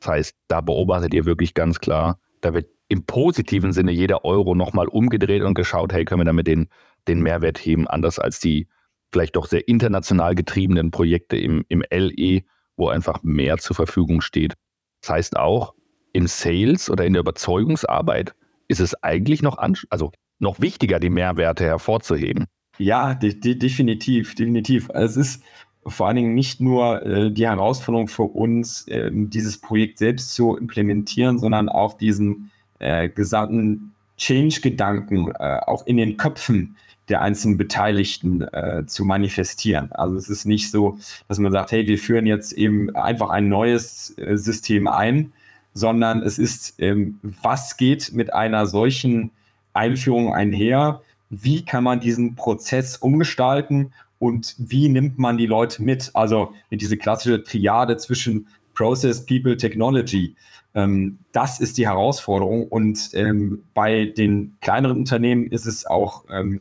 Das 0.00 0.08
heißt, 0.08 0.36
da 0.48 0.60
beobachtet 0.60 1.14
ihr 1.14 1.24
wirklich 1.24 1.54
ganz 1.54 1.80
klar, 1.80 2.18
da 2.40 2.54
wird 2.54 2.68
im 2.88 3.06
positiven 3.06 3.72
Sinne 3.72 3.92
jeder 3.92 4.24
Euro 4.24 4.54
nochmal 4.54 4.88
umgedreht 4.88 5.42
und 5.42 5.54
geschaut, 5.54 5.92
hey, 5.92 6.04
können 6.04 6.20
wir 6.20 6.26
damit 6.26 6.46
den, 6.46 6.68
den 7.08 7.22
Mehrwert 7.22 7.58
heben, 7.58 7.86
anders 7.86 8.18
als 8.18 8.38
die 8.40 8.68
vielleicht 9.12 9.36
doch 9.36 9.46
sehr 9.46 9.66
international 9.68 10.34
getriebenen 10.34 10.90
Projekte 10.90 11.36
im, 11.36 11.64
im 11.68 11.82
LE, 11.90 12.42
wo 12.76 12.88
einfach 12.88 13.22
mehr 13.22 13.58
zur 13.58 13.76
Verfügung 13.76 14.20
steht. 14.20 14.54
Das 15.00 15.10
heißt 15.10 15.36
auch, 15.36 15.74
im 16.12 16.26
Sales 16.26 16.90
oder 16.90 17.06
in 17.06 17.12
der 17.12 17.20
Überzeugungsarbeit 17.20 18.34
ist 18.68 18.80
es 18.80 18.94
eigentlich 19.02 19.42
noch, 19.42 19.58
also 19.58 20.12
noch 20.38 20.60
wichtiger, 20.60 20.98
die 20.98 21.10
Mehrwerte 21.10 21.64
hervorzuheben. 21.64 22.46
Ja, 22.78 23.14
de 23.14 23.38
de 23.38 23.54
definitiv, 23.54 24.34
definitiv. 24.34 24.90
Also 24.90 25.20
es 25.20 25.36
ist 25.36 25.44
vor 25.86 26.06
allen 26.06 26.16
Dingen 26.16 26.34
nicht 26.34 26.60
nur 26.60 27.04
äh, 27.04 27.30
die 27.30 27.46
Herausforderung 27.46 28.08
für 28.08 28.22
uns, 28.24 28.86
äh, 28.88 29.10
dieses 29.12 29.58
Projekt 29.58 29.98
selbst 29.98 30.34
zu 30.34 30.56
implementieren, 30.56 31.38
sondern 31.38 31.68
auch 31.68 31.94
diesen 31.94 32.50
äh, 32.78 33.08
gesamten 33.08 33.92
Change-Gedanken 34.16 35.32
äh, 35.38 35.58
auch 35.66 35.86
in 35.86 35.96
den 35.96 36.16
Köpfen 36.16 36.76
der 37.08 37.20
einzelnen 37.20 37.58
Beteiligten 37.58 38.42
äh, 38.42 38.84
zu 38.86 39.04
manifestieren. 39.04 39.90
Also 39.92 40.16
es 40.16 40.28
ist 40.28 40.44
nicht 40.44 40.70
so, 40.70 40.98
dass 41.28 41.38
man 41.38 41.50
sagt, 41.50 41.72
hey, 41.72 41.86
wir 41.86 41.98
führen 41.98 42.26
jetzt 42.26 42.52
eben 42.52 42.94
einfach 42.94 43.30
ein 43.30 43.48
neues 43.48 44.16
äh, 44.18 44.36
System 44.36 44.86
ein, 44.86 45.32
sondern 45.74 46.22
es 46.22 46.38
ist, 46.38 46.74
ähm, 46.78 47.18
was 47.22 47.76
geht 47.76 48.12
mit 48.12 48.32
einer 48.32 48.66
solchen 48.66 49.30
Einführung 49.72 50.32
einher? 50.32 51.02
Wie 51.28 51.64
kann 51.64 51.82
man 51.82 51.98
diesen 51.98 52.36
Prozess 52.36 52.96
umgestalten 52.96 53.92
und 54.22 54.54
wie 54.56 54.88
nimmt 54.88 55.18
man 55.18 55.36
die 55.36 55.46
Leute 55.46 55.82
mit? 55.82 56.12
Also 56.14 56.52
diese 56.70 56.96
klassische 56.96 57.42
Triade 57.42 57.96
zwischen 57.96 58.46
Process, 58.72 59.26
People, 59.26 59.56
Technology. 59.56 60.36
Ähm, 60.76 61.18
das 61.32 61.58
ist 61.58 61.76
die 61.76 61.88
Herausforderung. 61.88 62.68
Und 62.68 63.10
ähm, 63.14 63.64
bei 63.74 64.06
den 64.06 64.56
kleineren 64.60 64.98
Unternehmen 64.98 65.48
ist 65.48 65.66
es 65.66 65.86
auch 65.86 66.24
ähm, 66.30 66.60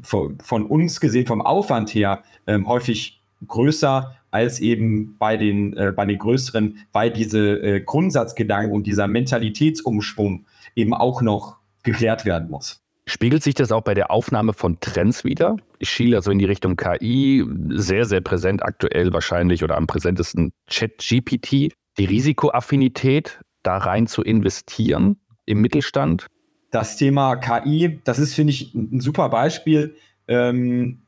von, 0.00 0.38
von, 0.40 0.64
uns 0.64 1.00
gesehen, 1.00 1.26
vom 1.26 1.42
Aufwand 1.42 1.94
her, 1.94 2.22
ähm, 2.46 2.66
häufig 2.66 3.20
größer 3.46 4.16
als 4.30 4.60
eben 4.60 5.16
bei 5.18 5.36
den, 5.36 5.76
äh, 5.76 5.92
bei 5.94 6.06
den 6.06 6.18
größeren, 6.18 6.78
weil 6.92 7.10
diese 7.10 7.58
äh, 7.58 7.80
Grundsatzgedanken 7.82 8.72
und 8.74 8.86
dieser 8.86 9.06
Mentalitätsumschwung 9.06 10.46
eben 10.74 10.94
auch 10.94 11.20
noch 11.20 11.58
geklärt 11.82 12.24
werden 12.24 12.48
muss. 12.48 12.81
Spiegelt 13.04 13.42
sich 13.42 13.54
das 13.54 13.72
auch 13.72 13.82
bei 13.82 13.94
der 13.94 14.10
Aufnahme 14.10 14.52
von 14.52 14.78
Trends 14.78 15.24
wieder? 15.24 15.56
Ich 15.78 15.90
schiele 15.90 16.16
also 16.16 16.30
in 16.30 16.38
die 16.38 16.44
Richtung 16.44 16.76
KI, 16.76 17.44
sehr, 17.70 18.04
sehr 18.04 18.20
präsent 18.20 18.62
aktuell 18.62 19.12
wahrscheinlich 19.12 19.64
oder 19.64 19.76
am 19.76 19.88
präsentesten 19.88 20.52
ChatGPT. 20.70 21.72
Die 21.98 22.04
Risikoaffinität, 22.04 23.40
da 23.62 23.78
rein 23.78 24.06
zu 24.06 24.22
investieren 24.22 25.16
im 25.46 25.60
Mittelstand? 25.60 26.26
Das 26.70 26.96
Thema 26.96 27.36
KI, 27.36 28.00
das 28.04 28.18
ist, 28.18 28.34
finde 28.34 28.52
ich, 28.52 28.72
ein 28.74 29.00
super 29.00 29.28
Beispiel 29.28 29.96
ähm, 30.28 31.02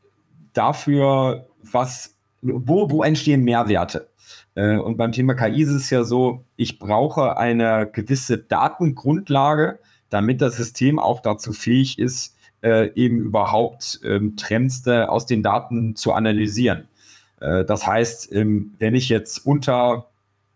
dafür, 0.53 1.47
was, 1.63 2.19
wo, 2.43 2.91
wo 2.91 3.03
entstehen 3.03 3.45
Mehrwerte. 3.45 4.11
Äh, 4.55 4.77
und 4.77 4.97
beim 4.97 5.13
Thema 5.13 5.35
KI 5.35 5.63
ist 5.63 5.71
es 5.71 5.91
ja 5.91 6.05
so, 6.05 6.45
ich 6.57 6.79
brauche 6.79 7.37
eine 7.39 7.89
gewisse 7.91 8.39
Datengrundlage, 8.39 9.79
damit 10.15 10.41
das 10.41 10.57
System 10.57 11.01
auch 11.01 11.19
dazu 11.19 11.53
fähig 11.53 11.99
ist, 11.99 12.37
äh, 12.63 12.93
eben 12.95 13.19
überhaupt 13.19 13.99
ähm, 14.05 14.37
Trends 14.37 14.87
äh, 14.87 15.03
aus 15.03 15.27
den 15.27 15.43
Daten 15.43 15.97
zu 15.97 16.13
analysieren. 16.13 16.87
Äh, 17.41 17.65
das 17.65 17.85
heißt, 17.85 18.33
ähm, 18.33 18.75
wenn 18.79 18.95
ich 18.95 19.09
jetzt 19.09 19.45
unter 19.45 20.07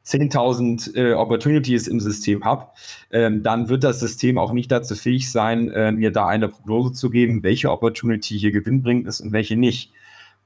10.000 0.06 0.94
äh, 0.94 1.12
Opportunities 1.14 1.88
im 1.88 1.98
System 1.98 2.44
habe, 2.44 2.68
ähm, 3.10 3.42
dann 3.42 3.68
wird 3.68 3.82
das 3.82 3.98
System 3.98 4.38
auch 4.38 4.52
nicht 4.52 4.70
dazu 4.70 4.94
fähig 4.94 5.32
sein, 5.32 5.72
äh, 5.72 5.90
mir 5.90 6.12
da 6.12 6.28
eine 6.28 6.48
Prognose 6.48 6.92
zu 6.92 7.10
geben, 7.10 7.42
welche 7.42 7.72
Opportunity 7.72 8.38
hier 8.38 8.52
gewinnbringend 8.52 9.08
ist 9.08 9.20
und 9.20 9.32
welche 9.32 9.56
nicht. 9.56 9.90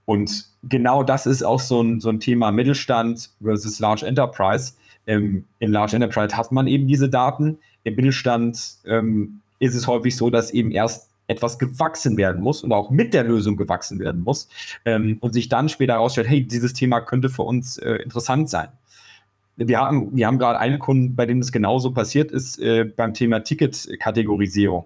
Und 0.06 0.46
genau 0.62 1.02
das 1.02 1.26
ist 1.26 1.42
auch 1.42 1.60
so 1.60 1.82
ein, 1.82 2.00
so 2.00 2.08
ein 2.08 2.18
Thema 2.18 2.50
Mittelstand 2.50 3.28
versus 3.42 3.78
Large 3.78 4.06
Enterprise. 4.06 4.72
Ähm, 5.06 5.44
in 5.58 5.70
Large 5.70 5.96
Enterprise 5.96 6.34
hat 6.34 6.50
man 6.50 6.66
eben 6.66 6.88
diese 6.88 7.10
Daten, 7.10 7.58
im 7.84 7.96
Mittelstand 7.96 8.58
ähm, 8.84 9.40
ist 9.58 9.74
es 9.74 9.86
häufig 9.86 10.16
so, 10.16 10.30
dass 10.30 10.50
eben 10.50 10.70
erst 10.70 11.08
etwas 11.28 11.58
gewachsen 11.58 12.16
werden 12.16 12.42
muss 12.42 12.62
und 12.62 12.72
auch 12.72 12.90
mit 12.90 13.14
der 13.14 13.24
Lösung 13.24 13.56
gewachsen 13.56 13.98
werden 13.98 14.22
muss 14.22 14.48
ähm, 14.84 15.18
und 15.20 15.32
sich 15.32 15.48
dann 15.48 15.68
später 15.68 15.94
herausstellt, 15.94 16.28
hey, 16.28 16.42
dieses 16.42 16.72
Thema 16.72 17.00
könnte 17.00 17.28
für 17.28 17.42
uns 17.42 17.78
äh, 17.78 17.94
interessant 17.96 18.50
sein. 18.50 18.68
wir 19.56 19.78
haben, 19.78 20.14
wir 20.14 20.26
haben 20.26 20.38
gerade 20.38 20.58
einen 20.58 20.78
Kunden, 20.78 21.14
bei 21.14 21.26
dem 21.26 21.40
das 21.40 21.52
genauso 21.52 21.92
passiert 21.92 22.30
ist, 22.32 22.58
äh, 22.58 22.84
beim 22.84 23.14
Thema 23.14 23.40
Ticket-Kategorisierung. 23.40 24.84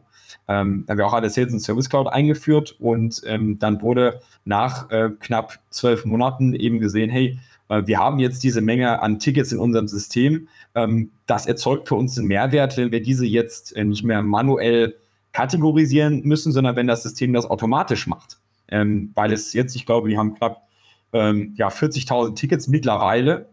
Ähm, 0.48 0.84
da 0.86 0.92
haben 0.92 0.98
wir 0.98 1.06
auch 1.06 1.14
alle 1.14 1.30
Sales 1.30 1.52
und 1.52 1.60
Service 1.60 1.88
Cloud 1.88 2.08
eingeführt 2.08 2.76
und 2.78 3.22
ähm, 3.26 3.58
dann 3.58 3.80
wurde 3.82 4.20
nach 4.44 4.90
äh, 4.90 5.10
knapp 5.18 5.58
zwölf 5.70 6.04
Monaten 6.04 6.54
eben 6.54 6.78
gesehen, 6.78 7.10
hey, 7.10 7.38
wir 7.68 7.98
haben 7.98 8.18
jetzt 8.18 8.42
diese 8.42 8.60
Menge 8.60 9.02
an 9.02 9.18
Tickets 9.18 9.52
in 9.52 9.58
unserem 9.58 9.88
System. 9.88 10.48
Ähm, 10.74 11.10
das 11.26 11.46
erzeugt 11.46 11.88
für 11.88 11.96
uns 11.96 12.16
einen 12.18 12.28
Mehrwert, 12.28 12.76
wenn 12.76 12.92
wir 12.92 13.02
diese 13.02 13.26
jetzt 13.26 13.74
äh, 13.76 13.84
nicht 13.84 14.04
mehr 14.04 14.22
manuell 14.22 14.96
kategorisieren 15.32 16.22
müssen, 16.22 16.52
sondern 16.52 16.76
wenn 16.76 16.86
das 16.86 17.02
System 17.02 17.32
das 17.32 17.46
automatisch 17.46 18.06
macht. 18.06 18.38
Ähm, 18.68 19.12
weil 19.14 19.32
es 19.32 19.52
jetzt, 19.52 19.76
ich 19.76 19.86
glaube, 19.86 20.08
die 20.08 20.18
haben 20.18 20.34
knapp 20.34 20.68
ähm, 21.12 21.54
ja, 21.56 21.68
40.000 21.68 22.34
Tickets 22.34 22.68
mittlerweile. 22.68 23.48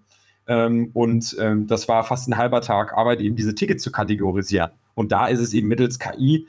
Und 0.46 1.38
das 1.38 1.88
war 1.88 2.04
fast 2.04 2.28
ein 2.28 2.36
halber 2.36 2.60
Tag 2.60 2.92
Arbeit, 2.98 3.22
eben 3.22 3.38
diese 3.38 3.56
Tickets 3.56 3.82
zu 3.82 3.94
kategorisieren. 3.94 4.72
Und 4.94 5.14
da 5.14 5.28
ist 5.28 5.40
es 5.40 5.54
eben 5.54 5.70
mittels 5.70 6.00
KI 6.00 6.48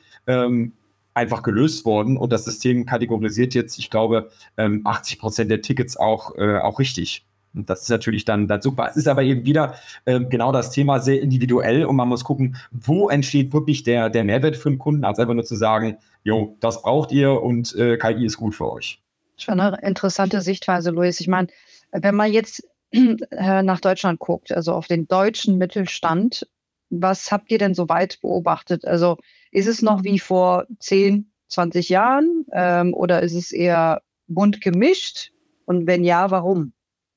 einfach 1.14 1.42
gelöst 1.42 1.84
worden 1.84 2.16
und 2.16 2.32
das 2.32 2.44
System 2.44 2.86
kategorisiert 2.86 3.54
jetzt, 3.54 3.78
ich 3.78 3.88
glaube, 3.88 4.30
80 4.56 5.14
ähm, 5.14 5.20
Prozent 5.20 5.50
der 5.50 5.62
Tickets 5.62 5.96
auch, 5.96 6.36
äh, 6.36 6.58
auch 6.58 6.80
richtig. 6.80 7.24
Und 7.54 7.70
das 7.70 7.82
ist 7.82 7.90
natürlich 7.90 8.24
dann, 8.24 8.48
dann 8.48 8.60
super. 8.60 8.88
Es 8.88 8.96
ist 8.96 9.06
aber 9.06 9.22
eben 9.22 9.44
wieder 9.44 9.74
äh, 10.04 10.20
genau 10.20 10.52
das 10.52 10.70
Thema 10.70 10.98
sehr 11.00 11.20
individuell 11.20 11.84
und 11.84 11.96
man 11.96 12.08
muss 12.08 12.24
gucken, 12.24 12.56
wo 12.72 13.08
entsteht 13.08 13.52
wirklich 13.52 13.82
der, 13.84 14.10
der 14.10 14.24
Mehrwert 14.24 14.56
für 14.56 14.70
den 14.70 14.78
Kunden, 14.78 15.04
als 15.04 15.18
einfach 15.18 15.34
nur 15.34 15.44
zu 15.44 15.56
sagen, 15.56 15.98
jo, 16.24 16.56
das 16.60 16.82
braucht 16.82 17.12
ihr 17.12 17.42
und 17.42 17.74
äh, 17.76 17.96
KI 17.96 18.26
ist 18.26 18.36
gut 18.36 18.54
für 18.54 18.70
euch. 18.70 19.00
Schon 19.36 19.60
eine 19.60 19.78
interessante 19.82 20.40
Sichtweise, 20.40 20.90
Luis. 20.90 21.20
Ich 21.20 21.28
meine, 21.28 21.48
wenn 21.92 22.14
man 22.14 22.32
jetzt 22.32 22.62
äh, 22.92 23.62
nach 23.62 23.80
Deutschland 23.80 24.18
guckt, 24.18 24.52
also 24.52 24.72
auf 24.72 24.86
den 24.86 25.06
deutschen 25.08 25.58
Mittelstand, 25.58 26.46
was 26.90 27.32
habt 27.32 27.50
ihr 27.50 27.58
denn 27.58 27.74
so 27.74 27.88
weit 27.88 28.20
beobachtet? 28.20 28.84
Also 28.84 29.16
ist 29.50 29.66
es 29.66 29.82
noch 29.82 30.04
wie 30.04 30.18
vor 30.18 30.66
10, 30.78 31.30
20 31.48 31.88
Jahren 31.88 32.46
ähm, 32.52 32.94
oder 32.94 33.22
ist 33.22 33.34
es 33.34 33.52
eher 33.52 34.02
bunt 34.26 34.60
gemischt? 34.60 35.32
Und 35.66 35.86
wenn 35.86 36.04
ja, 36.04 36.30
warum? 36.30 36.72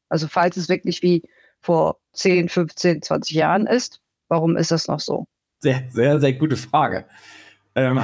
Also 0.09 0.27
falls 0.27 0.57
es 0.57 0.69
wirklich 0.69 1.01
wie 1.01 1.23
vor 1.59 1.99
10, 2.13 2.49
15, 2.49 3.01
20 3.01 3.35
Jahren 3.35 3.67
ist, 3.67 4.01
warum 4.27 4.57
ist 4.57 4.71
das 4.71 4.87
noch 4.87 4.99
so? 4.99 5.25
Sehr, 5.59 5.83
sehr, 5.89 6.19
sehr 6.19 6.33
gute 6.33 6.57
Frage. 6.57 7.05
Ähm, 7.75 8.01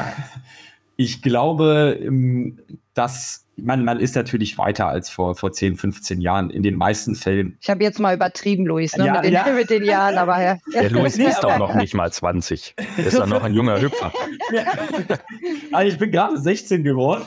ich 0.96 1.22
glaube, 1.22 2.00
ähm, 2.02 2.60
dass 2.94 3.44
man, 3.56 3.86
man 3.86 4.00
ist 4.00 4.16
natürlich 4.16 4.58
weiter 4.58 4.88
als 4.88 5.10
vor, 5.10 5.36
vor 5.36 5.52
10, 5.52 5.78
15 5.78 6.22
Jahren 6.22 6.50
in 6.50 6.64
den 6.64 6.76
meisten 6.76 7.16
Fällen. 7.16 7.58
Ich 7.62 7.70
habe 7.70 7.84
jetzt 7.84 8.00
mal 8.00 8.16
übertrieben, 8.16 8.66
Luis, 8.66 8.96
ne, 8.98 9.06
ja, 9.06 9.14
mit, 9.14 9.26
den, 9.26 9.34
ja. 9.34 9.46
mit, 9.56 9.70
den, 9.70 9.84
Jahren, 9.84 10.18
aber 10.18 10.42
ja. 10.42 10.58
Der 10.74 10.90
Luis 10.90 11.18
ist 11.18 11.42
doch 11.42 11.58
noch 11.58 11.76
nicht 11.76 11.94
mal 11.94 12.12
20. 12.12 12.76
Ist 12.98 13.18
doch 13.18 13.28
noch 13.28 13.44
ein 13.44 13.54
junger 13.54 13.80
Hüpfer. 13.80 14.12
Ja. 14.52 14.64
Also 15.72 15.92
ich 15.92 16.00
bin 16.00 16.12
gerade 16.12 16.38
16 16.38 16.84
geworden. 16.84 17.26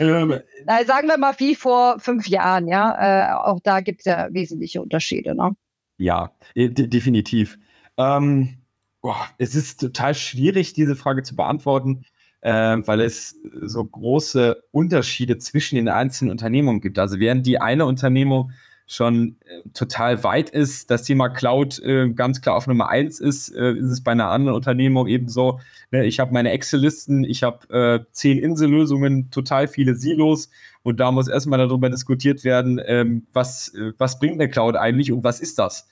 Ähm, 0.00 0.40
sagen 0.86 1.08
wir 1.08 1.18
mal 1.18 1.34
wie 1.38 1.54
vor 1.54 1.98
fünf 2.00 2.26
Jahren, 2.26 2.68
ja. 2.68 3.32
Äh, 3.32 3.34
auch 3.34 3.60
da 3.60 3.80
gibt 3.80 4.00
es 4.00 4.06
ja 4.06 4.28
wesentliche 4.30 4.82
Unterschiede, 4.82 5.34
ne? 5.34 5.52
Ja, 5.98 6.32
äh, 6.54 6.68
definitiv. 6.70 7.58
Ähm, 7.96 8.58
boah, 9.00 9.28
es 9.38 9.54
ist 9.54 9.80
total 9.80 10.14
schwierig, 10.14 10.72
diese 10.72 10.96
Frage 10.96 11.22
zu 11.22 11.36
beantworten 11.36 12.04
äh, 12.40 12.76
weil 12.86 13.00
es 13.00 13.38
so 13.62 13.84
große 13.84 14.62
Unterschiede 14.70 15.38
zwischen 15.38 15.76
den 15.76 15.88
einzelnen 15.88 16.30
Unternehmungen 16.30 16.80
gibt. 16.80 16.98
Also 16.98 17.18
während 17.18 17.46
die 17.46 17.60
eine 17.60 17.86
Unternehmung 17.86 18.52
schon 18.90 19.36
äh, 19.46 19.68
total 19.72 20.24
weit 20.24 20.50
ist, 20.50 20.90
das 20.90 21.04
Thema 21.04 21.28
Cloud 21.28 21.78
äh, 21.78 22.08
ganz 22.10 22.40
klar 22.40 22.56
auf 22.56 22.66
Nummer 22.66 22.88
eins 22.88 23.20
ist, 23.20 23.54
äh, 23.54 23.74
ist 23.74 23.86
es 23.86 24.02
bei 24.02 24.10
einer 24.10 24.30
anderen 24.30 24.56
Unternehmung 24.56 25.06
eben 25.06 25.28
so, 25.28 25.60
ne, 25.92 26.04
ich 26.06 26.18
habe 26.18 26.32
meine 26.32 26.50
Excel-Listen, 26.50 27.22
ich 27.22 27.44
habe 27.44 27.72
äh, 27.72 28.04
zehn 28.10 28.38
Insellösungen, 28.38 29.30
total 29.30 29.68
viele 29.68 29.94
Silos 29.94 30.50
und 30.82 30.98
da 30.98 31.12
muss 31.12 31.28
erstmal 31.28 31.60
darüber 31.60 31.88
diskutiert 31.88 32.42
werden, 32.42 32.80
ähm, 32.84 33.28
was, 33.32 33.72
äh, 33.74 33.92
was 33.96 34.18
bringt 34.18 34.40
eine 34.40 34.50
Cloud 34.50 34.74
eigentlich 34.74 35.12
und 35.12 35.22
was 35.22 35.38
ist 35.38 35.60
das? 35.60 35.86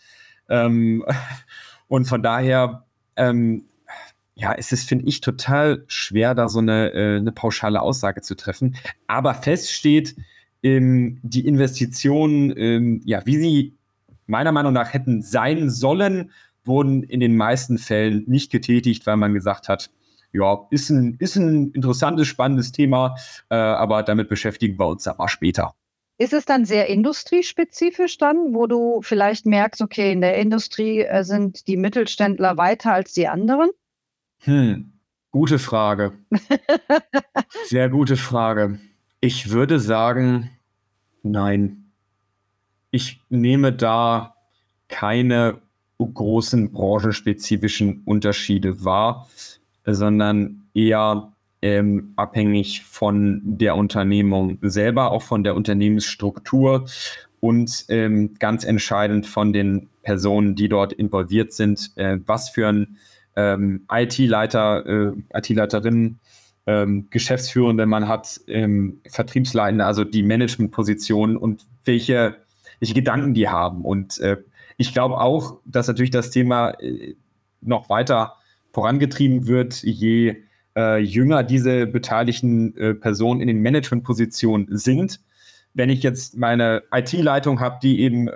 Ähm, 0.49 1.05
und 1.87 2.07
von 2.07 2.21
daher 2.21 2.85
ähm, 3.15 3.69
ja, 4.35 4.55
es 4.55 4.73
ist, 4.73 4.89
finde 4.89 5.07
ich, 5.07 5.21
total 5.21 5.85
schwer, 5.87 6.35
da 6.35 6.49
so 6.49 6.59
eine, 6.59 6.93
äh, 6.93 7.17
eine 7.17 7.33
pauschale 7.33 7.81
Aussage 7.81 8.23
zu 8.23 8.37
treffen. 8.37 8.77
Aber 9.07 9.35
fest 9.35 9.73
steht, 9.73 10.17
ähm, 10.63 11.19
die 11.23 11.47
Investitionen, 11.47 12.53
ähm, 12.57 13.01
ja, 13.05 13.25
wie 13.25 13.37
sie 13.37 13.79
meiner 14.27 14.53
Meinung 14.53 14.73
nach 14.73 14.93
hätten 14.93 15.23
sein 15.23 15.71
sollen, 15.71 16.31
wurden 16.65 17.03
in 17.03 17.21
den 17.21 17.37
meisten 17.37 17.79
Fällen 17.79 18.25
nicht 18.27 18.53
getätigt, 18.53 19.07
weil 19.07 19.17
man 19.17 19.35
gesagt 19.35 19.69
hat, 19.69 19.91
ja, 20.33 20.67
ist 20.71 20.91
ein, 20.91 21.17
ist 21.19 21.37
ein 21.37 21.73
interessantes, 21.73 22.29
spannendes 22.29 22.73
Thema, 22.73 23.15
äh, 23.49 23.55
aber 23.55 24.03
damit 24.03 24.29
beschäftigen 24.29 24.79
wir 24.79 24.87
uns 24.87 25.07
aber 25.09 25.29
später. 25.29 25.75
Ist 26.19 26.33
es 26.33 26.45
dann 26.45 26.65
sehr 26.65 26.89
industriespezifisch 26.89 28.19
dann, 28.19 28.53
wo 28.53 28.67
du 28.67 29.01
vielleicht 29.03 29.47
merkst, 29.47 29.81
okay, 29.81 30.13
in 30.13 30.21
der 30.21 30.37
Industrie 30.37 31.01
äh, 31.01 31.23
sind 31.23 31.67
die 31.69 31.77
Mittelständler 31.77 32.57
weiter 32.57 32.93
als 32.93 33.13
die 33.13 33.29
anderen? 33.29 33.71
Hm, 34.41 34.93
gute 35.31 35.59
Frage. 35.59 36.13
Sehr 37.67 37.89
gute 37.89 38.17
Frage. 38.17 38.81
Ich 39.21 39.51
würde 39.51 39.81
sagen, 39.81 40.51
nein. 41.23 41.91
Ich 42.91 43.21
nehme 43.29 43.73
da 43.73 44.35
keine 44.89 45.61
großen 45.99 46.73
branchenspezifischen 46.73 48.03
Unterschiede 48.05 48.85
wahr, 48.85 49.29
sondern 49.85 50.63
eher 50.73 51.33
ähm, 51.61 52.13
abhängig 52.15 52.85
von 52.85 53.43
der 53.45 53.77
Unternehmung 53.77 54.59
selber, 54.63 55.11
auch 55.11 55.23
von 55.23 55.43
der 55.43 55.57
Unternehmensstruktur 55.57 56.87
und 57.41 57.87
ähm, 57.89 58.35
ganz 58.39 58.65
entscheidend 58.65 59.27
von 59.27 59.53
den 59.53 59.89
Personen, 60.03 60.55
die 60.55 60.69
dort 60.69 60.93
involviert 60.93 61.53
sind, 61.53 61.91
äh, 61.97 62.19
was 62.25 62.51
für 62.51 62.69
ein 62.69 62.99
ähm, 63.35 63.85
IT-Leiter, 63.91 64.87
äh, 64.87 65.13
IT-Leiterinnen, 65.35 66.21
ähm, 66.69 67.07
Geschäftsführende 67.09 67.87
man 67.87 68.09
hat, 68.09 68.43
ähm, 68.47 69.01
Vertriebsleitende, 69.09 69.87
also 69.87 70.05
die 70.05 70.23
Managementpositionen 70.23 71.39
und 71.39 71.65
welche, 71.87 72.37
welche 72.79 72.93
Gedanken 72.93 73.33
die 73.33 73.49
haben. 73.49 73.87
Und 73.87 74.19
äh, 74.19 74.37
ich 74.77 74.93
glaube 74.93 75.19
auch, 75.19 75.61
dass 75.65 75.89
natürlich 75.89 76.11
das 76.11 76.31
Thema 76.31 76.73
äh, 76.79 77.15
noch 77.63 77.89
weiter 77.89 78.35
vorangetrieben 78.71 79.47
wird, 79.47 79.83
je 79.83 80.43
äh, 80.77 80.99
jünger 80.99 81.43
diese 81.43 81.87
beteiligten 81.87 82.77
äh, 82.77 82.95
Personen 82.95 83.41
in 83.41 83.49
den 83.49 83.63
Managementpositionen 83.63 84.77
sind. 84.77 85.21
Wenn 85.73 85.89
ich 85.89 86.03
jetzt 86.03 86.37
meine 86.37 86.83
IT-Leitung 86.93 87.61
habe, 87.61 87.79
die 87.83 88.01
eben 88.01 88.29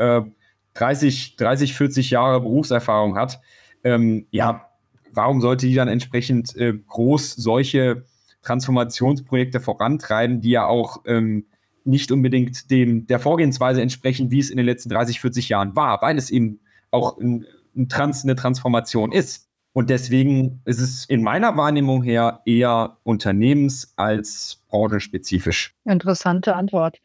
30, 0.74 1.36
30, 1.36 1.74
40 1.74 2.10
Jahre 2.10 2.40
Berufserfahrung 2.40 3.16
hat, 3.16 3.40
ähm, 3.84 4.26
ja, 4.30 4.68
warum 5.12 5.40
sollte 5.40 5.66
die 5.66 5.74
dann 5.74 5.88
entsprechend 5.88 6.56
äh, 6.56 6.72
groß 6.72 7.32
solche 7.34 8.04
Transformationsprojekte 8.42 9.60
vorantreiben, 9.60 10.40
die 10.40 10.50
ja 10.50 10.66
auch 10.66 11.02
ähm, 11.06 11.46
nicht 11.84 12.12
unbedingt 12.12 12.70
dem, 12.70 13.06
der 13.06 13.18
Vorgehensweise 13.18 13.82
entsprechen, 13.82 14.30
wie 14.30 14.38
es 14.38 14.50
in 14.50 14.56
den 14.56 14.66
letzten 14.66 14.90
30, 14.90 15.20
40 15.20 15.48
Jahren 15.48 15.74
war, 15.74 16.00
weil 16.02 16.18
es 16.18 16.30
eben 16.30 16.60
auch 16.90 17.18
ein, 17.18 17.46
ein 17.76 17.88
Trans, 17.88 18.24
eine 18.24 18.36
Transformation 18.36 19.12
ist. 19.12 19.48
Und 19.72 19.88
deswegen 19.88 20.60
ist 20.66 20.80
es 20.80 21.06
in 21.06 21.22
meiner 21.22 21.56
Wahrnehmung 21.56 22.02
her 22.02 22.42
eher 22.44 22.98
unternehmens- 23.04 23.94
als 23.96 24.62
branchenspezifisch. 24.68 25.74
Interessante 25.84 26.54
Antwort. 26.54 26.98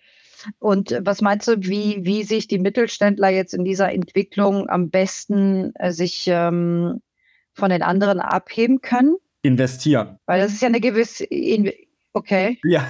Und 0.59 0.97
was 1.01 1.21
meinst 1.21 1.47
du, 1.47 1.55
wie, 1.59 1.99
wie 2.03 2.23
sich 2.23 2.47
die 2.47 2.59
Mittelständler 2.59 3.29
jetzt 3.29 3.53
in 3.53 3.63
dieser 3.63 3.91
Entwicklung 3.91 4.69
am 4.69 4.89
besten 4.89 5.73
äh, 5.75 5.91
sich 5.91 6.25
ähm, 6.27 7.01
von 7.53 7.69
den 7.69 7.81
anderen 7.81 8.19
abheben 8.19 8.81
können? 8.81 9.15
Investieren. 9.47 10.19
Weil 10.25 10.41
das 10.41 10.53
ist 10.53 10.61
ja 10.61 10.67
eine 10.67 10.81
gewisse. 10.81 11.23
In 11.25 11.71
okay. 12.13 12.59
Ja. 12.63 12.85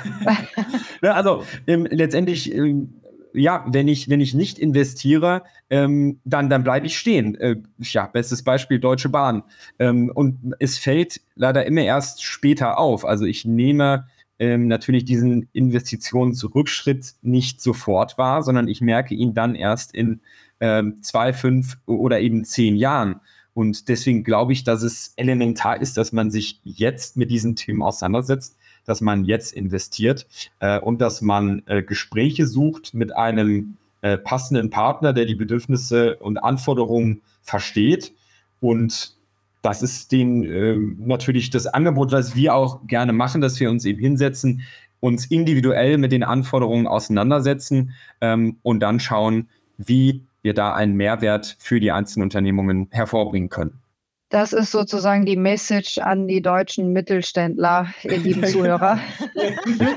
also 1.02 1.44
ähm, 1.68 1.88
letztendlich. 1.90 2.54
Ähm, 2.54 2.94
ja, 3.34 3.66
wenn 3.68 3.88
ich, 3.88 4.10
wenn 4.10 4.20
ich 4.20 4.34
nicht 4.34 4.58
investiere, 4.58 5.44
ähm, 5.70 6.20
dann, 6.26 6.50
dann 6.50 6.64
bleibe 6.64 6.88
ich 6.88 6.98
stehen. 6.98 7.36
Äh, 7.36 7.58
ja, 7.80 8.08
bestes 8.08 8.44
Beispiel 8.44 8.80
Deutsche 8.80 9.10
Bahn. 9.10 9.44
Ähm, 9.78 10.12
und 10.14 10.56
es 10.58 10.80
fällt 10.80 11.22
leider 11.36 11.66
immer 11.66 11.82
erst 11.82 12.24
später 12.24 12.80
auf. 12.80 13.06
Also 13.06 13.26
ich 13.26 13.46
nehme 13.46 14.08
ähm, 14.40 14.68
natürlich 14.68 15.06
diesen 15.06 15.50
Investitionsrückschritt 15.54 17.14
nicht 17.22 17.62
sofort 17.62 18.18
wahr, 18.18 18.42
sondern 18.42 18.68
ich 18.68 18.82
merke 18.82 19.14
ihn 19.14 19.34
dann 19.34 19.56
erst 19.56 19.94
in 19.94 20.22
ähm, 20.60 21.02
zwei, 21.02 21.34
fünf 21.34 21.78
oder 21.86 22.20
eben 22.20 22.44
zehn 22.44 22.76
Jahren. 22.76 23.22
Und 23.58 23.88
deswegen 23.88 24.24
glaube 24.24 24.54
ich, 24.54 24.64
dass 24.64 24.84
es 24.84 25.14
elementar 25.16 25.82
ist, 25.82 25.98
dass 25.98 26.12
man 26.12 26.30
sich 26.30 26.60
jetzt 26.64 27.18
mit 27.18 27.32
diesen 27.32 27.56
Themen 27.56 27.82
auseinandersetzt, 27.82 28.56
dass 28.86 29.02
man 29.02 29.26
jetzt 29.26 29.52
investiert 29.52 30.28
äh, 30.60 30.80
und 30.80 31.02
dass 31.02 31.24
man 31.24 31.64
äh, 31.66 31.82
Gespräche 31.82 32.46
sucht 32.46 32.94
mit 32.94 33.16
einem, 33.16 33.78
äh, 34.04 34.20
passenden 34.20 34.70
Partner, 34.70 35.12
der 35.12 35.26
die 35.26 35.34
Bedürfnisse 35.34 36.18
und 36.18 36.38
Anforderungen 36.38 37.22
versteht. 37.42 38.14
Und 38.60 39.16
das 39.64 39.82
ist 39.82 40.12
den 40.12 40.44
äh, 40.44 40.78
natürlich 41.00 41.50
das 41.50 41.66
Angebot, 41.66 42.12
was 42.12 42.36
wir 42.36 42.54
auch 42.54 42.86
gerne 42.86 43.12
machen, 43.12 43.42
dass 43.42 43.60
wir 43.60 43.72
uns 43.72 43.86
eben 43.86 44.00
hinsetzen, 44.00 44.62
uns 45.00 45.26
individuell 45.26 45.98
mit 45.98 46.12
den 46.12 46.22
Anforderungen 46.22 46.86
auseinandersetzen 46.86 47.96
ähm, 48.22 48.58
und 48.62 48.82
dann 48.82 49.00
schauen, 49.00 49.48
wie 49.80 50.27
wir 50.42 50.54
da 50.54 50.74
einen 50.74 50.96
Mehrwert 50.96 51.58
für 51.60 51.80
die 51.80 51.92
einzelnen 51.92 52.24
Unternehmungen 52.24 52.88
hervorbringen 52.92 53.50
können. 53.50 53.82
Das 54.30 54.52
ist 54.52 54.72
sozusagen 54.72 55.26
die 55.26 55.38
Message 55.38 56.00
an 56.00 56.28
die 56.28 56.42
deutschen 56.42 56.92
Mittelständler, 56.92 57.94
ihr 58.04 58.18
lieben 58.18 58.46
Zuhörer. 58.46 59.00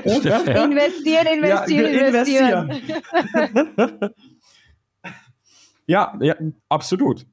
investieren, 0.03 1.27
investieren, 1.43 1.43
ja, 1.43 2.07
investieren. 2.07 2.81
ja, 5.85 6.17
ja, 6.21 6.35
absolut. 6.69 7.25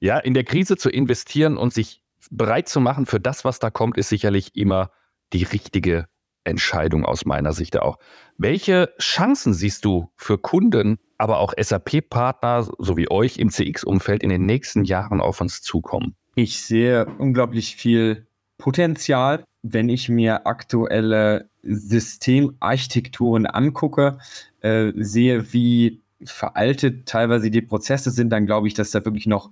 Ja, 0.00 0.18
in 0.18 0.32
der 0.32 0.44
Krise 0.44 0.78
zu 0.78 0.88
investieren 0.88 1.58
und 1.58 1.74
sich 1.74 2.02
bereit 2.30 2.68
zu 2.68 2.80
machen 2.80 3.04
für 3.04 3.20
das, 3.20 3.44
was 3.44 3.58
da 3.58 3.70
kommt, 3.70 3.98
ist 3.98 4.08
sicherlich 4.08 4.56
immer 4.56 4.90
die 5.34 5.42
richtige 5.42 6.06
Entscheidung 6.46 7.04
aus 7.04 7.26
meiner 7.26 7.52
Sicht 7.52 7.78
auch. 7.78 7.98
Welche 8.38 8.92
Chancen 9.00 9.54
siehst 9.54 9.84
du 9.84 10.10
für 10.16 10.38
Kunden, 10.38 10.98
aber 11.18 11.38
auch 11.38 11.54
SAP-Partner 11.58 12.68
sowie 12.78 13.08
euch 13.10 13.38
im 13.38 13.50
CX-Umfeld 13.50 14.22
in 14.22 14.28
den 14.28 14.46
nächsten 14.46 14.84
Jahren 14.84 15.20
auf 15.20 15.40
uns 15.40 15.62
zukommen? 15.62 16.14
Ich 16.34 16.62
sehe 16.62 17.06
unglaublich 17.18 17.76
viel 17.76 18.26
Potenzial, 18.58 19.44
wenn 19.62 19.88
ich 19.88 20.08
mir 20.08 20.46
aktuelle 20.46 21.48
Systemarchitekturen 21.62 23.46
angucke, 23.46 24.18
äh, 24.60 24.92
sehe, 24.96 25.52
wie 25.52 26.02
veraltet 26.24 27.06
teilweise 27.06 27.50
die 27.50 27.62
Prozesse 27.62 28.10
sind, 28.10 28.30
dann 28.30 28.46
glaube 28.46 28.68
ich, 28.68 28.74
dass 28.74 28.90
da 28.90 29.04
wirklich 29.04 29.26
noch 29.26 29.50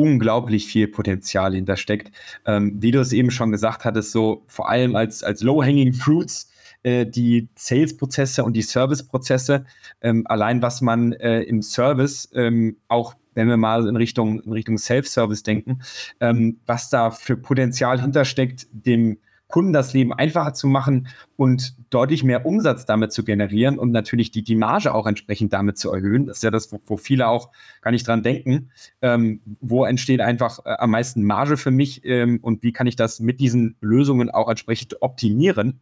unglaublich 0.00 0.66
viel 0.66 0.88
Potenzial 0.88 1.54
hintersteckt. 1.54 2.12
Ähm, 2.44 2.76
wie 2.80 2.90
du 2.90 3.00
es 3.00 3.12
eben 3.12 3.30
schon 3.30 3.50
gesagt 3.50 3.84
hattest, 3.84 4.12
so 4.12 4.44
vor 4.46 4.68
allem 4.68 4.96
als, 4.96 5.22
als 5.22 5.42
Low-Hanging 5.42 5.92
Fruits 5.92 6.50
äh, 6.82 7.06
die 7.06 7.48
Sales-Prozesse 7.56 8.44
und 8.44 8.54
die 8.54 8.62
Service-Prozesse. 8.62 9.64
Ähm, 10.02 10.24
allein 10.26 10.62
was 10.62 10.80
man 10.80 11.12
äh, 11.12 11.42
im 11.42 11.62
Service 11.62 12.28
ähm, 12.34 12.76
auch 12.88 13.14
wenn 13.36 13.48
wir 13.48 13.58
mal 13.58 13.86
in 13.86 13.96
Richtung, 13.96 14.40
in 14.40 14.52
Richtung 14.52 14.78
Self-Service 14.78 15.42
denken, 15.42 15.82
ähm, 16.20 16.58
was 16.64 16.88
da 16.88 17.10
für 17.10 17.36
Potenzial 17.36 18.00
hintersteckt, 18.00 18.66
dem 18.72 19.18
Kunden 19.48 19.72
das 19.72 19.92
Leben 19.92 20.12
einfacher 20.12 20.54
zu 20.54 20.66
machen 20.66 21.08
und 21.36 21.76
deutlich 21.90 22.24
mehr 22.24 22.46
Umsatz 22.46 22.84
damit 22.84 23.12
zu 23.12 23.24
generieren 23.24 23.78
und 23.78 23.92
natürlich 23.92 24.30
die, 24.32 24.42
die 24.42 24.56
Marge 24.56 24.92
auch 24.92 25.06
entsprechend 25.06 25.52
damit 25.52 25.78
zu 25.78 25.92
erhöhen. 25.92 26.26
Das 26.26 26.38
ist 26.38 26.42
ja 26.42 26.50
das, 26.50 26.72
wo, 26.72 26.80
wo 26.84 26.96
viele 26.96 27.28
auch 27.28 27.50
gar 27.80 27.92
nicht 27.92 28.06
dran 28.08 28.22
denken. 28.22 28.70
Ähm, 29.02 29.40
wo 29.60 29.84
entsteht 29.84 30.20
einfach 30.20 30.58
äh, 30.64 30.70
am 30.78 30.90
meisten 30.90 31.22
Marge 31.22 31.56
für 31.56 31.70
mich 31.70 32.04
ähm, 32.04 32.40
und 32.42 32.62
wie 32.64 32.72
kann 32.72 32.88
ich 32.88 32.96
das 32.96 33.20
mit 33.20 33.38
diesen 33.38 33.76
Lösungen 33.80 34.30
auch 34.30 34.48
entsprechend 34.48 35.00
optimieren? 35.00 35.80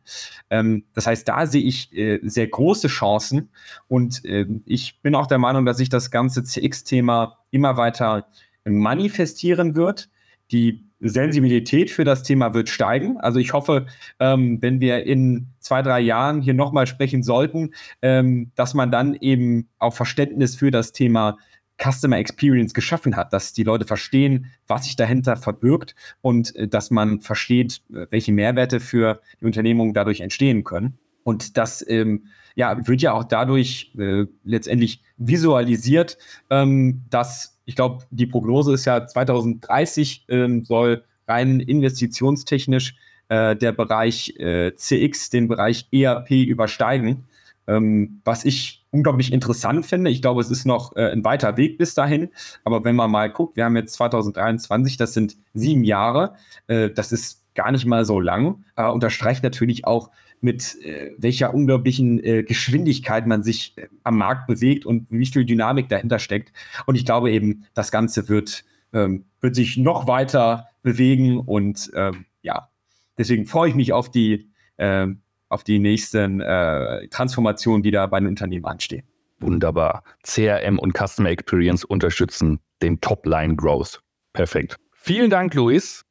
Ähm, 0.51 0.85
das 0.93 1.07
heißt, 1.07 1.27
da 1.27 1.47
sehe 1.47 1.63
ich 1.63 1.97
äh, 1.97 2.21
sehr 2.23 2.49
große 2.49 2.89
Chancen 2.89 3.49
und 3.89 4.25
äh, 4.27 4.47
ich 4.67 5.01
bin 5.01 5.15
auch 5.15 5.27
der 5.27 5.39
Meinung, 5.39 5.65
dass 5.65 5.79
sich 5.79 5.89
das 5.89 6.11
ganze 6.11 6.45
CX-Thema 6.45 7.39
immer 7.51 7.77
weiter 7.79 8.27
manifestieren 8.65 9.75
wird. 9.75 10.11
Die 10.51 10.85
Sensibilität 11.09 11.91
für 11.91 12.05
das 12.05 12.23
Thema 12.23 12.55
wird 12.55 12.69
steigen. 12.69 13.19
Also 13.19 13.39
ich 13.39 13.53
hoffe, 13.53 13.87
ähm, 14.19 14.61
wenn 14.61 14.81
wir 14.81 15.05
in 15.05 15.49
zwei, 15.61 15.83
drei 15.83 16.01
Jahren 16.01 16.41
hier 16.41 16.55
nochmal 16.55 16.87
sprechen 16.87 17.23
sollten, 17.23 17.71
ähm, 18.03 18.51
dass 18.55 18.75
man 18.75 18.91
dann 18.91 19.15
eben 19.15 19.69
auch 19.79 19.95
Verständnis 19.95 20.57
für 20.57 20.71
das 20.71 20.93
Thema 20.93 21.37
Customer 21.83 22.19
Experience 22.19 22.73
geschaffen 22.73 23.17
hat, 23.17 23.33
dass 23.33 23.53
die 23.53 23.65
Leute 23.65 23.85
verstehen, 23.85 24.47
was 24.67 24.85
sich 24.85 24.97
dahinter 24.97 25.37
verbirgt 25.37 25.95
und 26.21 26.55
äh, 26.57 26.69
dass 26.69 26.91
man 26.91 27.21
versteht, 27.21 27.83
welche 27.89 28.33
Mehrwerte 28.33 28.81
für 28.81 29.21
die 29.41 29.47
Unternehmung 29.47 29.95
dadurch 29.95 30.21
entstehen 30.21 30.65
können. 30.65 30.99
Und 31.25 31.57
das 31.57 31.85
ähm, 31.89 32.27
ja, 32.55 32.87
wird 32.87 33.03
ja 33.03 33.13
auch 33.13 33.25
dadurch 33.25 33.93
äh, 33.99 34.27
letztendlich 34.45 35.03
visualisiert, 35.17 36.19
ähm, 36.51 37.03
dass 37.11 37.54
ich 37.65 37.77
glaube, 37.77 38.05
die 38.11 38.27
Prognose 38.27 38.75
ist 38.75 38.85
ja 38.85 39.07
2030 39.07 40.25
ähm, 40.29 40.65
soll 40.65 41.05
rein 41.27 41.61
investitionstechnisch 41.61 42.95
äh, 43.29 43.57
der 43.57 43.73
Bereich 43.73 44.35
äh, 44.39 44.75
CX 44.75 45.31
den 45.31 45.49
Bereich 45.49 45.89
ERP 45.93 46.31
übersteigen. 46.31 47.25
Ähm, 47.67 48.21
was 48.25 48.45
ich 48.45 48.85
unglaublich 48.91 49.33
interessant 49.33 49.87
finde. 49.87 50.11
Ich 50.11 50.21
glaube, 50.21 50.41
es 50.41 50.51
ist 50.51 50.67
noch 50.67 50.95
äh, 50.97 51.11
ein 51.11 51.25
weiter 51.25 51.57
Weg 51.57 51.79
bis 51.79 51.95
dahin. 51.95 52.29
Aber 52.63 52.85
wenn 52.85 52.95
man 52.95 53.11
mal 53.11 53.31
guckt, 53.31 53.57
wir 53.57 53.65
haben 53.65 53.77
jetzt 53.77 53.95
2023, 53.95 54.99
das 54.99 55.15
sind 55.15 55.37
sieben 55.55 55.83
Jahre. 55.83 56.35
Äh, 56.67 56.91
das 56.91 57.11
ist 57.11 57.43
gar 57.55 57.73
nicht 57.73 57.87
mal 57.87 58.05
so 58.05 58.21
lang. 58.21 58.65
Äh, 58.77 58.89
unterstreicht 58.89 59.43
natürlich 59.43 59.87
auch, 59.87 60.11
mit 60.45 60.77
äh, 60.85 61.13
welcher 61.17 61.55
unglaublichen 61.55 62.23
äh, 62.23 62.43
Geschwindigkeit 62.43 63.27
man 63.27 63.43
sich 63.43 63.77
äh, 63.77 63.89
am 64.05 64.19
Markt 64.19 64.47
bewegt 64.47 64.85
und 64.85 65.11
wie 65.11 65.25
viel 65.25 65.47
Dynamik 65.47 65.89
dahinter 65.89 66.19
steckt. 66.19 66.53
Und 66.85 66.97
ich 66.97 67.07
glaube 67.07 67.33
eben, 67.33 67.65
das 67.73 67.91
Ganze 67.91 68.29
wird, 68.29 68.65
ähm, 68.93 69.25
wird 69.41 69.55
sich 69.55 69.79
noch 69.79 70.07
weiter 70.07 70.69
bewegen 70.83 71.41
und 71.41 71.91
ähm, 71.95 72.27
ja, 72.43 72.69
deswegen 73.17 73.47
freue 73.47 73.71
ich 73.71 73.75
mich 73.75 73.95
auf 73.95 74.11
die, 74.11 74.51
ähm, 74.77 75.23
auf 75.49 75.65
die 75.65 75.79
nächsten 75.79 76.43
äh, 76.43 77.09
Transformationen, 77.09 77.83
die 77.83 77.91
da 77.91 78.07
bei 78.07 78.21
den 78.21 78.29
Unternehmen 78.29 78.67
anstehen. 78.67 79.05
Wunderbar. 79.41 80.05
CRM 80.23 80.79
und 80.79 80.93
Customer 80.95 81.31
Experience 81.31 81.85
unterstützen 81.85 82.61
den 82.83 83.01
Top-Line 83.01 83.57
Growth. 83.57 84.03
Perfekt. 84.35 84.77
Vielen 84.93 85.31
Dank, 85.31 85.55
Luis. 85.55 86.05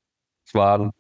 Es 0.44 0.56
waren 0.56 0.92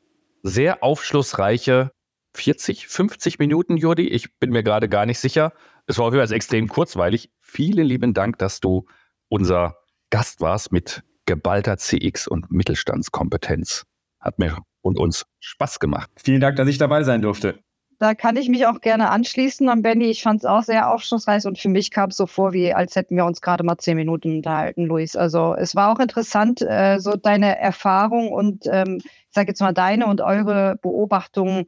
sehr 0.43 0.83
aufschlussreiche 0.83 1.92
40, 2.33 2.87
50 2.87 3.39
Minuten, 3.39 3.77
Jordi. 3.77 4.07
Ich 4.07 4.37
bin 4.39 4.51
mir 4.51 4.63
gerade 4.63 4.89
gar 4.89 5.05
nicht 5.05 5.19
sicher. 5.19 5.53
Es 5.85 5.97
war 5.97 6.07
auf 6.07 6.13
jeden 6.13 6.25
Fall 6.25 6.35
extrem 6.35 6.67
kurzweilig. 6.67 7.31
Vielen 7.39 7.85
lieben 7.85 8.13
Dank, 8.13 8.37
dass 8.39 8.59
du 8.59 8.85
unser 9.29 9.77
Gast 10.09 10.41
warst 10.41 10.71
mit 10.71 11.03
geballter 11.25 11.77
CX 11.77 12.27
und 12.27 12.51
Mittelstandskompetenz. 12.51 13.85
Hat 14.19 14.39
mir 14.39 14.57
und 14.81 14.99
uns 14.99 15.25
Spaß 15.39 15.79
gemacht. 15.79 16.09
Vielen 16.17 16.41
Dank, 16.41 16.57
dass 16.57 16.67
ich 16.67 16.77
dabei 16.77 17.03
sein 17.03 17.21
durfte. 17.21 17.59
Da 17.99 18.15
kann 18.15 18.35
ich 18.35 18.49
mich 18.49 18.65
auch 18.65 18.81
gerne 18.81 19.09
anschließen 19.11 19.69
an 19.69 19.81
Benny. 19.81 20.09
Ich 20.09 20.23
fand 20.23 20.41
es 20.41 20.45
auch 20.45 20.63
sehr 20.63 20.91
aufschlussreich 20.91 21.45
und 21.45 21.57
für 21.57 21.69
mich 21.69 21.89
kam 21.89 22.09
es 22.09 22.17
so 22.17 22.25
vor, 22.25 22.51
wie 22.51 22.73
als 22.73 22.95
hätten 22.95 23.15
wir 23.15 23.25
uns 23.25 23.39
gerade 23.39 23.63
mal 23.63 23.77
zehn 23.77 23.95
Minuten 23.95 24.35
unterhalten, 24.37 24.85
Luis. 24.85 25.15
Also 25.15 25.55
es 25.57 25.73
war 25.73 25.93
auch 25.93 25.99
interessant, 25.99 26.61
äh, 26.61 26.99
so 26.99 27.15
deine 27.15 27.57
Erfahrung 27.57 28.31
und 28.31 28.65
ähm, 28.69 28.97
ich 28.99 29.33
sage 29.33 29.49
jetzt 29.49 29.61
mal 29.61 29.73
deine 29.73 30.07
und 30.07 30.19
eure 30.19 30.77
Beobachtungen 30.81 31.65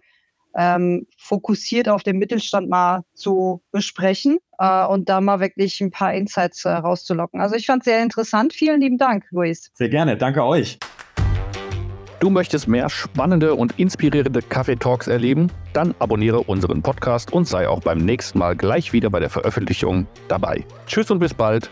ähm, 0.55 1.07
fokussiert 1.17 1.89
auf 1.89 2.03
den 2.03 2.17
Mittelstand 2.17 2.69
mal 2.69 3.03
zu 3.13 3.61
besprechen 3.71 4.37
äh, 4.57 4.85
und 4.85 5.09
da 5.09 5.21
mal 5.21 5.39
wirklich 5.39 5.81
ein 5.81 5.91
paar 5.91 6.13
Insights 6.13 6.65
äh, 6.65 6.69
rauszulocken. 6.69 7.41
Also 7.41 7.55
ich 7.55 7.65
fand 7.65 7.81
es 7.81 7.85
sehr 7.85 8.01
interessant. 8.01 8.53
Vielen 8.53 8.81
lieben 8.81 8.97
Dank, 8.97 9.25
Luis. 9.31 9.69
Sehr 9.73 9.89
gerne. 9.89 10.17
Danke 10.17 10.43
euch. 10.43 10.79
Du 12.19 12.29
möchtest 12.29 12.67
mehr 12.67 12.89
spannende 12.89 13.53
und 13.55 13.77
inspirierende 13.77 14.41
Kaffee-Talks 14.41 15.07
erleben? 15.07 15.51
Dann 15.73 15.93
abonniere 15.99 16.39
unseren 16.41 16.81
Podcast 16.81 17.33
und 17.33 17.47
sei 17.47 17.67
auch 17.67 17.81
beim 17.81 17.99
nächsten 17.99 18.39
Mal 18.39 18.55
gleich 18.55 18.93
wieder 18.93 19.09
bei 19.09 19.19
der 19.19 19.29
Veröffentlichung 19.29 20.07
dabei. 20.27 20.63
Tschüss 20.87 21.11
und 21.11 21.19
bis 21.19 21.33
bald. 21.33 21.69